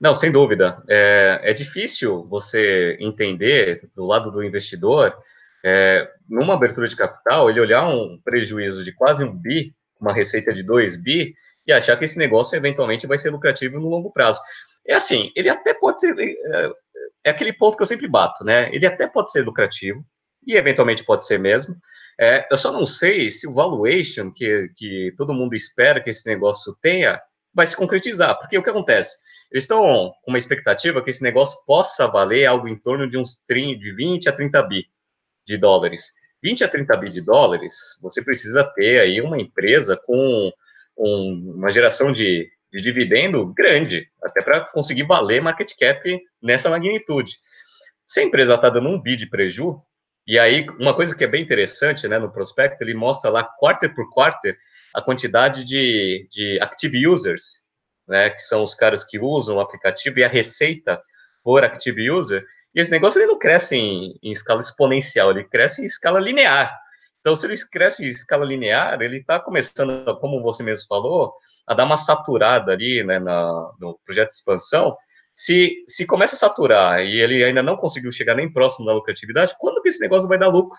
Não, 0.00 0.14
sem 0.14 0.30
dúvida. 0.30 0.82
É, 0.88 1.40
é 1.42 1.52
difícil 1.54 2.26
você 2.28 2.96
entender 3.00 3.80
do 3.94 4.04
lado 4.04 4.30
do 4.30 4.44
investidor 4.44 5.16
é, 5.64 6.06
numa 6.28 6.54
abertura 6.54 6.86
de 6.86 6.94
capital, 6.94 7.48
ele 7.48 7.58
olhar 7.58 7.88
um 7.88 8.20
prejuízo 8.22 8.84
de 8.84 8.92
quase 8.92 9.24
um 9.24 9.34
bi, 9.34 9.74
uma 9.98 10.12
receita 10.12 10.52
de 10.52 10.62
2 10.62 11.02
bi, 11.02 11.34
e 11.66 11.72
achar 11.72 11.96
que 11.96 12.04
esse 12.04 12.18
negócio 12.18 12.54
eventualmente 12.54 13.06
vai 13.06 13.16
ser 13.16 13.30
lucrativo 13.30 13.80
no 13.80 13.88
longo 13.88 14.12
prazo. 14.12 14.38
É 14.86 14.94
assim, 14.94 15.32
ele 15.34 15.48
até 15.48 15.72
pode 15.72 16.00
ser. 16.00 16.14
É, 16.18 16.70
é 17.24 17.30
aquele 17.30 17.54
ponto 17.54 17.76
que 17.78 17.82
eu 17.82 17.86
sempre 17.86 18.06
bato, 18.06 18.44
né? 18.44 18.68
Ele 18.74 18.84
até 18.84 19.06
pode 19.06 19.32
ser 19.32 19.40
lucrativo, 19.42 20.04
e 20.46 20.54
eventualmente 20.54 21.02
pode 21.02 21.26
ser 21.26 21.38
mesmo. 21.38 21.74
É, 22.20 22.46
eu 22.50 22.58
só 22.58 22.70
não 22.70 22.84
sei 22.84 23.30
se 23.30 23.48
o 23.48 23.54
valuation 23.54 24.30
que, 24.30 24.68
que 24.76 25.14
todo 25.16 25.32
mundo 25.32 25.54
espera 25.54 26.00
que 26.02 26.10
esse 26.10 26.28
negócio 26.28 26.76
tenha 26.82 27.18
vai 27.54 27.66
se 27.66 27.76
concretizar, 27.76 28.38
porque 28.38 28.58
o 28.58 28.62
que 28.62 28.70
acontece? 28.70 29.16
Eles 29.50 29.64
estão 29.64 30.12
com 30.22 30.30
uma 30.30 30.38
expectativa 30.38 31.02
que 31.02 31.10
esse 31.10 31.22
negócio 31.22 31.56
possa 31.66 32.06
valer 32.06 32.44
algo 32.44 32.68
em 32.68 32.76
torno 32.76 33.08
de 33.08 33.16
uns 33.16 33.40
30, 33.46 33.78
de 33.78 33.94
20 33.94 34.28
a 34.28 34.32
30 34.32 34.62
bi 34.64 34.84
de 35.46 35.56
dólares. 35.56 36.12
20 36.42 36.64
a 36.64 36.68
30 36.68 36.96
bi 36.98 37.10
de 37.10 37.20
dólares, 37.20 37.74
você 38.02 38.22
precisa 38.22 38.62
ter 38.62 39.00
aí 39.00 39.20
uma 39.20 39.40
empresa 39.40 39.96
com 39.96 40.52
um, 40.96 41.54
uma 41.56 41.70
geração 41.70 42.12
de, 42.12 42.50
de 42.72 42.82
dividendo 42.82 43.46
grande, 43.54 44.08
até 44.22 44.42
para 44.42 44.60
conseguir 44.60 45.04
valer 45.04 45.40
market 45.40 45.72
cap 45.78 46.20
nessa 46.42 46.68
magnitude. 46.68 47.32
Se 48.06 48.20
a 48.20 48.24
empresa 48.24 48.54
está 48.54 48.68
dando 48.68 48.90
um 48.90 49.00
bi 49.00 49.16
de 49.16 49.28
preju, 49.28 49.80
e 50.26 50.38
aí 50.38 50.66
uma 50.78 50.94
coisa 50.94 51.16
que 51.16 51.24
é 51.24 51.26
bem 51.26 51.42
interessante, 51.42 52.06
né, 52.08 52.18
no 52.18 52.30
prospecto, 52.30 52.82
ele 52.84 52.94
mostra 52.94 53.30
lá 53.30 53.44
quarter 53.44 53.94
por 53.94 54.10
quarter 54.10 54.58
a 54.94 55.02
quantidade 55.02 55.64
de, 55.64 56.28
de 56.30 56.58
active 56.60 57.06
users, 57.06 57.62
né, 58.06 58.30
que 58.30 58.42
são 58.42 58.62
os 58.62 58.74
caras 58.74 59.02
que 59.02 59.18
usam 59.18 59.56
o 59.56 59.60
aplicativo 59.60 60.18
e 60.18 60.24
a 60.24 60.28
receita 60.28 61.02
por 61.42 61.64
active 61.64 62.10
user, 62.10 62.44
e 62.74 62.80
esse 62.80 62.90
negócio 62.90 63.20
ele 63.20 63.28
não 63.28 63.38
cresce 63.38 63.76
em, 63.76 64.18
em 64.22 64.32
escala 64.32 64.60
exponencial, 64.60 65.30
ele 65.30 65.44
cresce 65.44 65.82
em 65.82 65.86
escala 65.86 66.18
linear. 66.18 66.76
Então, 67.20 67.34
se 67.36 67.46
ele 67.46 67.56
cresce 67.70 68.04
em 68.04 68.08
escala 68.08 68.44
linear, 68.44 69.00
ele 69.00 69.18
está 69.18 69.40
começando, 69.40 70.18
como 70.18 70.42
você 70.42 70.62
mesmo 70.62 70.86
falou, 70.86 71.32
a 71.66 71.72
dar 71.72 71.84
uma 71.84 71.96
saturada 71.96 72.72
ali 72.72 73.02
né, 73.02 73.18
na, 73.18 73.72
no 73.80 73.98
projeto 74.04 74.28
de 74.28 74.34
expansão. 74.34 74.96
Se, 75.32 75.82
se 75.86 76.06
começa 76.06 76.34
a 76.34 76.38
saturar 76.38 77.00
e 77.00 77.20
ele 77.20 77.42
ainda 77.42 77.62
não 77.62 77.76
conseguiu 77.76 78.12
chegar 78.12 78.34
nem 78.34 78.52
próximo 78.52 78.84
da 78.84 78.92
lucratividade, 78.92 79.54
quando 79.58 79.80
que 79.80 79.88
esse 79.88 80.00
negócio 80.00 80.28
vai 80.28 80.38
dar 80.38 80.48
lucro? 80.48 80.78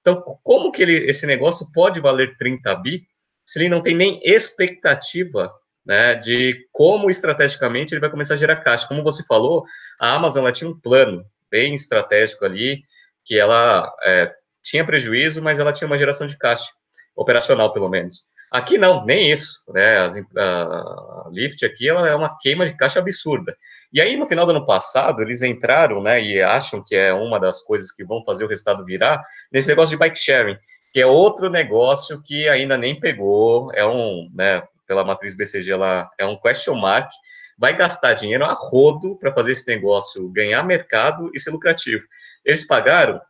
Então, 0.00 0.22
como 0.42 0.70
que 0.70 0.82
ele, 0.82 1.10
esse 1.10 1.26
negócio 1.26 1.66
pode 1.72 2.00
valer 2.00 2.36
30 2.36 2.74
bi 2.76 3.06
se 3.44 3.58
ele 3.58 3.68
não 3.68 3.82
tem 3.82 3.96
nem 3.96 4.20
expectativa 4.22 5.52
né, 5.84 6.14
de 6.14 6.66
como 6.72 7.10
estrategicamente 7.10 7.94
ele 7.94 8.00
vai 8.00 8.10
começar 8.10 8.34
a 8.34 8.36
gerar 8.36 8.56
caixa. 8.56 8.86
Como 8.86 9.02
você 9.02 9.24
falou, 9.24 9.64
a 9.98 10.14
Amazon 10.14 10.42
ela 10.42 10.52
tinha 10.52 10.70
um 10.70 10.78
plano 10.78 11.24
bem 11.50 11.74
estratégico 11.74 12.44
ali, 12.44 12.82
que 13.24 13.38
ela 13.38 13.92
é, 14.04 14.32
tinha 14.62 14.84
prejuízo, 14.84 15.42
mas 15.42 15.58
ela 15.58 15.72
tinha 15.72 15.86
uma 15.86 15.98
geração 15.98 16.26
de 16.26 16.36
caixa, 16.38 16.70
operacional 17.16 17.72
pelo 17.72 17.88
menos. 17.88 18.28
Aqui 18.50 18.76
não, 18.76 19.04
nem 19.04 19.30
isso, 19.30 19.62
né, 19.72 19.98
a, 19.98 20.06
a 20.42 21.28
Lyft 21.30 21.64
aqui, 21.64 21.88
ela 21.88 22.08
é 22.08 22.14
uma 22.14 22.36
queima 22.40 22.66
de 22.66 22.76
caixa 22.76 22.98
absurda. 22.98 23.56
E 23.92 24.00
aí, 24.00 24.16
no 24.16 24.26
final 24.26 24.44
do 24.44 24.50
ano 24.50 24.66
passado, 24.66 25.22
eles 25.22 25.42
entraram, 25.42 26.02
né, 26.02 26.20
e 26.20 26.42
acham 26.42 26.82
que 26.84 26.96
é 26.96 27.12
uma 27.12 27.38
das 27.38 27.62
coisas 27.62 27.92
que 27.92 28.04
vão 28.04 28.24
fazer 28.24 28.44
o 28.44 28.48
resultado 28.48 28.84
virar, 28.84 29.22
nesse 29.52 29.68
negócio 29.68 29.90
de 29.90 29.98
bike 29.98 30.18
sharing, 30.18 30.56
que 30.92 31.00
é 31.00 31.06
outro 31.06 31.48
negócio 31.48 32.20
que 32.24 32.48
ainda 32.48 32.76
nem 32.76 32.98
pegou, 32.98 33.72
é 33.72 33.86
um, 33.86 34.28
né, 34.34 34.62
pela 34.90 35.04
matriz 35.04 35.36
BCG, 35.36 35.70
ela 35.70 36.10
é 36.18 36.26
um 36.26 36.36
question 36.36 36.74
mark, 36.74 37.08
vai 37.56 37.76
gastar 37.76 38.14
dinheiro 38.14 38.44
a 38.44 38.52
rodo 38.52 39.16
para 39.18 39.32
fazer 39.32 39.52
esse 39.52 39.64
negócio 39.68 40.28
ganhar 40.32 40.64
mercado 40.64 41.30
e 41.32 41.38
ser 41.38 41.52
lucrativo. 41.52 42.04
Eles 42.44 42.66
pagaram 42.66 43.20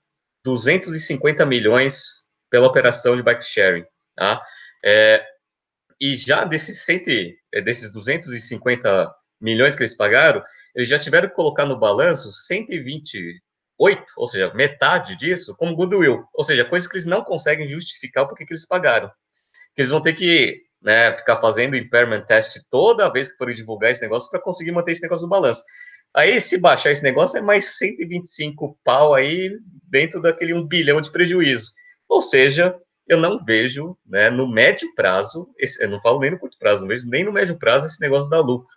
250 0.42 1.44
milhões 1.44 2.24
pela 2.48 2.66
operação 2.66 3.14
de 3.14 3.22
bike 3.22 3.44
sharing, 3.44 3.84
tá? 4.16 4.42
É, 4.82 5.22
e 6.00 6.16
já 6.16 6.46
desses, 6.46 6.82
100, 6.82 7.36
é, 7.52 7.60
desses 7.60 7.92
250 7.92 9.14
milhões 9.38 9.76
que 9.76 9.82
eles 9.82 9.94
pagaram, 9.94 10.42
eles 10.74 10.88
já 10.88 10.98
tiveram 10.98 11.28
que 11.28 11.34
colocar 11.34 11.66
no 11.66 11.78
balanço 11.78 12.32
128, 12.32 14.02
ou 14.16 14.26
seja, 14.26 14.50
metade 14.54 15.14
disso, 15.14 15.54
como 15.58 15.76
goodwill, 15.76 16.24
ou 16.32 16.42
seja, 16.42 16.64
coisas 16.64 16.88
que 16.88 16.96
eles 16.96 17.04
não 17.04 17.22
conseguem 17.22 17.68
justificar 17.68 18.26
porque 18.26 18.46
que 18.46 18.54
eles 18.54 18.66
pagaram. 18.66 19.10
Que 19.76 19.82
eles 19.82 19.90
vão 19.90 20.00
ter 20.00 20.14
que 20.14 20.69
né, 20.82 21.16
ficar 21.16 21.40
fazendo 21.40 21.76
impairment 21.76 22.24
test 22.24 22.58
toda 22.70 23.10
vez 23.12 23.30
que 23.30 23.36
forem 23.36 23.54
divulgar 23.54 23.90
esse 23.90 24.02
negócio 24.02 24.30
para 24.30 24.40
conseguir 24.40 24.72
manter 24.72 24.92
esse 24.92 25.02
negócio 25.02 25.24
no 25.24 25.30
balanço. 25.30 25.62
Aí, 26.14 26.40
se 26.40 26.60
baixar 26.60 26.90
esse 26.90 27.02
negócio, 27.02 27.38
é 27.38 27.42
mais 27.42 27.76
125 27.76 28.78
pau 28.82 29.14
aí 29.14 29.56
dentro 29.88 30.20
daquele 30.20 30.54
1 30.54 30.66
bilhão 30.66 31.00
de 31.00 31.10
prejuízo. 31.10 31.70
Ou 32.08 32.20
seja, 32.20 32.74
eu 33.06 33.18
não 33.18 33.38
vejo, 33.44 33.96
né, 34.06 34.30
no 34.30 34.48
médio 34.48 34.92
prazo, 34.94 35.48
esse, 35.58 35.82
eu 35.82 35.88
não 35.88 36.00
falo 36.00 36.18
nem 36.20 36.30
no 36.30 36.38
curto 36.38 36.58
prazo 36.58 36.86
mesmo, 36.86 37.10
nem 37.10 37.24
no 37.24 37.32
médio 37.32 37.58
prazo 37.58 37.86
esse 37.86 38.00
negócio 38.00 38.30
dá 38.30 38.38
lucro. 38.40 38.68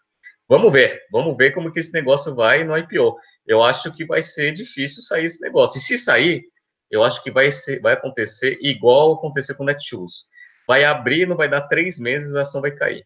Vamos 0.48 0.72
ver, 0.72 1.02
vamos 1.12 1.36
ver 1.38 1.52
como 1.52 1.72
que 1.72 1.80
esse 1.80 1.94
negócio 1.94 2.36
vai 2.36 2.64
no 2.64 2.78
IPO. 2.78 3.18
Eu 3.48 3.64
acho 3.64 3.94
que 3.96 4.06
vai 4.06 4.22
ser 4.22 4.52
difícil 4.52 5.02
sair 5.02 5.26
esse 5.26 5.42
negócio. 5.42 5.80
E 5.80 5.82
se 5.82 5.98
sair, 5.98 6.44
eu 6.92 7.04
acho 7.04 7.24
que 7.24 7.32
vai, 7.32 7.52
ser, 7.52 7.80
vai 7.82 7.94
acontecer 7.94 8.58
igual 8.62 9.14
aconteceu 9.14 9.56
com 9.56 9.64
o 9.64 9.66
Netshoes. 9.66 10.28
Vai 10.68 10.84
abrir, 10.84 11.28
não 11.28 11.36
vai 11.36 11.50
dar 11.50 11.62
três 11.64 12.00
meses, 12.00 12.36
a 12.36 12.42
ação 12.42 12.62
vai 12.62 12.72
cair. 12.72 13.06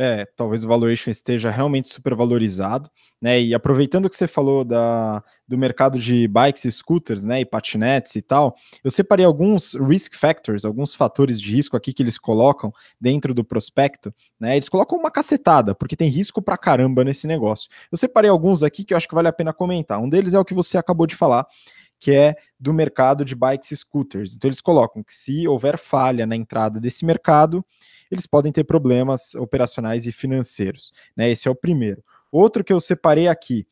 É, 0.00 0.24
talvez 0.36 0.62
o 0.62 0.68
valuation 0.68 1.10
esteja 1.10 1.50
realmente 1.50 1.92
supervalorizado, 1.92 2.88
né? 3.20 3.40
E 3.40 3.52
aproveitando 3.52 4.08
que 4.08 4.14
você 4.14 4.28
falou 4.28 4.64
da, 4.64 5.24
do 5.46 5.58
mercado 5.58 5.98
de 5.98 6.28
bikes 6.28 6.64
e 6.66 6.70
scooters, 6.70 7.24
né, 7.24 7.40
e 7.40 7.44
patinetes 7.44 8.14
e 8.14 8.22
tal, 8.22 8.54
eu 8.84 8.92
separei 8.92 9.26
alguns 9.26 9.74
risk 9.74 10.14
factors, 10.14 10.64
alguns 10.64 10.94
fatores 10.94 11.40
de 11.40 11.52
risco 11.52 11.76
aqui 11.76 11.92
que 11.92 12.00
eles 12.00 12.16
colocam 12.16 12.72
dentro 13.00 13.34
do 13.34 13.42
prospecto, 13.42 14.14
né? 14.38 14.54
Eles 14.54 14.68
colocam 14.68 14.96
uma 14.96 15.10
cacetada, 15.10 15.74
porque 15.74 15.96
tem 15.96 16.08
risco 16.08 16.40
pra 16.40 16.56
caramba 16.56 17.02
nesse 17.02 17.26
negócio. 17.26 17.68
Eu 17.90 17.98
separei 17.98 18.30
alguns 18.30 18.62
aqui 18.62 18.84
que 18.84 18.94
eu 18.94 18.96
acho 18.96 19.08
que 19.08 19.16
vale 19.16 19.26
a 19.26 19.32
pena 19.32 19.52
comentar. 19.52 19.98
Um 19.98 20.08
deles 20.08 20.32
é 20.32 20.38
o 20.38 20.44
que 20.44 20.54
você 20.54 20.78
acabou 20.78 21.08
de 21.08 21.16
falar, 21.16 21.44
que 21.98 22.12
é 22.12 22.36
do 22.58 22.72
mercado 22.72 23.24
de 23.24 23.34
bikes 23.34 23.70
e 23.70 23.76
scooters. 23.76 24.34
Então 24.34 24.48
eles 24.48 24.60
colocam 24.60 25.02
que 25.02 25.14
se 25.14 25.46
houver 25.46 25.78
falha 25.78 26.26
na 26.26 26.36
entrada 26.36 26.80
desse 26.80 27.04
mercado, 27.04 27.64
eles 28.10 28.26
podem 28.26 28.52
ter 28.52 28.64
problemas 28.64 29.34
operacionais 29.34 30.06
e 30.06 30.12
financeiros. 30.12 30.92
Né? 31.16 31.30
Esse 31.30 31.48
é 31.48 31.50
o 31.50 31.54
primeiro. 31.54 32.02
Outro 32.30 32.64
que 32.64 32.72
eu 32.72 32.80
separei 32.80 33.28
aqui. 33.28 33.66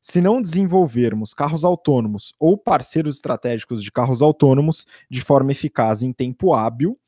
Se 0.00 0.20
não 0.20 0.40
desenvolvermos 0.40 1.34
carros 1.34 1.64
autônomos 1.64 2.34
ou 2.38 2.56
parceiros 2.56 3.16
estratégicos 3.16 3.82
de 3.82 3.92
carros 3.92 4.22
autônomos 4.22 4.86
de 5.10 5.20
forma 5.20 5.52
eficaz 5.52 6.02
em 6.02 6.12
tempo 6.12 6.54
hábil, 6.54 6.98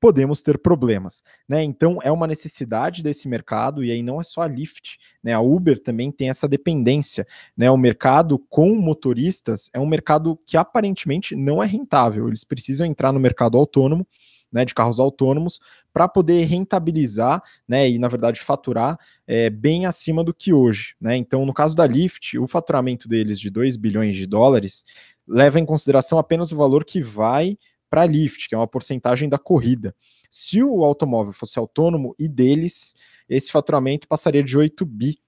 podemos 0.00 0.42
ter 0.42 0.58
problemas, 0.58 1.22
né? 1.48 1.62
Então 1.62 1.98
é 2.02 2.10
uma 2.10 2.26
necessidade 2.26 3.02
desse 3.02 3.28
mercado 3.28 3.84
e 3.84 3.90
aí 3.90 4.02
não 4.02 4.20
é 4.20 4.24
só 4.24 4.42
a 4.42 4.46
Lyft, 4.46 4.98
né? 5.22 5.32
A 5.32 5.40
Uber 5.40 5.78
também 5.78 6.10
tem 6.10 6.28
essa 6.28 6.48
dependência, 6.48 7.26
né? 7.56 7.70
O 7.70 7.76
mercado 7.76 8.38
com 8.48 8.74
motoristas 8.74 9.70
é 9.72 9.78
um 9.78 9.86
mercado 9.86 10.38
que 10.46 10.56
aparentemente 10.56 11.34
não 11.34 11.62
é 11.62 11.66
rentável. 11.66 12.28
Eles 12.28 12.44
precisam 12.44 12.86
entrar 12.86 13.12
no 13.12 13.20
mercado 13.20 13.58
autônomo 13.58 14.06
né, 14.52 14.64
de 14.64 14.74
carros 14.74 14.98
autônomos 14.98 15.60
para 15.92 16.08
poder 16.08 16.44
rentabilizar, 16.46 17.42
né, 17.66 17.88
e 17.88 17.98
na 17.98 18.08
verdade 18.08 18.40
faturar 18.40 18.98
é, 19.26 19.50
bem 19.50 19.86
acima 19.86 20.24
do 20.24 20.32
que 20.32 20.52
hoje, 20.52 20.94
né? 21.00 21.16
Então, 21.16 21.44
no 21.44 21.52
caso 21.52 21.76
da 21.76 21.86
Lyft, 21.86 22.38
o 22.38 22.46
faturamento 22.46 23.08
deles 23.08 23.38
de 23.38 23.50
2 23.50 23.76
bilhões 23.76 24.16
de 24.16 24.26
dólares 24.26 24.84
leva 25.26 25.60
em 25.60 25.66
consideração 25.66 26.18
apenas 26.18 26.52
o 26.52 26.56
valor 26.56 26.84
que 26.84 27.02
vai 27.02 27.58
para 27.88 28.02
a 28.02 28.06
Lyft, 28.06 28.48
que 28.48 28.54
é 28.54 28.58
uma 28.58 28.66
porcentagem 28.66 29.28
da 29.28 29.38
corrida. 29.38 29.94
Se 30.30 30.62
o 30.62 30.84
automóvel 30.84 31.32
fosse 31.32 31.58
autônomo 31.58 32.14
e 32.18 32.28
deles, 32.28 32.94
esse 33.28 33.50
faturamento 33.50 34.06
passaria 34.06 34.42
de 34.42 34.56
8 34.56 34.84
bi. 34.84 35.18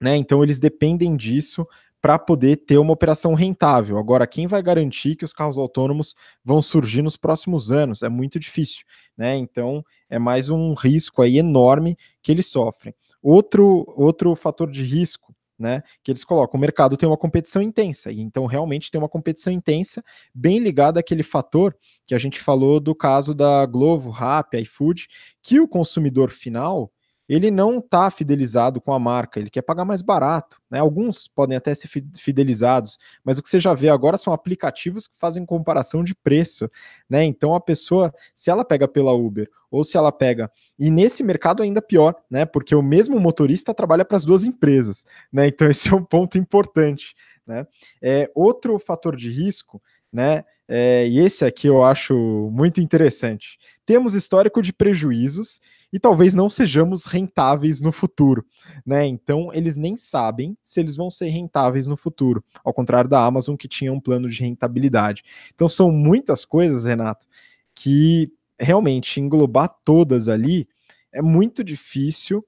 Né? 0.00 0.16
Então 0.16 0.42
eles 0.42 0.58
dependem 0.58 1.16
disso 1.16 1.66
para 2.00 2.18
poder 2.18 2.56
ter 2.58 2.78
uma 2.78 2.92
operação 2.92 3.34
rentável. 3.34 3.98
Agora, 3.98 4.26
quem 4.26 4.46
vai 4.46 4.62
garantir 4.62 5.16
que 5.16 5.24
os 5.24 5.32
carros 5.32 5.58
autônomos 5.58 6.14
vão 6.44 6.62
surgir 6.62 7.02
nos 7.02 7.16
próximos 7.16 7.72
anos? 7.72 8.02
É 8.02 8.08
muito 8.08 8.38
difícil, 8.38 8.84
né? 9.16 9.36
Então, 9.36 9.84
é 10.08 10.18
mais 10.18 10.48
um 10.48 10.74
risco 10.74 11.22
aí 11.22 11.38
enorme 11.38 11.96
que 12.22 12.30
eles 12.30 12.46
sofrem. 12.46 12.94
Outro, 13.20 13.84
outro 13.96 14.34
fator 14.36 14.70
de 14.70 14.84
risco 14.84 15.27
né, 15.58 15.82
que 16.02 16.12
eles 16.12 16.24
colocam. 16.24 16.56
O 16.56 16.60
mercado 16.60 16.96
tem 16.96 17.08
uma 17.08 17.16
competição 17.16 17.60
intensa, 17.60 18.12
e 18.12 18.20
então 18.20 18.46
realmente 18.46 18.90
tem 18.90 19.00
uma 19.00 19.08
competição 19.08 19.52
intensa, 19.52 20.04
bem 20.34 20.58
ligada 20.58 21.00
àquele 21.00 21.22
fator 21.22 21.76
que 22.06 22.14
a 22.14 22.18
gente 22.18 22.40
falou 22.40 22.78
do 22.78 22.94
caso 22.94 23.34
da 23.34 23.66
Glovo, 23.66 24.10
Rappi, 24.10 24.58
iFood, 24.58 25.08
que 25.42 25.60
o 25.60 25.68
consumidor 25.68 26.30
final 26.30 26.92
ele 27.28 27.50
não 27.50 27.78
está 27.78 28.10
fidelizado 28.10 28.80
com 28.80 28.92
a 28.92 28.98
marca, 28.98 29.38
ele 29.38 29.50
quer 29.50 29.62
pagar 29.62 29.84
mais 29.84 30.00
barato. 30.00 30.60
Né? 30.70 30.78
Alguns 30.78 31.28
podem 31.28 31.56
até 31.56 31.74
ser 31.74 31.88
fidelizados, 32.16 32.98
mas 33.22 33.36
o 33.36 33.42
que 33.42 33.50
você 33.50 33.60
já 33.60 33.74
vê 33.74 33.88
agora 33.88 34.16
são 34.16 34.32
aplicativos 34.32 35.06
que 35.06 35.18
fazem 35.18 35.44
comparação 35.44 36.02
de 36.02 36.14
preço. 36.14 36.70
Né? 37.08 37.24
Então 37.24 37.54
a 37.54 37.60
pessoa, 37.60 38.14
se 38.34 38.50
ela 38.50 38.64
pega 38.64 38.88
pela 38.88 39.12
Uber 39.12 39.48
ou 39.70 39.84
se 39.84 39.96
ela 39.96 40.10
pega. 40.10 40.50
E 40.78 40.90
nesse 40.90 41.22
mercado 41.22 41.62
ainda 41.62 41.82
pior, 41.82 42.14
né? 42.30 42.46
Porque 42.46 42.74
o 42.74 42.82
mesmo 42.82 43.20
motorista 43.20 43.74
trabalha 43.74 44.04
para 44.04 44.16
as 44.16 44.24
duas 44.24 44.44
empresas. 44.44 45.04
Né? 45.30 45.48
Então 45.48 45.68
esse 45.70 45.90
é 45.90 45.94
um 45.94 46.04
ponto 46.04 46.38
importante. 46.38 47.14
Né? 47.46 47.66
É, 48.00 48.30
outro 48.34 48.78
fator 48.78 49.14
de 49.14 49.30
risco, 49.30 49.82
né? 50.12 50.44
É, 50.70 51.06
e 51.08 51.18
esse 51.18 51.46
aqui 51.46 51.66
eu 51.66 51.82
acho 51.82 52.14
muito 52.52 52.80
interessante. 52.80 53.58
Temos 53.86 54.12
histórico 54.12 54.60
de 54.60 54.70
prejuízos 54.70 55.60
e 55.92 55.98
talvez 55.98 56.34
não 56.34 56.50
sejamos 56.50 57.06
rentáveis 57.06 57.80
no 57.80 57.90
futuro, 57.90 58.44
né? 58.84 59.06
Então 59.06 59.50
eles 59.52 59.76
nem 59.76 59.96
sabem 59.96 60.56
se 60.62 60.80
eles 60.80 60.96
vão 60.96 61.10
ser 61.10 61.28
rentáveis 61.28 61.86
no 61.86 61.96
futuro, 61.96 62.44
ao 62.64 62.74
contrário 62.74 63.08
da 63.08 63.24
Amazon 63.24 63.56
que 63.56 63.68
tinha 63.68 63.92
um 63.92 64.00
plano 64.00 64.28
de 64.28 64.40
rentabilidade. 64.40 65.22
Então 65.54 65.68
são 65.68 65.90
muitas 65.90 66.44
coisas, 66.44 66.84
Renato, 66.84 67.26
que 67.74 68.30
realmente 68.58 69.20
englobar 69.20 69.74
todas 69.84 70.28
ali 70.28 70.68
é 71.12 71.22
muito 71.22 71.64
difícil. 71.64 72.44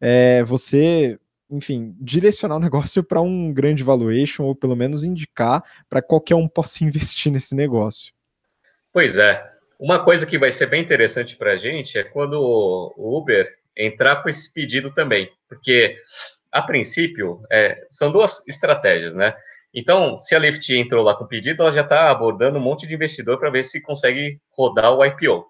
É, 0.00 0.42
você 0.42 1.18
enfim, 1.52 1.94
direcionar 2.00 2.56
o 2.56 2.60
negócio 2.60 3.04
para 3.04 3.20
um 3.20 3.52
grande 3.52 3.84
valuation, 3.84 4.44
ou 4.44 4.54
pelo 4.56 4.74
menos 4.74 5.04
indicar 5.04 5.62
para 5.88 6.00
qualquer 6.00 6.34
um 6.34 6.48
possa 6.48 6.82
investir 6.84 7.30
nesse 7.30 7.54
negócio. 7.54 8.12
Pois 8.92 9.18
é. 9.18 9.61
Uma 9.82 10.04
coisa 10.04 10.24
que 10.24 10.38
vai 10.38 10.52
ser 10.52 10.66
bem 10.66 10.80
interessante 10.80 11.34
para 11.34 11.54
a 11.54 11.56
gente 11.56 11.98
é 11.98 12.04
quando 12.04 12.34
o 12.40 13.18
Uber 13.18 13.52
entrar 13.76 14.22
com 14.22 14.28
esse 14.28 14.54
pedido 14.54 14.94
também, 14.94 15.28
porque 15.48 15.96
a 16.52 16.62
princípio 16.62 17.42
é, 17.50 17.84
são 17.90 18.12
duas 18.12 18.46
estratégias, 18.46 19.16
né? 19.16 19.34
Então, 19.74 20.20
se 20.20 20.36
a 20.36 20.38
Lyft 20.38 20.72
entrou 20.72 21.02
lá 21.02 21.16
com 21.16 21.24
o 21.24 21.26
pedido, 21.26 21.64
ela 21.64 21.72
já 21.72 21.80
está 21.80 22.12
abordando 22.12 22.60
um 22.60 22.62
monte 22.62 22.86
de 22.86 22.94
investidor 22.94 23.40
para 23.40 23.50
ver 23.50 23.64
se 23.64 23.82
consegue 23.82 24.40
rodar 24.52 24.92
o 24.92 25.04
IPO. 25.04 25.44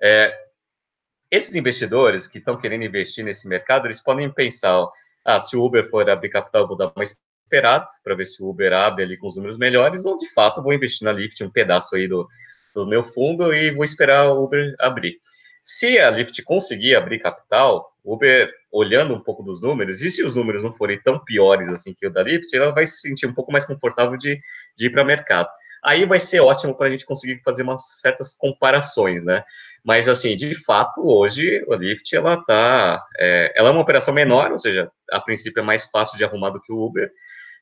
É, 0.00 0.32
esses 1.28 1.56
investidores 1.56 2.28
que 2.28 2.38
estão 2.38 2.56
querendo 2.56 2.84
investir 2.84 3.24
nesse 3.24 3.48
mercado, 3.48 3.88
eles 3.88 4.00
podem 4.00 4.32
pensar, 4.32 4.86
ah, 5.24 5.40
se 5.40 5.56
o 5.56 5.64
Uber 5.64 5.84
for 5.90 6.08
abrir 6.08 6.28
capital, 6.28 6.68
vou 6.68 6.76
dar 6.76 6.92
mais 6.94 7.18
esperado 7.44 7.86
para 8.04 8.14
ver 8.14 8.26
se 8.26 8.40
o 8.44 8.48
Uber 8.48 8.72
abre 8.72 9.02
ali 9.02 9.16
com 9.16 9.26
os 9.26 9.34
números 9.34 9.58
melhores, 9.58 10.04
ou 10.04 10.16
de 10.16 10.32
fato 10.32 10.62
vou 10.62 10.72
investir 10.72 11.04
na 11.04 11.10
Lyft, 11.10 11.42
um 11.42 11.50
pedaço 11.50 11.96
aí 11.96 12.06
do, 12.06 12.28
do 12.74 12.86
meu 12.86 13.04
fundo 13.04 13.52
e 13.54 13.70
vou 13.70 13.84
esperar 13.84 14.30
o 14.30 14.42
Uber 14.42 14.74
abrir. 14.78 15.16
Se 15.62 15.98
a 15.98 16.10
Lyft 16.10 16.42
conseguir 16.42 16.96
abrir 16.96 17.20
capital, 17.20 17.92
Uber, 18.04 18.52
olhando 18.70 19.14
um 19.14 19.20
pouco 19.20 19.42
dos 19.42 19.62
números, 19.62 20.02
e 20.02 20.10
se 20.10 20.24
os 20.24 20.34
números 20.34 20.64
não 20.64 20.72
forem 20.72 21.00
tão 21.00 21.22
piores 21.22 21.68
assim 21.68 21.94
que 21.94 22.06
o 22.06 22.12
da 22.12 22.22
Lyft, 22.22 22.54
ela 22.56 22.72
vai 22.72 22.84
se 22.84 23.00
sentir 23.00 23.26
um 23.26 23.34
pouco 23.34 23.52
mais 23.52 23.64
confortável 23.64 24.16
de, 24.16 24.40
de 24.76 24.86
ir 24.86 24.90
para 24.90 25.02
o 25.02 25.06
mercado. 25.06 25.48
Aí 25.84 26.04
vai 26.04 26.18
ser 26.18 26.40
ótimo 26.40 26.76
para 26.76 26.86
a 26.86 26.90
gente 26.90 27.06
conseguir 27.06 27.40
fazer 27.44 27.62
umas 27.62 28.00
certas 28.00 28.34
comparações, 28.34 29.24
né? 29.24 29.44
Mas, 29.84 30.08
assim, 30.08 30.36
de 30.36 30.54
fato, 30.54 31.00
hoje, 31.04 31.64
a 31.70 31.76
Lyft, 31.76 32.14
ela 32.14 32.36
tá, 32.44 33.04
é, 33.18 33.52
ela 33.56 33.68
é 33.68 33.72
uma 33.72 33.80
operação 33.80 34.14
menor, 34.14 34.52
ou 34.52 34.58
seja, 34.58 34.90
a 35.10 35.20
princípio 35.20 35.60
é 35.60 35.64
mais 35.64 35.86
fácil 35.86 36.16
de 36.16 36.24
arrumar 36.24 36.50
do 36.50 36.60
que 36.60 36.72
o 36.72 36.84
Uber, 36.84 37.10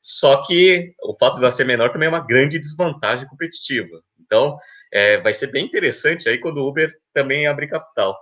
só 0.01 0.43
que 0.45 0.93
o 1.03 1.15
fato 1.15 1.35
de 1.35 1.43
ela 1.43 1.51
ser 1.51 1.63
menor 1.63 1.91
também 1.91 2.07
é 2.07 2.09
uma 2.09 2.25
grande 2.25 2.57
desvantagem 2.57 3.27
competitiva. 3.27 4.01
Então, 4.31 4.57
é, 4.93 5.19
vai 5.19 5.33
ser 5.33 5.47
bem 5.51 5.65
interessante 5.65 6.29
aí 6.29 6.37
quando 6.37 6.59
o 6.59 6.67
Uber 6.69 6.89
também 7.13 7.47
abrir 7.47 7.67
capital. 7.67 8.17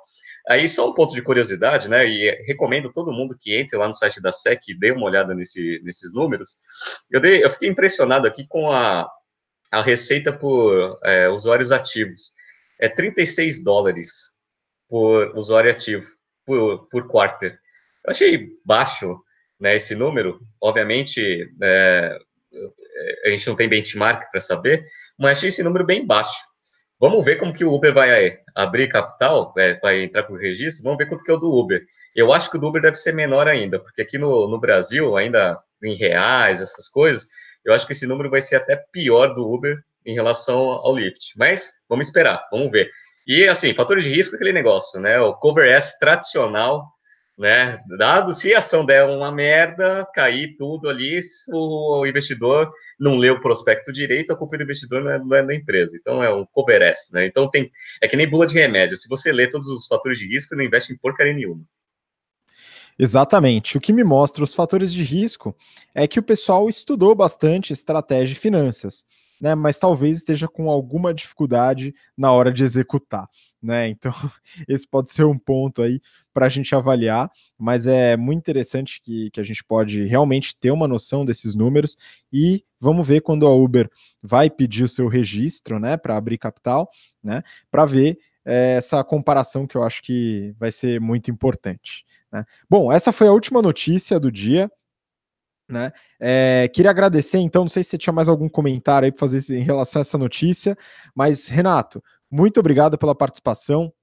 Aí, 0.47 0.67
só 0.67 0.89
um 0.89 0.93
ponto 0.93 1.13
de 1.13 1.21
curiosidade, 1.21 1.87
né, 1.87 2.07
e 2.07 2.43
recomendo 2.47 2.91
todo 2.91 3.11
mundo 3.11 3.37
que 3.39 3.55
entre 3.55 3.77
lá 3.77 3.85
no 3.85 3.93
site 3.93 4.19
da 4.19 4.33
SEC 4.33 4.59
e 4.69 4.79
dê 4.79 4.91
uma 4.91 5.05
olhada 5.05 5.35
nesse, 5.35 5.79
nesses 5.83 6.11
números. 6.11 6.55
Eu, 7.11 7.19
dei, 7.19 7.43
eu 7.43 7.49
fiquei 7.51 7.69
impressionado 7.69 8.25
aqui 8.25 8.47
com 8.47 8.71
a, 8.71 9.07
a 9.71 9.81
receita 9.83 10.33
por 10.33 10.99
é, 11.03 11.29
usuários 11.29 11.71
ativos 11.71 12.31
é 12.79 12.87
36 12.87 13.63
dólares 13.63 14.09
por 14.87 15.37
usuário 15.37 15.69
ativo, 15.69 16.07
por, 16.45 16.87
por 16.87 17.07
quarter. 17.07 17.59
Eu 18.05 18.11
achei 18.11 18.47
baixo 18.65 19.21
né, 19.59 19.75
esse 19.75 19.93
número. 19.93 20.39
Obviamente, 20.61 21.53
é, 21.61 22.17
a 23.25 23.29
gente 23.29 23.47
não 23.47 23.55
tem 23.55 23.69
benchmark 23.69 24.31
para 24.31 24.41
saber, 24.41 24.83
mas 25.17 25.37
achei 25.37 25.49
esse 25.49 25.63
número 25.63 25.85
bem 25.85 26.05
baixo. 26.05 26.49
Vamos 26.99 27.23
ver 27.23 27.37
como 27.37 27.53
que 27.53 27.63
o 27.63 27.73
Uber 27.73 27.93
vai 27.93 28.39
abrir 28.53 28.89
capital, 28.89 29.53
é, 29.57 29.79
vai 29.79 30.03
entrar 30.03 30.23
com 30.23 30.33
o 30.33 30.37
registro, 30.37 30.83
vamos 30.83 30.97
ver 30.97 31.07
quanto 31.07 31.23
que 31.23 31.31
é 31.31 31.33
o 31.33 31.37
do 31.37 31.49
Uber. 31.49 31.81
Eu 32.13 32.33
acho 32.33 32.51
que 32.51 32.57
o 32.57 32.59
do 32.59 32.67
Uber 32.67 32.81
deve 32.81 32.97
ser 32.97 33.13
menor 33.13 33.47
ainda, 33.47 33.79
porque 33.79 34.01
aqui 34.01 34.17
no, 34.17 34.49
no 34.49 34.59
Brasil, 34.59 35.15
ainda 35.15 35.57
em 35.81 35.95
reais, 35.95 36.61
essas 36.61 36.89
coisas, 36.89 37.27
eu 37.63 37.73
acho 37.73 37.85
que 37.85 37.93
esse 37.93 38.05
número 38.05 38.29
vai 38.29 38.41
ser 38.41 38.57
até 38.57 38.75
pior 38.91 39.33
do 39.33 39.49
Uber 39.49 39.77
em 40.05 40.13
relação 40.13 40.59
ao 40.59 40.95
Lyft. 40.95 41.37
Mas 41.37 41.85
vamos 41.87 42.07
esperar, 42.07 42.45
vamos 42.51 42.69
ver. 42.69 42.89
E 43.25 43.47
assim, 43.47 43.73
fatores 43.73 44.03
de 44.03 44.09
risco, 44.09 44.35
aquele 44.35 44.51
negócio, 44.51 44.99
né? 44.99 45.19
O 45.21 45.33
cover 45.33 45.71
S 45.71 45.97
tradicional, 45.99 46.85
né? 47.39 47.81
Dado 47.97 48.33
se 48.33 48.53
a 48.53 48.59
ação 48.59 48.85
der 48.85 49.05
uma 49.05 49.31
merda, 49.31 50.05
cair 50.13 50.57
tudo 50.57 50.89
ali, 50.89 51.21
o, 51.47 52.05
investidor 52.05 52.69
não 52.99 53.15
lê 53.15 53.29
o 53.29 53.39
prospecto 53.39 53.93
direito, 53.93 54.33
a 54.33 54.35
culpa 54.35 54.57
do 54.57 54.63
investidor 54.63 55.01
não 55.01 55.11
é, 55.11 55.17
não 55.17 55.37
é 55.37 55.43
da 55.43 55.55
empresa. 55.55 55.95
Então 55.95 56.21
é 56.21 56.33
um 56.33 56.45
cover 56.51 56.81
S, 56.81 57.13
né? 57.13 57.25
Então 57.25 57.49
tem 57.49 57.71
é 58.01 58.07
que 58.09 58.17
nem 58.17 58.29
bula 58.29 58.45
de 58.45 58.55
remédio. 58.55 58.97
Se 58.97 59.07
você 59.07 59.31
lê 59.31 59.49
todos 59.49 59.67
os 59.69 59.87
fatores 59.87 60.19
de 60.19 60.27
risco, 60.27 60.53
não 60.53 60.63
investe 60.63 60.91
em 60.91 60.97
porcaria 60.97 61.33
nenhuma. 61.33 61.63
Exatamente. 62.99 63.77
O 63.77 63.79
que 63.79 63.93
me 63.93 64.03
mostra 64.03 64.43
os 64.43 64.53
fatores 64.53 64.91
de 64.91 65.03
risco 65.03 65.55
é 65.95 66.05
que 66.05 66.19
o 66.19 66.23
pessoal 66.23 66.67
estudou 66.67 67.15
bastante 67.15 67.71
estratégia 67.71 68.33
e 68.33 68.35
finanças 68.35 69.05
né? 69.39 69.55
Mas 69.55 69.79
talvez 69.79 70.17
esteja 70.17 70.47
com 70.47 70.69
alguma 70.69 71.13
dificuldade 71.13 71.93
na 72.17 72.31
hora 72.31 72.51
de 72.51 72.63
executar, 72.63 73.27
né? 73.61 73.87
Então, 73.87 74.11
esse 74.67 74.87
pode 74.87 75.11
ser 75.11 75.25
um 75.25 75.37
ponto 75.37 75.81
aí 75.81 76.01
para 76.33 76.45
a 76.45 76.49
gente 76.49 76.73
avaliar, 76.73 77.29
mas 77.57 77.85
é 77.85 78.15
muito 78.15 78.39
interessante 78.39 79.01
que, 79.01 79.29
que 79.31 79.39
a 79.39 79.43
gente 79.43 79.63
pode 79.63 80.05
realmente 80.05 80.55
ter 80.57 80.71
uma 80.71 80.87
noção 80.87 81.25
desses 81.25 81.55
números 81.55 81.97
e 82.31 82.63
vamos 82.79 83.07
ver 83.07 83.21
quando 83.21 83.45
a 83.45 83.53
Uber 83.53 83.89
vai 84.21 84.49
pedir 84.49 84.83
o 84.83 84.89
seu 84.89 85.07
registro, 85.07 85.79
né, 85.79 85.97
para 85.97 86.15
abrir 86.15 86.37
capital, 86.37 86.89
né, 87.23 87.43
para 87.69 87.85
ver 87.85 88.17
é, 88.45 88.75
essa 88.77 89.03
comparação 89.03 89.67
que 89.67 89.75
eu 89.75 89.83
acho 89.83 90.01
que 90.01 90.55
vai 90.57 90.71
ser 90.71 90.99
muito 90.99 91.29
importante. 91.29 92.05
Né? 92.31 92.45
Bom, 92.69 92.91
essa 92.91 93.11
foi 93.11 93.27
a 93.27 93.31
última 93.31 93.61
notícia 93.61 94.19
do 94.19 94.31
dia. 94.31 94.71
Né? 95.67 95.91
É, 96.19 96.67
queria 96.73 96.89
agradecer, 96.89 97.37
então, 97.37 97.61
não 97.61 97.69
sei 97.69 97.83
se 97.83 97.91
você 97.91 97.97
tinha 97.99 98.13
mais 98.13 98.27
algum 98.27 98.49
comentário 98.49 99.05
aí 99.05 99.11
para 99.11 99.19
fazer 99.19 99.55
em 99.55 99.61
relação 99.63 99.99
a 99.99 100.01
essa 100.01 100.17
notícia, 100.17 100.75
mas 101.13 101.47
Renato, 101.47 102.03
muito 102.29 102.59
obrigado 102.59 102.97
pela 102.97 103.15
participação. 103.15 103.93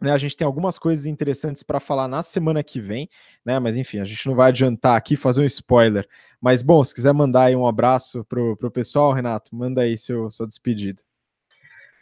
Né, 0.00 0.10
a 0.10 0.18
gente 0.18 0.36
tem 0.36 0.44
algumas 0.44 0.78
coisas 0.80 1.06
interessantes 1.06 1.62
para 1.62 1.78
falar 1.78 2.08
na 2.08 2.24
semana 2.24 2.64
que 2.64 2.80
vem, 2.80 3.08
né? 3.44 3.60
Mas 3.60 3.76
enfim, 3.76 4.00
a 4.00 4.04
gente 4.04 4.26
não 4.26 4.34
vai 4.34 4.48
adiantar 4.48 4.96
aqui, 4.96 5.14
fazer 5.16 5.42
um 5.42 5.44
spoiler. 5.44 6.08
Mas 6.40 6.60
bom, 6.60 6.82
se 6.82 6.92
quiser 6.92 7.14
mandar 7.14 7.44
aí 7.44 7.54
um 7.54 7.68
abraço 7.68 8.24
pro, 8.24 8.56
pro 8.56 8.68
pessoal, 8.68 9.12
Renato, 9.12 9.54
manda 9.54 9.82
aí 9.82 9.96
seu, 9.96 10.28
sua 10.28 10.44
despedida. 10.44 11.00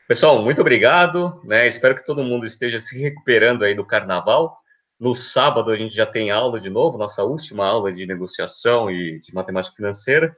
Pessoal, 0.08 0.42
muito 0.42 0.62
obrigado, 0.62 1.40
né? 1.44 1.66
Espero 1.66 1.94
que 1.94 2.04
todo 2.04 2.24
mundo 2.24 2.46
esteja 2.46 2.80
se 2.80 2.98
recuperando 2.98 3.64
aí 3.64 3.74
do 3.74 3.86
carnaval. 3.86 4.58
No 4.98 5.14
sábado 5.14 5.70
a 5.70 5.76
gente 5.76 5.94
já 5.94 6.04
tem 6.06 6.30
aula 6.30 6.58
de 6.58 6.68
novo, 6.68 6.98
nossa 6.98 7.22
última 7.22 7.66
aula 7.66 7.92
de 7.92 8.06
negociação 8.06 8.90
e 8.90 9.20
de 9.20 9.34
matemática 9.34 9.76
financeira. 9.76 10.34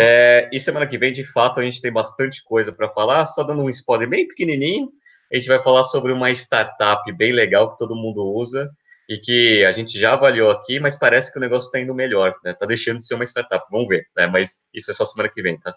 É, 0.00 0.48
e 0.52 0.60
semana 0.60 0.86
que 0.86 0.98
vem, 0.98 1.12
de 1.12 1.24
fato, 1.24 1.60
a 1.60 1.64
gente 1.64 1.80
tem 1.80 1.92
bastante 1.92 2.42
coisa 2.44 2.72
para 2.72 2.88
falar. 2.88 3.26
Só 3.26 3.42
dando 3.42 3.62
um 3.62 3.70
spoiler 3.70 4.08
bem 4.08 4.26
pequenininho, 4.26 4.88
a 5.32 5.38
gente 5.38 5.48
vai 5.48 5.62
falar 5.62 5.84
sobre 5.84 6.12
uma 6.12 6.30
startup 6.30 7.10
bem 7.12 7.32
legal 7.32 7.70
que 7.70 7.78
todo 7.78 7.94
mundo 7.94 8.22
usa 8.24 8.70
e 9.08 9.18
que 9.18 9.64
a 9.64 9.72
gente 9.72 9.98
já 9.98 10.12
avaliou 10.12 10.50
aqui, 10.50 10.78
mas 10.78 10.96
parece 10.96 11.32
que 11.32 11.38
o 11.38 11.40
negócio 11.40 11.66
está 11.66 11.80
indo 11.80 11.94
melhor, 11.94 12.34
né? 12.44 12.52
Tá 12.52 12.66
deixando 12.66 12.96
de 12.96 13.06
ser 13.06 13.14
uma 13.14 13.24
startup. 13.24 13.64
Vamos 13.70 13.88
ver, 13.88 14.06
né? 14.16 14.26
Mas 14.26 14.68
isso 14.74 14.90
é 14.90 14.94
só 14.94 15.04
semana 15.04 15.30
que 15.32 15.40
vem, 15.40 15.58
tá? 15.58 15.74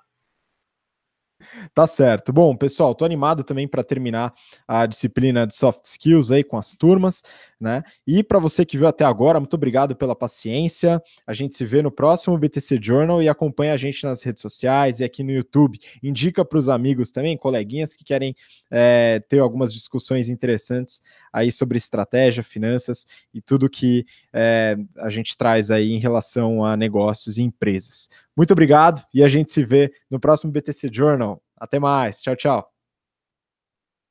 Tá 1.74 1.86
certo. 1.86 2.32
Bom, 2.32 2.56
pessoal, 2.56 2.96
tô 2.96 3.04
animado 3.04 3.44
também 3.44 3.68
para 3.68 3.84
terminar 3.84 4.34
a 4.68 4.86
disciplina 4.86 5.46
de 5.46 5.56
soft 5.56 5.84
skills 5.86 6.32
aí 6.32 6.44
com 6.44 6.58
as 6.58 6.76
turmas, 6.76 7.24
né? 7.60 7.84
E 8.08 8.24
para 8.24 8.40
você 8.40 8.66
que 8.66 8.78
viu 8.78 8.88
até 8.88 9.04
agora, 9.04 9.40
muito 9.40 9.54
obrigado 9.54 9.96
pela 9.96 10.16
paciência. 10.16 11.02
A 11.28 11.34
gente 11.34 11.56
se 11.56 11.66
vê 11.66 11.82
no 11.82 11.92
próximo 11.92 12.38
BTC 12.38 12.80
Journal 12.82 13.22
e 13.22 13.28
acompanha 13.30 13.74
a 13.74 13.78
gente 13.78 14.04
nas 14.04 14.24
redes 14.24 14.42
sociais 14.42 15.00
e 15.00 15.04
aqui 15.04 15.24
no 15.24 15.32
YouTube. 15.32 15.80
Indica 16.02 16.46
para 16.46 16.58
os 16.58 16.70
amigos 16.70 17.12
também, 17.12 17.38
coleguinhas 17.38 17.94
que 17.94 18.04
querem 18.04 18.36
é, 18.70 19.20
ter 19.28 19.40
algumas 19.40 19.74
discussões 19.74 20.30
interessantes 20.30 21.02
aí 21.34 21.52
sobre 21.52 21.78
estratégia, 21.78 22.44
finanças 22.44 23.06
e 23.34 23.42
tudo 23.42 23.70
que 23.70 24.06
é, 24.34 24.78
a 24.98 25.10
gente 25.10 25.38
traz 25.38 25.70
aí 25.72 25.92
em 25.92 26.00
relação 26.00 26.64
a 26.64 26.76
negócios 26.78 27.38
e 27.38 27.42
empresas. 27.42 28.10
Muito 28.36 28.52
obrigado 28.52 29.04
e 29.14 29.24
a 29.24 29.28
gente 29.28 29.52
se 29.52 29.64
vê 29.64 29.92
no 30.10 30.20
próximo 30.20 30.52
BTC 30.52 30.90
Journal. 30.92 31.42
Até 31.58 31.80
mais. 31.80 32.22
Tchau, 32.22 32.36
tchau. 32.36 32.81